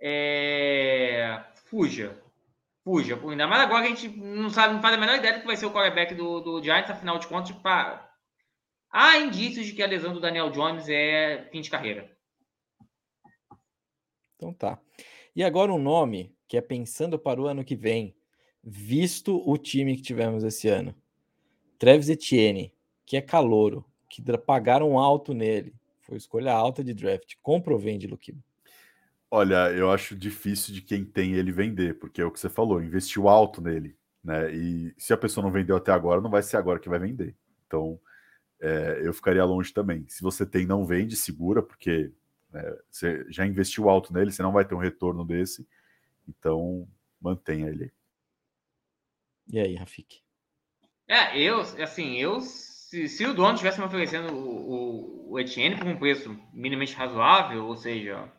é... 0.00 1.42
fuja 1.66 2.19
fuja. 2.90 3.20
Ainda 3.28 3.46
mais 3.46 3.62
agora 3.62 3.86
que 3.86 3.92
a 3.92 3.94
gente 3.94 4.18
não 4.18 4.50
sabe, 4.50 4.74
não 4.74 4.82
faz 4.82 4.94
a 4.94 4.98
menor 4.98 5.16
ideia 5.16 5.34
do 5.34 5.40
que 5.40 5.46
vai 5.46 5.56
ser 5.56 5.66
o 5.66 5.72
quarterback 5.72 6.14
do, 6.14 6.40
do 6.40 6.62
Giants, 6.62 6.90
afinal 6.90 7.18
de 7.18 7.28
contas, 7.28 7.54
pra... 7.56 8.12
há 8.90 9.18
indícios 9.18 9.66
de 9.66 9.72
que 9.72 9.82
a 9.82 9.86
lesão 9.86 10.12
do 10.12 10.20
Daniel 10.20 10.50
Jones 10.50 10.88
é 10.88 11.48
fim 11.52 11.60
de 11.60 11.70
carreira. 11.70 12.10
Então 14.34 14.52
tá. 14.52 14.80
E 15.36 15.44
agora 15.44 15.72
um 15.72 15.78
nome 15.78 16.34
que 16.48 16.56
é 16.56 16.60
pensando 16.60 17.16
para 17.16 17.40
o 17.40 17.46
ano 17.46 17.64
que 17.64 17.76
vem, 17.76 18.16
visto 18.62 19.40
o 19.48 19.56
time 19.56 19.94
que 19.94 20.02
tivemos 20.02 20.42
esse 20.42 20.66
ano. 20.66 20.94
Travis 21.78 22.08
Etienne, 22.08 22.74
que 23.06 23.16
é 23.16 23.20
calouro, 23.20 23.84
que 24.08 24.20
pagaram 24.38 24.98
alto 24.98 25.32
nele. 25.32 25.72
Foi 26.00 26.16
escolha 26.16 26.52
alta 26.52 26.82
de 26.82 26.92
draft. 26.92 27.34
Compra 27.40 27.72
ou 27.72 27.78
vende, 27.78 28.08
Luquiba? 28.08 28.42
Olha, 29.30 29.70
eu 29.70 29.90
acho 29.90 30.16
difícil 30.16 30.74
de 30.74 30.82
quem 30.82 31.04
tem 31.04 31.34
ele 31.34 31.52
vender, 31.52 31.98
porque 31.98 32.20
é 32.20 32.24
o 32.24 32.32
que 32.32 32.40
você 32.40 32.48
falou, 32.48 32.82
investiu 32.82 33.28
alto 33.28 33.60
nele, 33.62 33.96
né? 34.24 34.52
E 34.52 34.92
se 34.98 35.12
a 35.12 35.16
pessoa 35.16 35.44
não 35.44 35.52
vendeu 35.52 35.76
até 35.76 35.92
agora, 35.92 36.20
não 36.20 36.30
vai 36.30 36.42
ser 36.42 36.56
agora 36.56 36.80
que 36.80 36.88
vai 36.88 36.98
vender. 36.98 37.36
Então, 37.66 38.00
é, 38.60 39.00
eu 39.04 39.14
ficaria 39.14 39.44
longe 39.44 39.72
também. 39.72 40.04
Se 40.08 40.20
você 40.20 40.44
tem, 40.44 40.66
não 40.66 40.84
vende, 40.84 41.14
segura, 41.16 41.62
porque 41.62 42.12
né, 42.50 42.76
você 42.90 43.24
já 43.30 43.46
investiu 43.46 43.88
alto 43.88 44.12
nele, 44.12 44.32
você 44.32 44.42
não 44.42 44.52
vai 44.52 44.64
ter 44.64 44.74
um 44.74 44.78
retorno 44.78 45.24
desse. 45.24 45.66
Então, 46.28 46.88
mantenha 47.20 47.68
ele. 47.68 47.92
E 49.52 49.60
aí, 49.60 49.76
Rafik? 49.76 50.22
É, 51.06 51.38
eu, 51.38 51.60
assim, 51.60 52.16
eu, 52.16 52.40
se, 52.40 53.08
se 53.08 53.26
o 53.26 53.34
dono 53.34 53.56
tivesse 53.56 53.78
me 53.78 53.86
oferecendo 53.86 54.32
o, 54.32 55.28
o, 55.28 55.32
o 55.32 55.40
Etienne 55.40 55.76
por 55.76 55.86
um 55.86 55.96
preço 55.96 56.36
minimamente 56.52 56.94
razoável, 56.94 57.66
ou 57.66 57.76
seja, 57.76 58.30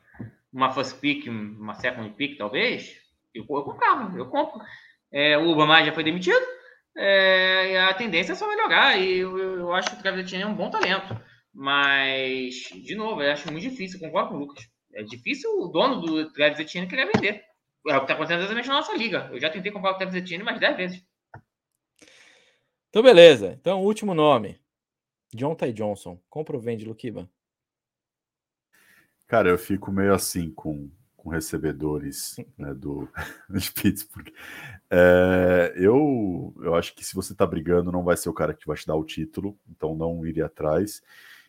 uma 0.52 0.72
first 0.72 1.00
pick, 1.00 1.28
uma 1.28 1.74
second 1.76 2.14
pick, 2.16 2.38
talvez, 2.38 2.96
eu, 3.34 3.46
eu 3.50 3.64
comprava, 3.64 4.18
eu 4.18 4.28
compro. 4.28 4.62
É, 5.12 5.38
o 5.38 5.50
Obama 5.50 5.84
já 5.84 5.94
foi 5.94 6.04
demitido, 6.04 6.46
é, 6.98 7.80
a 7.82 7.94
tendência 7.94 8.34
é 8.34 8.36
só 8.36 8.48
melhorar, 8.48 8.98
e 8.98 9.20
eu, 9.20 9.38
eu 9.38 9.74
acho 9.74 9.90
que 9.90 9.98
o 9.98 10.02
Travis 10.02 10.34
é 10.34 10.46
um 10.46 10.56
bom 10.56 10.70
talento. 10.70 11.18
Mas, 11.54 12.70
de 12.84 12.96
novo, 12.96 13.22
eu 13.22 13.32
acho 13.32 13.52
muito 13.52 13.70
difícil, 13.70 14.00
concordo 14.00 14.30
com 14.30 14.36
o 14.36 14.40
Lucas. 14.40 14.66
É 14.94 15.04
difícil 15.04 15.50
o 15.60 15.68
dono 15.68 16.02
do 16.02 16.32
Travis 16.32 16.60
Etienne 16.60 16.88
querer 16.88 17.10
vender. 17.14 17.44
É 17.88 17.96
o 17.96 18.00
que 18.00 18.04
está 18.04 18.14
acontecendo 18.14 18.40
exatamente 18.40 18.68
na 18.68 18.76
nossa 18.76 18.96
liga. 18.96 19.30
Eu 19.32 19.40
já 19.40 19.50
tentei 19.50 19.72
comprar 19.72 19.92
o 19.92 19.98
Travis 19.98 20.16
Etienne 20.16 20.44
mais 20.44 20.60
10 20.60 20.78
vezes. 20.78 21.04
Então, 22.90 23.02
beleza. 23.02 23.58
Então, 23.60 23.84
último 23.84 24.14
nome. 24.14 24.60
John 25.34 25.56
Ty 25.56 25.72
Johnson. 25.72 26.20
Compra 26.30 26.56
ou 26.56 26.62
vende, 26.62 26.86
Luquiba? 26.86 27.30
Cara, 29.32 29.48
eu 29.48 29.58
fico 29.58 29.94
meio 29.94 30.14
assim 30.14 30.52
com, 30.52 30.92
com 31.16 31.30
recebedores 31.30 32.36
né, 32.58 32.74
do, 32.74 33.08
Pittsburgh. 33.82 34.28
É, 34.90 35.72
eu, 35.78 36.54
eu 36.62 36.76
acho 36.76 36.94
que 36.94 37.06
se 37.06 37.16
você 37.16 37.34
tá 37.34 37.46
brigando, 37.46 37.94
não 37.94 38.04
vai 38.04 38.18
ser 38.18 38.28
o 38.28 38.34
cara 38.34 38.54
que 38.54 38.68
vai 38.68 38.76
te 38.76 38.86
dar 38.86 38.96
o 38.96 39.06
título, 39.06 39.58
então 39.70 39.96
não 39.96 40.28
iria 40.28 40.48
atrás. 40.48 41.02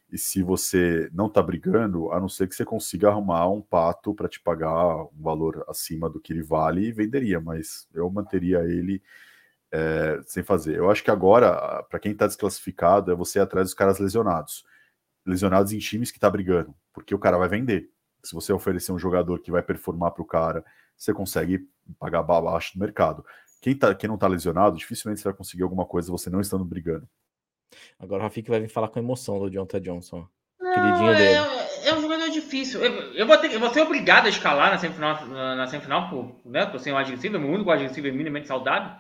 E 0.09 0.17
se 0.17 0.45
você 0.45 1.11
não 1.13 1.29
tá 1.29 1.43
brigando, 1.43 2.13
a 2.13 2.21
não 2.21 2.29
ser 2.29 2.47
que 2.47 2.55
você 2.55 2.65
consiga 2.65 3.09
arrumar 3.09 3.49
um 3.49 3.61
pato 3.61 4.15
para 4.15 4.29
te 4.29 4.39
pagar 4.39 5.07
um 5.07 5.21
valor 5.21 5.65
acima 5.67 6.09
do 6.09 6.21
que 6.21 6.33
ele 6.33 6.45
vale, 6.45 6.93
venderia, 6.93 7.41
mas 7.41 7.89
eu 7.93 8.09
manteria 8.09 8.61
ele 8.61 9.03
é, 9.73 10.21
sem 10.25 10.45
fazer. 10.45 10.77
Eu 10.77 10.89
acho 10.89 11.03
que 11.03 11.11
agora, 11.11 11.83
para 11.91 11.99
quem 11.99 12.13
está 12.13 12.29
desclassificado, 12.29 13.11
é 13.11 13.15
você 13.17 13.41
ir 13.41 13.43
atrás 13.43 13.67
dos 13.67 13.75
caras 13.75 13.99
lesionados 13.99 14.71
lesionados 15.25 15.73
em 15.73 15.79
times 15.79 16.11
que 16.11 16.19
tá 16.19 16.29
brigando, 16.29 16.75
porque 16.93 17.15
o 17.15 17.19
cara 17.19 17.39
vai 17.39 17.49
vender. 17.49 17.91
Se 18.23 18.35
você 18.35 18.53
oferecer 18.53 18.93
um 18.93 18.99
jogador 18.99 19.41
que 19.41 19.51
vai 19.51 19.63
performar 19.63 20.13
para 20.13 20.23
o 20.23 20.27
cara, 20.27 20.65
você 20.97 21.13
consegue 21.13 21.67
pagar 21.99 22.21
abaixo 22.21 22.75
do 22.75 22.81
mercado. 22.81 23.25
Quem, 23.61 23.77
tá, 23.77 23.95
quem 23.95 24.09
não 24.09 24.19
tá 24.19 24.27
lesionado, 24.27 24.77
dificilmente 24.77 25.21
você 25.21 25.29
vai 25.29 25.35
conseguir 25.35 25.63
alguma 25.63 25.85
coisa 25.85 26.11
você 26.11 26.29
não 26.29 26.41
estando 26.41 26.65
brigando. 26.65 27.09
Agora 27.99 28.21
o 28.21 28.23
Rafik 28.25 28.49
vai 28.51 28.61
vir 28.61 28.69
falar 28.69 28.89
com 28.89 28.99
emoção 28.99 29.39
do 29.39 29.51
Jonathan 29.51 29.81
Johnson. 29.81 30.29
Não, 30.61 30.75
queridinho 30.75 31.13
é, 31.13 31.17
dele. 31.17 31.35
É, 31.85 31.89
é 31.89 31.95
um 31.95 32.01
jogador 32.01 32.29
difícil. 32.31 32.83
Eu, 32.83 33.15
eu, 33.15 33.27
vou 33.27 33.37
ter, 33.39 33.53
eu 33.53 33.61
vou 33.61 33.73
ser 33.73 33.81
obrigado 33.81 34.27
a 34.27 34.29
escalar 34.29 34.71
na 34.71 34.79
semifinal, 34.79 35.27
na, 35.27 35.57
na 35.57 35.67
semifinal 35.67 36.11
por, 36.11 36.41
né, 36.45 36.67
por 36.67 36.79
ser 36.81 36.93
um 36.93 36.99
adversário, 36.99 37.41
o 37.41 37.53
único 37.53 37.71
adversário 37.71 38.13
minimamente 38.13 38.49
saudável. 38.49 38.93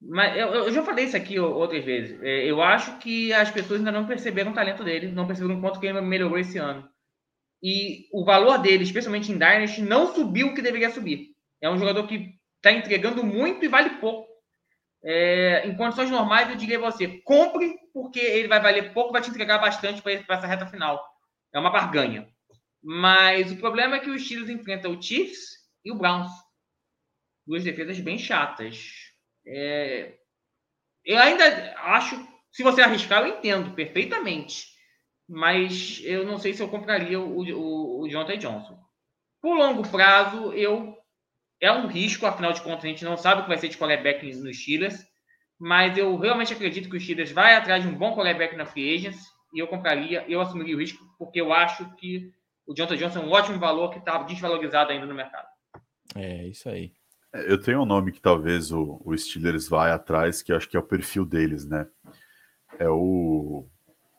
Mas 0.00 0.36
eu, 0.36 0.48
eu, 0.48 0.72
já 0.72 0.82
falei 0.82 1.06
isso 1.06 1.16
aqui 1.16 1.38
outras 1.40 1.84
vezes. 1.84 2.22
É, 2.22 2.44
eu 2.44 2.62
acho 2.62 2.98
que 2.98 3.32
as 3.32 3.50
pessoas 3.50 3.80
ainda 3.80 3.90
não 3.90 4.06
perceberam 4.06 4.52
o 4.52 4.54
talento 4.54 4.84
dele, 4.84 5.10
não 5.10 5.26
perceberam 5.26 5.58
o 5.58 5.60
quanto 5.60 5.80
que 5.80 5.86
ele 5.86 6.00
melhorou 6.00 6.38
esse 6.38 6.56
ano. 6.58 6.88
E 7.62 8.06
o 8.12 8.24
valor 8.24 8.58
dele, 8.58 8.84
especialmente 8.84 9.32
em 9.32 9.38
Dynasty, 9.38 9.82
não 9.82 10.14
subiu 10.14 10.48
o 10.48 10.54
que 10.54 10.62
deveria 10.62 10.90
subir. 10.90 11.34
É 11.60 11.68
um 11.68 11.78
jogador 11.78 12.06
que 12.06 12.34
está 12.56 12.70
entregando 12.72 13.24
muito 13.24 13.64
e 13.64 13.68
vale 13.68 13.90
pouco. 13.98 14.28
É, 15.02 15.66
em 15.66 15.76
condições 15.76 16.10
normais, 16.10 16.48
eu 16.48 16.56
diria 16.56 16.78
a 16.78 16.90
você: 16.90 17.20
compre, 17.24 17.74
porque 17.92 18.20
ele 18.20 18.46
vai 18.46 18.60
valer 18.60 18.92
pouco, 18.92 19.12
vai 19.12 19.22
te 19.22 19.30
entregar 19.30 19.58
bastante 19.58 20.00
para 20.00 20.12
essa 20.12 20.46
reta 20.46 20.66
final. 20.66 21.04
É 21.52 21.58
uma 21.58 21.70
barganha. 21.70 22.28
Mas 22.82 23.50
o 23.50 23.56
problema 23.56 23.96
é 23.96 23.98
que 23.98 24.10
o 24.10 24.18
Steelers 24.18 24.50
enfrenta 24.50 24.88
o 24.88 25.00
Chiefs 25.00 25.58
e 25.84 25.90
o 25.90 25.96
Browns. 25.96 26.30
Duas 27.44 27.64
defesas 27.64 27.98
bem 27.98 28.18
chatas. 28.18 29.07
É, 29.48 30.14
eu 31.04 31.18
ainda 31.18 31.74
acho, 31.78 32.16
se 32.52 32.62
você 32.62 32.82
arriscar, 32.82 33.22
eu 33.22 33.38
entendo 33.38 33.74
perfeitamente. 33.74 34.66
Mas 35.28 36.00
eu 36.04 36.24
não 36.24 36.38
sei 36.38 36.54
se 36.54 36.62
eu 36.62 36.68
compraria 36.68 37.20
o, 37.20 37.40
o, 37.40 38.00
o 38.02 38.08
Jonathan 38.08 38.38
Johnson. 38.38 38.78
Por 39.42 39.56
longo 39.56 39.86
prazo, 39.88 40.52
eu 40.54 40.96
é 41.60 41.72
um 41.72 41.86
risco, 41.86 42.24
afinal 42.24 42.52
de 42.52 42.62
contas, 42.62 42.84
a 42.84 42.88
gente 42.88 43.04
não 43.04 43.16
sabe 43.16 43.40
o 43.40 43.44
que 43.44 43.48
vai 43.48 43.58
ser 43.58 43.68
de 43.68 43.76
quarterback 43.76 44.24
nos 44.34 44.58
Steelers. 44.58 45.04
Mas 45.58 45.98
eu 45.98 46.16
realmente 46.16 46.52
acredito 46.52 46.88
que 46.88 46.96
o 46.96 47.00
Steelers 47.00 47.32
vai 47.32 47.56
atrás 47.56 47.82
de 47.82 47.88
um 47.88 47.94
bom 47.94 48.14
quarterback 48.14 48.56
na 48.56 48.64
free 48.64 48.94
agents. 48.94 49.20
E 49.52 49.58
eu 49.58 49.66
compraria, 49.66 50.24
eu 50.28 50.40
assumiria 50.40 50.76
o 50.76 50.78
risco, 50.78 51.04
porque 51.18 51.40
eu 51.40 51.52
acho 51.52 51.96
que 51.96 52.30
o 52.66 52.74
Jonathan 52.74 52.96
Johnson 52.96 53.20
é 53.20 53.24
um 53.24 53.30
ótimo 53.30 53.58
valor 53.58 53.90
que 53.90 53.98
está 53.98 54.22
desvalorizado 54.22 54.92
ainda 54.92 55.06
no 55.06 55.14
mercado. 55.14 55.48
É, 56.14 56.46
isso 56.46 56.68
aí. 56.68 56.92
É, 57.32 57.52
eu 57.52 57.60
tenho 57.60 57.82
um 57.82 57.86
nome 57.86 58.12
que 58.12 58.20
talvez 58.20 58.72
o, 58.72 59.00
o 59.04 59.16
Steelers 59.16 59.68
vai 59.68 59.90
atrás, 59.90 60.42
que 60.42 60.52
eu 60.52 60.56
acho 60.56 60.68
que 60.68 60.76
é 60.76 60.80
o 60.80 60.84
perfil 60.84 61.24
deles, 61.24 61.64
né? 61.64 61.86
É 62.78 62.88
o 62.88 63.66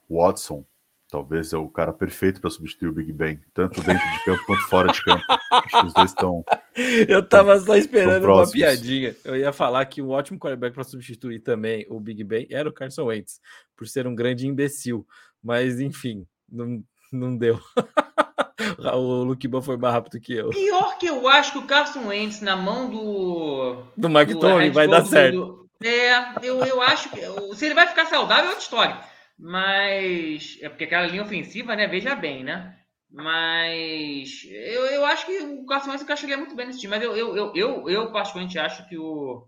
Watson. 0.09 0.65
Talvez 1.11 1.53
é 1.53 1.57
o 1.57 1.67
cara 1.67 1.91
perfeito 1.91 2.39
para 2.39 2.51
substituir 2.51 2.89
o 2.89 2.93
Big 2.93 3.11
Ben, 3.11 3.41
tanto 3.51 3.81
dentro 3.81 4.07
de 4.11 4.23
campo 4.25 4.45
quanto 4.45 4.61
fora 4.69 4.91
de 4.91 5.03
campo. 5.03 5.23
Acho 5.51 5.81
que 5.81 5.87
os 5.87 5.93
dois 5.93 6.11
estão. 6.11 6.45
Eu 7.09 7.27
tava 7.27 7.59
só 7.59 7.75
esperando 7.75 8.25
uma 8.25 8.49
piadinha. 8.49 9.15
Eu 9.25 9.35
ia 9.35 9.51
falar 9.51 9.83
que 9.87 10.03
um 10.03 10.09
ótimo 10.09 10.37
quarterback 10.37 10.75
para 10.75 10.83
substituir 10.83 11.39
também 11.39 11.83
o 11.89 11.99
Big 11.99 12.23
Ben 12.23 12.45
era 12.51 12.69
o 12.69 12.73
Carson 12.73 13.05
Wentz, 13.05 13.41
por 13.75 13.87
ser 13.87 14.05
um 14.05 14.13
grande 14.13 14.45
imbecil. 14.45 15.05
Mas, 15.41 15.79
enfim, 15.79 16.27
não, 16.47 16.83
não 17.11 17.35
deu. 17.35 17.59
o 18.95 19.23
Luke 19.23 19.47
Ban 19.47 19.61
foi 19.61 19.77
mais 19.77 19.93
rápido 19.93 20.19
que 20.19 20.33
eu. 20.33 20.49
Pior 20.49 20.97
que 20.97 21.07
eu 21.07 21.27
acho 21.27 21.53
que 21.53 21.57
o 21.57 21.67
Carson 21.67 22.07
Wentz 22.07 22.41
na 22.41 22.55
mão 22.55 22.89
do. 22.89 23.83
Do 23.95 24.09
Mike 24.09 24.39
Tony 24.39 24.69
vai 24.69 24.87
dar 24.87 25.05
certo. 25.05 25.37
Do, 25.37 25.69
é, 25.83 26.11
eu, 26.43 26.63
eu 26.65 26.81
acho 26.81 27.09
que. 27.09 27.21
Se 27.55 27.65
ele 27.65 27.75
vai 27.75 27.87
ficar 27.87 28.05
saudável 28.05 28.45
é 28.45 28.49
outra 28.49 28.63
história. 28.63 28.99
Mas. 29.37 30.57
É 30.61 30.69
porque 30.69 30.83
aquela 30.83 31.07
linha 31.07 31.23
ofensiva, 31.23 31.75
né? 31.75 31.87
Veja 31.87 32.15
bem, 32.15 32.43
né? 32.43 32.75
Mas. 33.09 34.43
Eu, 34.49 34.85
eu 34.87 35.05
acho 35.05 35.25
que 35.25 35.39
o 35.39 35.65
Carson 35.65 35.91
Wentz 35.91 36.03
encaixaria 36.03 36.37
muito 36.37 36.55
bem 36.55 36.67
nesse 36.67 36.79
time. 36.79 36.91
Mas 36.91 37.03
eu, 37.03 37.15
eu, 37.15 37.35
eu, 37.35 37.53
eu, 37.55 37.89
eu 37.89 38.11
particularmente 38.11 38.59
acho 38.59 38.87
que 38.87 38.97
o. 38.97 39.47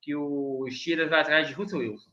Que 0.00 0.14
o 0.14 0.66
Steelers 0.70 1.10
vai 1.10 1.20
atrás 1.20 1.46
de 1.46 1.52
Russell 1.52 1.80
Wilson. 1.80 2.10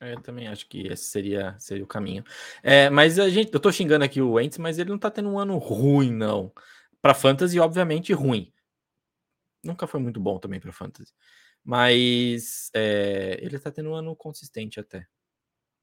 É, 0.00 0.12
eu 0.14 0.20
também 0.22 0.46
acho 0.46 0.68
que 0.68 0.86
esse 0.86 1.04
seria, 1.04 1.56
seria 1.58 1.82
o 1.82 1.86
caminho. 1.86 2.24
É, 2.62 2.88
mas 2.88 3.18
a 3.18 3.28
gente, 3.28 3.52
eu 3.52 3.60
tô 3.60 3.70
xingando 3.72 4.04
aqui 4.04 4.20
o 4.20 4.32
Wentz, 4.32 4.58
mas 4.58 4.78
ele 4.78 4.90
não 4.90 4.98
tá 4.98 5.10
tendo 5.10 5.28
um 5.28 5.38
ano 5.38 5.58
ruim, 5.58 6.12
não. 6.12 6.52
Para 7.02 7.14
fantasy, 7.14 7.58
obviamente, 7.58 8.12
ruim. 8.12 8.52
Nunca 9.64 9.86
foi 9.86 9.98
muito 9.98 10.20
bom 10.20 10.38
também 10.38 10.60
para 10.60 10.72
fantasy. 10.72 11.12
Mas 11.64 12.70
é, 12.74 13.38
ele 13.42 13.58
tá 13.58 13.70
tendo 13.70 13.90
um 13.90 13.94
ano 13.94 14.14
consistente 14.14 14.78
até. 14.78 15.04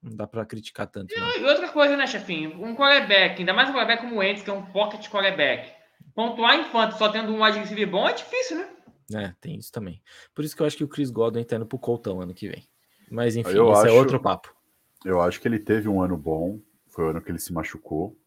Não 0.02 0.16
dá 0.16 0.26
para 0.26 0.46
criticar 0.46 0.88
tanto. 0.88 1.14
E, 1.14 1.40
e, 1.40 1.46
outra 1.46 1.70
coisa, 1.70 1.98
né, 1.98 2.08
chefinho? 2.08 2.64
Um 2.64 2.76
quarterback, 2.76 3.40
ainda 3.40 3.54
mais 3.54 3.70
um 3.70 3.74
quarterback 3.74 4.02
como 4.02 4.16
o 4.16 4.20
Wentz, 4.20 4.44
que 4.44 4.50
é 4.50 4.54
um 4.54 4.66
pocket 4.72 5.10
quarterback. 5.10 5.74
Pontuar 6.14 6.56
em 6.56 6.64
fantasy 6.66 7.00
só 7.00 7.10
tendo 7.10 7.34
um 7.34 7.44
wide 7.44 7.60
receiver 7.60 7.90
bom 7.90 8.08
é 8.08 8.14
difícil, 8.14 8.58
né? 8.58 8.70
É, 9.14 9.34
tem 9.42 9.58
isso 9.58 9.72
também. 9.72 10.02
Por 10.34 10.46
isso 10.46 10.56
que 10.56 10.62
eu 10.62 10.66
acho 10.66 10.78
que 10.78 10.84
o 10.84 10.88
Chris 10.88 11.12
Godwin 11.12 11.44
tá 11.44 11.58
indo 11.58 11.66
pro 11.66 11.78
Coltão 11.78 12.22
ano 12.22 12.34
que 12.34 12.48
vem. 12.48 12.68
Mas 13.16 13.38
enfim, 13.38 13.52
eu 13.52 13.72
isso 13.72 13.82
é 13.82 13.86
acho, 13.86 13.88
é 13.88 13.98
outro 13.98 14.20
papo. 14.20 14.54
Eu 15.06 15.22
acho 15.22 15.40
que 15.40 15.48
ele 15.48 15.58
teve 15.58 15.88
um 15.88 16.02
ano 16.02 16.18
bom. 16.18 16.60
Foi 16.90 17.06
o 17.06 17.08
ano 17.08 17.22
que 17.22 17.32
ele 17.32 17.40
se 17.40 17.54
machucou. 17.54 18.20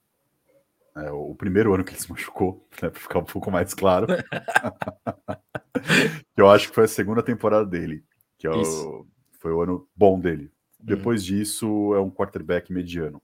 É, 0.96 1.12
o 1.12 1.34
primeiro 1.34 1.74
ano 1.74 1.84
que 1.84 1.92
ele 1.92 2.00
se 2.00 2.10
machucou, 2.10 2.66
né, 2.82 2.88
para 2.88 2.98
ficar 2.98 3.18
um 3.18 3.24
pouco 3.24 3.50
mais 3.50 3.74
claro. 3.74 4.06
eu 6.36 6.50
acho 6.50 6.68
que 6.68 6.74
foi 6.74 6.84
a 6.84 6.88
segunda 6.88 7.22
temporada 7.22 7.66
dele, 7.66 8.02
que 8.38 8.46
é 8.46 8.50
o, 8.50 9.06
foi 9.38 9.52
o 9.52 9.60
ano 9.60 9.86
bom 9.94 10.18
dele. 10.18 10.50
Uhum. 10.80 10.86
Depois 10.86 11.20
uhum. 11.20 11.36
disso, 11.36 11.94
é 11.94 12.00
um 12.00 12.10
quarterback 12.10 12.72
mediano. 12.72 13.22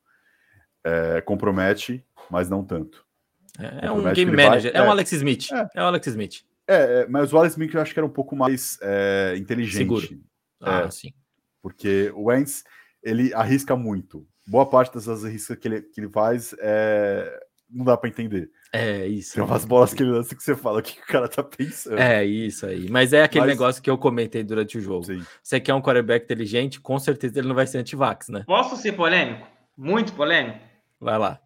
É, 0.84 1.22
compromete, 1.22 2.04
mas 2.30 2.50
não 2.50 2.62
tanto. 2.62 3.06
É, 3.58 3.86
é 3.86 3.90
um 3.90 4.02
game 4.12 4.36
manager, 4.36 4.70
vai, 4.70 4.82
é, 4.82 4.84
um 4.84 4.90
Alex 4.90 5.12
Smith. 5.12 5.50
É, 5.50 5.68
é 5.74 5.82
o 5.82 5.86
Alex 5.86 6.06
Smith. 6.08 6.42
É, 6.68 7.06
mas 7.08 7.32
o 7.32 7.38
Alex 7.38 7.54
Smith 7.54 7.72
eu 7.72 7.80
acho 7.80 7.94
que 7.94 7.98
era 7.98 8.06
um 8.06 8.10
pouco 8.10 8.36
mais 8.36 8.78
inteligente. 9.38 9.78
Seguro. 9.78 10.06
Ah, 10.60 10.90
sim. 10.90 11.12
Porque 11.64 12.12
o 12.14 12.24
Wentz, 12.24 12.62
ele 13.02 13.32
arrisca 13.32 13.74
muito. 13.74 14.28
Boa 14.46 14.68
parte 14.68 14.92
dessas 14.92 15.24
arriscas 15.24 15.56
que 15.56 15.66
ele, 15.66 15.80
que 15.80 15.98
ele 15.98 16.10
faz 16.10 16.54
é... 16.58 17.40
não 17.70 17.86
dá 17.86 17.96
para 17.96 18.10
entender. 18.10 18.50
É 18.70 19.06
isso. 19.06 19.32
Tem 19.32 19.42
umas 19.42 19.64
bolas 19.64 19.94
que 19.94 20.02
ele 20.02 20.10
lança 20.10 20.34
que 20.34 20.42
você 20.42 20.54
fala 20.54 20.80
o 20.80 20.82
que 20.82 21.00
o 21.00 21.06
cara 21.06 21.26
tá 21.26 21.42
pensando. 21.42 21.98
É 21.98 22.22
isso 22.22 22.66
aí. 22.66 22.90
Mas 22.90 23.14
é 23.14 23.22
aquele 23.22 23.46
Mas... 23.46 23.54
negócio 23.54 23.82
que 23.82 23.88
eu 23.88 23.96
comentei 23.96 24.44
durante 24.44 24.76
o 24.76 24.80
jogo. 24.82 25.06
Sim. 25.06 25.24
Você 25.42 25.58
quer 25.58 25.72
um 25.72 25.80
quarterback 25.80 26.26
inteligente, 26.26 26.78
com 26.78 26.98
certeza 26.98 27.38
ele 27.38 27.48
não 27.48 27.54
vai 27.54 27.66
ser 27.66 27.78
anti-vax, 27.78 28.28
né? 28.28 28.44
Posso 28.46 28.76
ser 28.76 28.92
polêmico? 28.92 29.48
Muito 29.74 30.12
polêmico? 30.12 30.60
Vai 31.00 31.16
lá. 31.16 31.40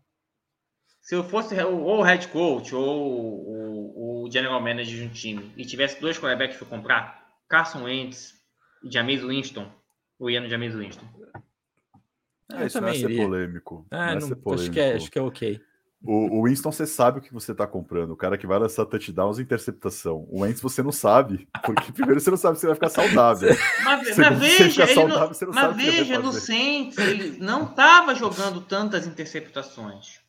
Se 1.01 1.14
eu 1.14 1.23
fosse 1.23 1.55
ou 1.62 2.01
o 2.01 2.03
head 2.03 2.27
coach 2.27 2.75
ou 2.75 3.47
o, 3.47 4.25
o 4.25 4.33
general 4.33 4.61
manager 4.61 4.97
de 4.97 5.05
um 5.05 5.09
time 5.11 5.53
e 5.57 5.64
tivesse 5.64 6.01
dois 6.01 6.19
quarterbacks 6.19 6.57
para 6.57 6.66
comprar, 6.66 7.29
Carson 7.49 7.85
Wentz 7.85 8.35
e 8.83 8.93
James 8.93 9.23
Winston, 9.23 9.78
o 10.19 10.29
Ian 10.29 10.49
James 10.49 10.75
Winston. 10.75 11.07
É, 12.53 12.66
isso 12.66 12.81
não 12.81 12.89
é 12.89 12.95
ser 12.95 13.14
polêmico. 13.14 13.87
Ah, 13.91 14.14
não, 14.14 14.21
não, 14.21 14.29
ser 14.29 14.37
polêmico. 14.37 14.62
Acho, 14.62 14.73
que 14.73 14.81
é, 14.81 14.95
acho 14.95 15.11
que 15.11 15.19
é 15.19 15.23
ok. 15.23 15.61
O, 16.03 16.39
o 16.39 16.45
Winston, 16.45 16.71
você 16.71 16.87
sabe 16.87 17.19
o 17.19 17.23
que 17.23 17.33
você 17.33 17.53
está 17.53 17.66
comprando. 17.66 18.12
O 18.12 18.16
cara 18.16 18.39
que 18.39 18.47
vai 18.47 18.59
lançar 18.59 18.87
touchdowns 18.87 19.39
e 19.39 19.43
interceptação. 19.43 20.27
O 20.31 20.43
Wentz 20.43 20.61
você 20.61 20.83
não 20.83 20.93
sabe, 20.93 21.49
porque 21.64 21.93
primeiro 21.93 22.21
você 22.21 22.31
não 22.31 22.37
sabe 22.37 22.59
se 22.59 22.66
vai 22.66 22.75
ficar 22.75 22.89
saudável. 22.89 23.51
Mas, 23.85 24.16
mas 24.16 24.39
veja, 24.39 24.87
saudável, 24.87 25.37
não, 25.43 25.53
mas 25.53 25.77
veja 25.77 26.19
no 26.19 26.33
Saints, 26.33 26.97
ele 26.99 27.39
não 27.39 27.64
estava 27.64 28.14
jogando 28.14 28.61
tantas 28.61 29.07
interceptações. 29.07 30.21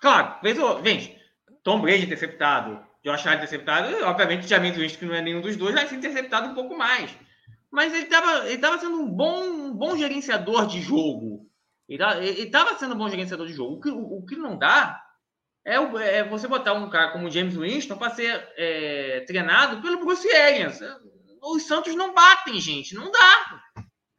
Claro, 0.00 0.36
veja, 0.42 0.62
Tom 1.62 1.80
Brady 1.80 2.06
interceptado, 2.06 2.80
Josh 3.04 3.26
Allen 3.26 3.38
interceptado, 3.38 4.04
obviamente 4.04 4.48
James 4.48 4.76
Winston, 4.76 4.98
que 4.98 5.04
não 5.04 5.14
é 5.14 5.20
nenhum 5.20 5.40
dos 5.40 5.56
dois, 5.56 5.74
vai 5.74 5.86
ser 5.86 5.96
interceptado 5.96 6.48
um 6.48 6.54
pouco 6.54 6.76
mais 6.76 7.14
mas 7.72 7.92
ele 7.94 8.04
estava 8.04 8.46
ele 8.48 8.58
tava 8.58 8.78
sendo 8.78 9.00
um 9.00 9.08
bom, 9.08 9.44
um 9.44 9.74
bom 9.74 9.96
gerenciador 9.96 10.66
de 10.66 10.80
jogo. 10.82 11.50
Ele 11.88 12.04
estava 12.42 12.78
sendo 12.78 12.94
um 12.94 12.98
bom 12.98 13.08
gerenciador 13.08 13.46
de 13.46 13.54
jogo. 13.54 13.76
O 13.76 13.80
que, 13.80 13.90
o, 13.90 14.18
o 14.18 14.26
que 14.26 14.36
não 14.36 14.58
dá 14.58 15.02
é, 15.64 15.76
é, 15.76 16.28
você 16.28 16.46
botar 16.46 16.74
um 16.74 16.90
cara 16.90 17.12
como 17.12 17.26
o 17.26 17.30
James 17.30 17.56
Winston 17.56 17.96
para 17.96 18.14
ser 18.14 18.46
é, 18.56 19.24
treinado 19.26 19.80
pelo 19.80 19.98
Bruce 19.98 20.30
Arians. 20.30 20.80
Os 21.42 21.66
Santos 21.66 21.94
não 21.94 22.14
batem, 22.14 22.60
gente. 22.60 22.94
Não 22.94 23.10
dá. 23.10 23.62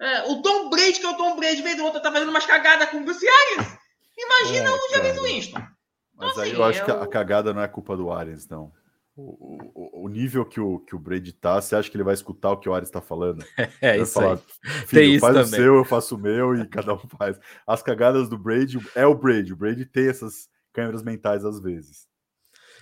É, 0.02 0.24
o 0.32 0.42
Tom 0.42 0.70
Brady, 0.70 1.00
que 1.00 1.06
é 1.06 1.10
o 1.10 1.18
Tom 1.18 1.36
Brady, 1.36 1.62
vez 1.62 1.80
ou 1.80 1.86
outra, 1.86 2.02
tá 2.02 2.12
fazendo 2.12 2.30
umas 2.30 2.46
cagadas 2.46 2.90
com 2.90 2.98
o 2.98 3.04
Bruce 3.06 3.26
Arians. 3.28 3.78
Imagina 4.18 4.70
é, 4.70 4.72
o 4.72 4.90
James 4.90 5.22
Winston. 5.22 5.68
Mas 6.16 6.32
então, 6.32 6.44
aí 6.44 6.50
assim, 6.52 6.60
eu 6.60 6.64
acho 6.64 6.86
que 6.86 6.92
a, 6.92 7.04
a 7.04 7.08
cagada 7.08 7.54
não 7.54 7.62
é 7.62 7.68
culpa 7.68 7.96
do 7.96 8.12
Arians, 8.12 8.48
não 8.48 8.72
o, 9.16 10.06
o, 10.06 10.10
nível 10.10 10.44
que 10.44 10.60
o, 10.60 10.80
que 10.80 10.96
o 10.96 11.00
Brady 11.00 11.34
tá, 11.34 11.62
você 11.62 11.76
acha 11.76 11.90
que 11.90 11.96
ele 11.96 12.04
vai 12.04 12.14
escutar 12.14 12.52
o 12.52 12.58
que 12.58 12.68
o 12.68 12.74
Ares 12.74 12.90
está 12.90 13.02
falando? 13.02 13.46
É, 13.82 13.98
isso 13.98 14.14
falar, 14.14 14.34
aí. 14.36 14.88
Filho, 14.88 15.20
faz 15.20 15.36
também. 15.36 15.60
o 15.60 15.64
seu, 15.64 15.76
eu 15.76 15.86
faço 15.86 16.16
o 16.16 16.18
meu 16.18 16.56
e 16.56 16.68
cada 16.68 16.94
um 16.94 17.00
faz. 17.18 17.40
As 17.68 17.84
cagadas 17.84 18.30
do 18.30 18.38
Brady 18.38 18.80
é 18.96 19.06
o 19.06 19.16
Brady. 19.16 19.54
O 19.54 19.58
Brady 19.58 19.86
tem 19.86 20.08
essas 20.08 20.50
câmeras 20.72 21.04
mentais 21.04 21.46
às 21.46 21.60
vezes. 21.62 22.08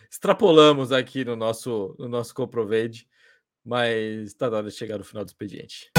Extrapolamos 0.09 0.91
aqui 0.91 1.25
no 1.25 1.35
nosso, 1.35 1.95
no 1.97 2.07
nosso 2.07 2.33
Comprovade, 2.33 3.07
mas 3.63 4.27
está 4.27 4.49
na 4.49 4.57
hora 4.57 4.67
de 4.67 4.75
chegar 4.75 4.97
no 4.97 5.03
final 5.03 5.23
do 5.23 5.29
expediente. 5.29 5.89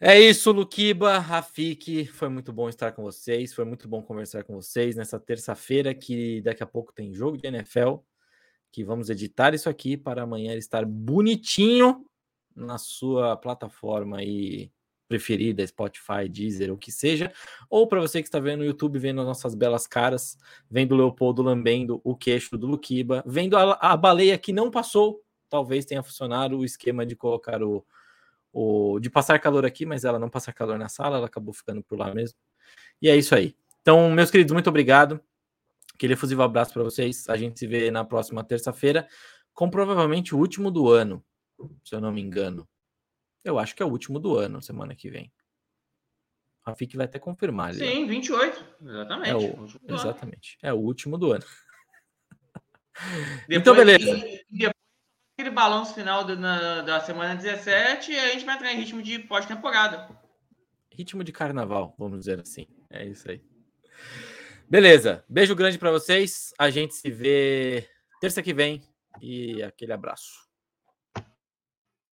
É 0.00 0.16
isso, 0.20 0.52
Luquiba, 0.52 1.18
Rafik. 1.18 2.06
Foi 2.06 2.28
muito 2.28 2.52
bom 2.52 2.68
estar 2.68 2.92
com 2.92 3.02
vocês. 3.02 3.52
Foi 3.52 3.64
muito 3.64 3.88
bom 3.88 4.00
conversar 4.00 4.44
com 4.44 4.54
vocês 4.54 4.94
nessa 4.94 5.18
terça-feira, 5.18 5.92
que 5.92 6.40
daqui 6.40 6.62
a 6.62 6.66
pouco 6.66 6.92
tem 6.92 7.12
jogo 7.12 7.36
de 7.36 7.48
NFL. 7.48 7.96
Que 8.70 8.84
vamos 8.84 9.10
editar 9.10 9.54
isso 9.54 9.68
aqui 9.68 9.96
para 9.96 10.22
amanhã 10.22 10.54
estar 10.54 10.86
bonitinho 10.86 12.04
na 12.54 12.78
sua 12.78 13.36
plataforma 13.36 14.18
aí 14.18 14.70
preferida, 15.08 15.66
Spotify, 15.66 16.28
Deezer, 16.30 16.72
o 16.72 16.76
que 16.76 16.92
seja, 16.92 17.32
ou 17.70 17.88
para 17.88 17.98
você 17.98 18.20
que 18.20 18.28
está 18.28 18.38
vendo 18.38 18.58
no 18.58 18.66
YouTube, 18.66 18.98
vendo 18.98 19.22
as 19.22 19.26
nossas 19.26 19.54
belas 19.54 19.86
caras, 19.86 20.36
vendo 20.70 20.92
o 20.92 20.98
Leopoldo 20.98 21.42
lambendo 21.42 21.98
o 22.04 22.14
queixo 22.14 22.58
do 22.58 22.66
Luquiba, 22.66 23.24
vendo 23.26 23.56
a, 23.56 23.72
a 23.80 23.96
baleia 23.96 24.36
que 24.36 24.52
não 24.52 24.70
passou, 24.70 25.22
talvez 25.48 25.86
tenha 25.86 26.02
funcionado 26.02 26.58
o 26.58 26.64
esquema 26.64 27.06
de 27.06 27.16
colocar 27.16 27.62
o, 27.62 27.86
o 28.60 28.98
de 28.98 29.08
passar 29.08 29.38
calor 29.38 29.64
aqui, 29.64 29.86
mas 29.86 30.04
ela 30.04 30.18
não 30.18 30.28
passa 30.28 30.52
calor 30.52 30.76
na 30.78 30.88
sala, 30.88 31.18
ela 31.18 31.26
acabou 31.26 31.54
ficando 31.54 31.80
por 31.82 31.96
lá 31.96 32.12
mesmo. 32.12 32.36
E 33.00 33.08
é 33.08 33.16
isso 33.16 33.34
aí. 33.34 33.54
Então, 33.80 34.10
meus 34.10 34.32
queridos, 34.32 34.52
muito 34.52 34.68
obrigado. 34.68 35.20
Aquele 35.94 36.14
efusivo 36.14 36.42
abraço 36.42 36.72
para 36.72 36.82
vocês. 36.82 37.28
A 37.28 37.36
gente 37.36 37.56
se 37.58 37.66
vê 37.68 37.90
na 37.90 38.04
próxima 38.04 38.42
terça-feira, 38.42 39.06
com 39.54 39.70
provavelmente 39.70 40.34
o 40.34 40.38
último 40.38 40.72
do 40.72 40.90
ano, 40.90 41.24
se 41.84 41.94
eu 41.94 42.00
não 42.00 42.10
me 42.10 42.20
engano. 42.20 42.68
Eu 43.44 43.60
acho 43.60 43.76
que 43.76 43.82
é 43.82 43.86
o 43.86 43.90
último 43.90 44.18
do 44.18 44.36
ano, 44.36 44.60
semana 44.60 44.94
que 44.94 45.08
vem. 45.08 45.32
A 46.64 46.74
FIC 46.74 46.96
vai 46.96 47.06
até 47.06 47.18
confirmar 47.18 47.68
ali. 47.68 47.78
Sim, 47.78 48.06
28. 48.06 48.64
Exatamente. 48.82 49.30
É 49.30 49.36
o, 49.36 49.94
exatamente. 49.94 50.58
É 50.62 50.72
o 50.72 50.78
último 50.78 51.16
do 51.16 51.32
ano. 51.32 51.44
Depois, 53.48 53.48
então, 53.48 53.76
beleza. 53.76 54.10
E, 54.10 54.44
depois 54.50 54.77
aquele 55.38 55.50
balanço 55.50 55.94
final 55.94 56.24
do, 56.24 56.36
na, 56.36 56.82
da 56.82 57.00
semana 57.00 57.36
17 57.36 58.10
e 58.10 58.18
a 58.18 58.32
gente 58.32 58.44
vai 58.44 58.56
entrar 58.56 58.72
em 58.72 58.76
ritmo 58.76 59.00
de 59.00 59.20
pós-temporada. 59.20 60.08
Ritmo 60.90 61.22
de 61.22 61.30
carnaval, 61.30 61.94
vamos 61.96 62.18
dizer 62.18 62.40
assim. 62.40 62.66
É 62.90 63.06
isso 63.06 63.30
aí. 63.30 63.40
Beleza. 64.68 65.24
Beijo 65.28 65.54
grande 65.54 65.78
para 65.78 65.92
vocês. 65.92 66.52
A 66.58 66.70
gente 66.70 66.96
se 66.96 67.08
vê 67.08 67.88
terça 68.20 68.42
que 68.42 68.52
vem 68.52 68.82
e 69.22 69.62
aquele 69.62 69.92
abraço. 69.92 70.47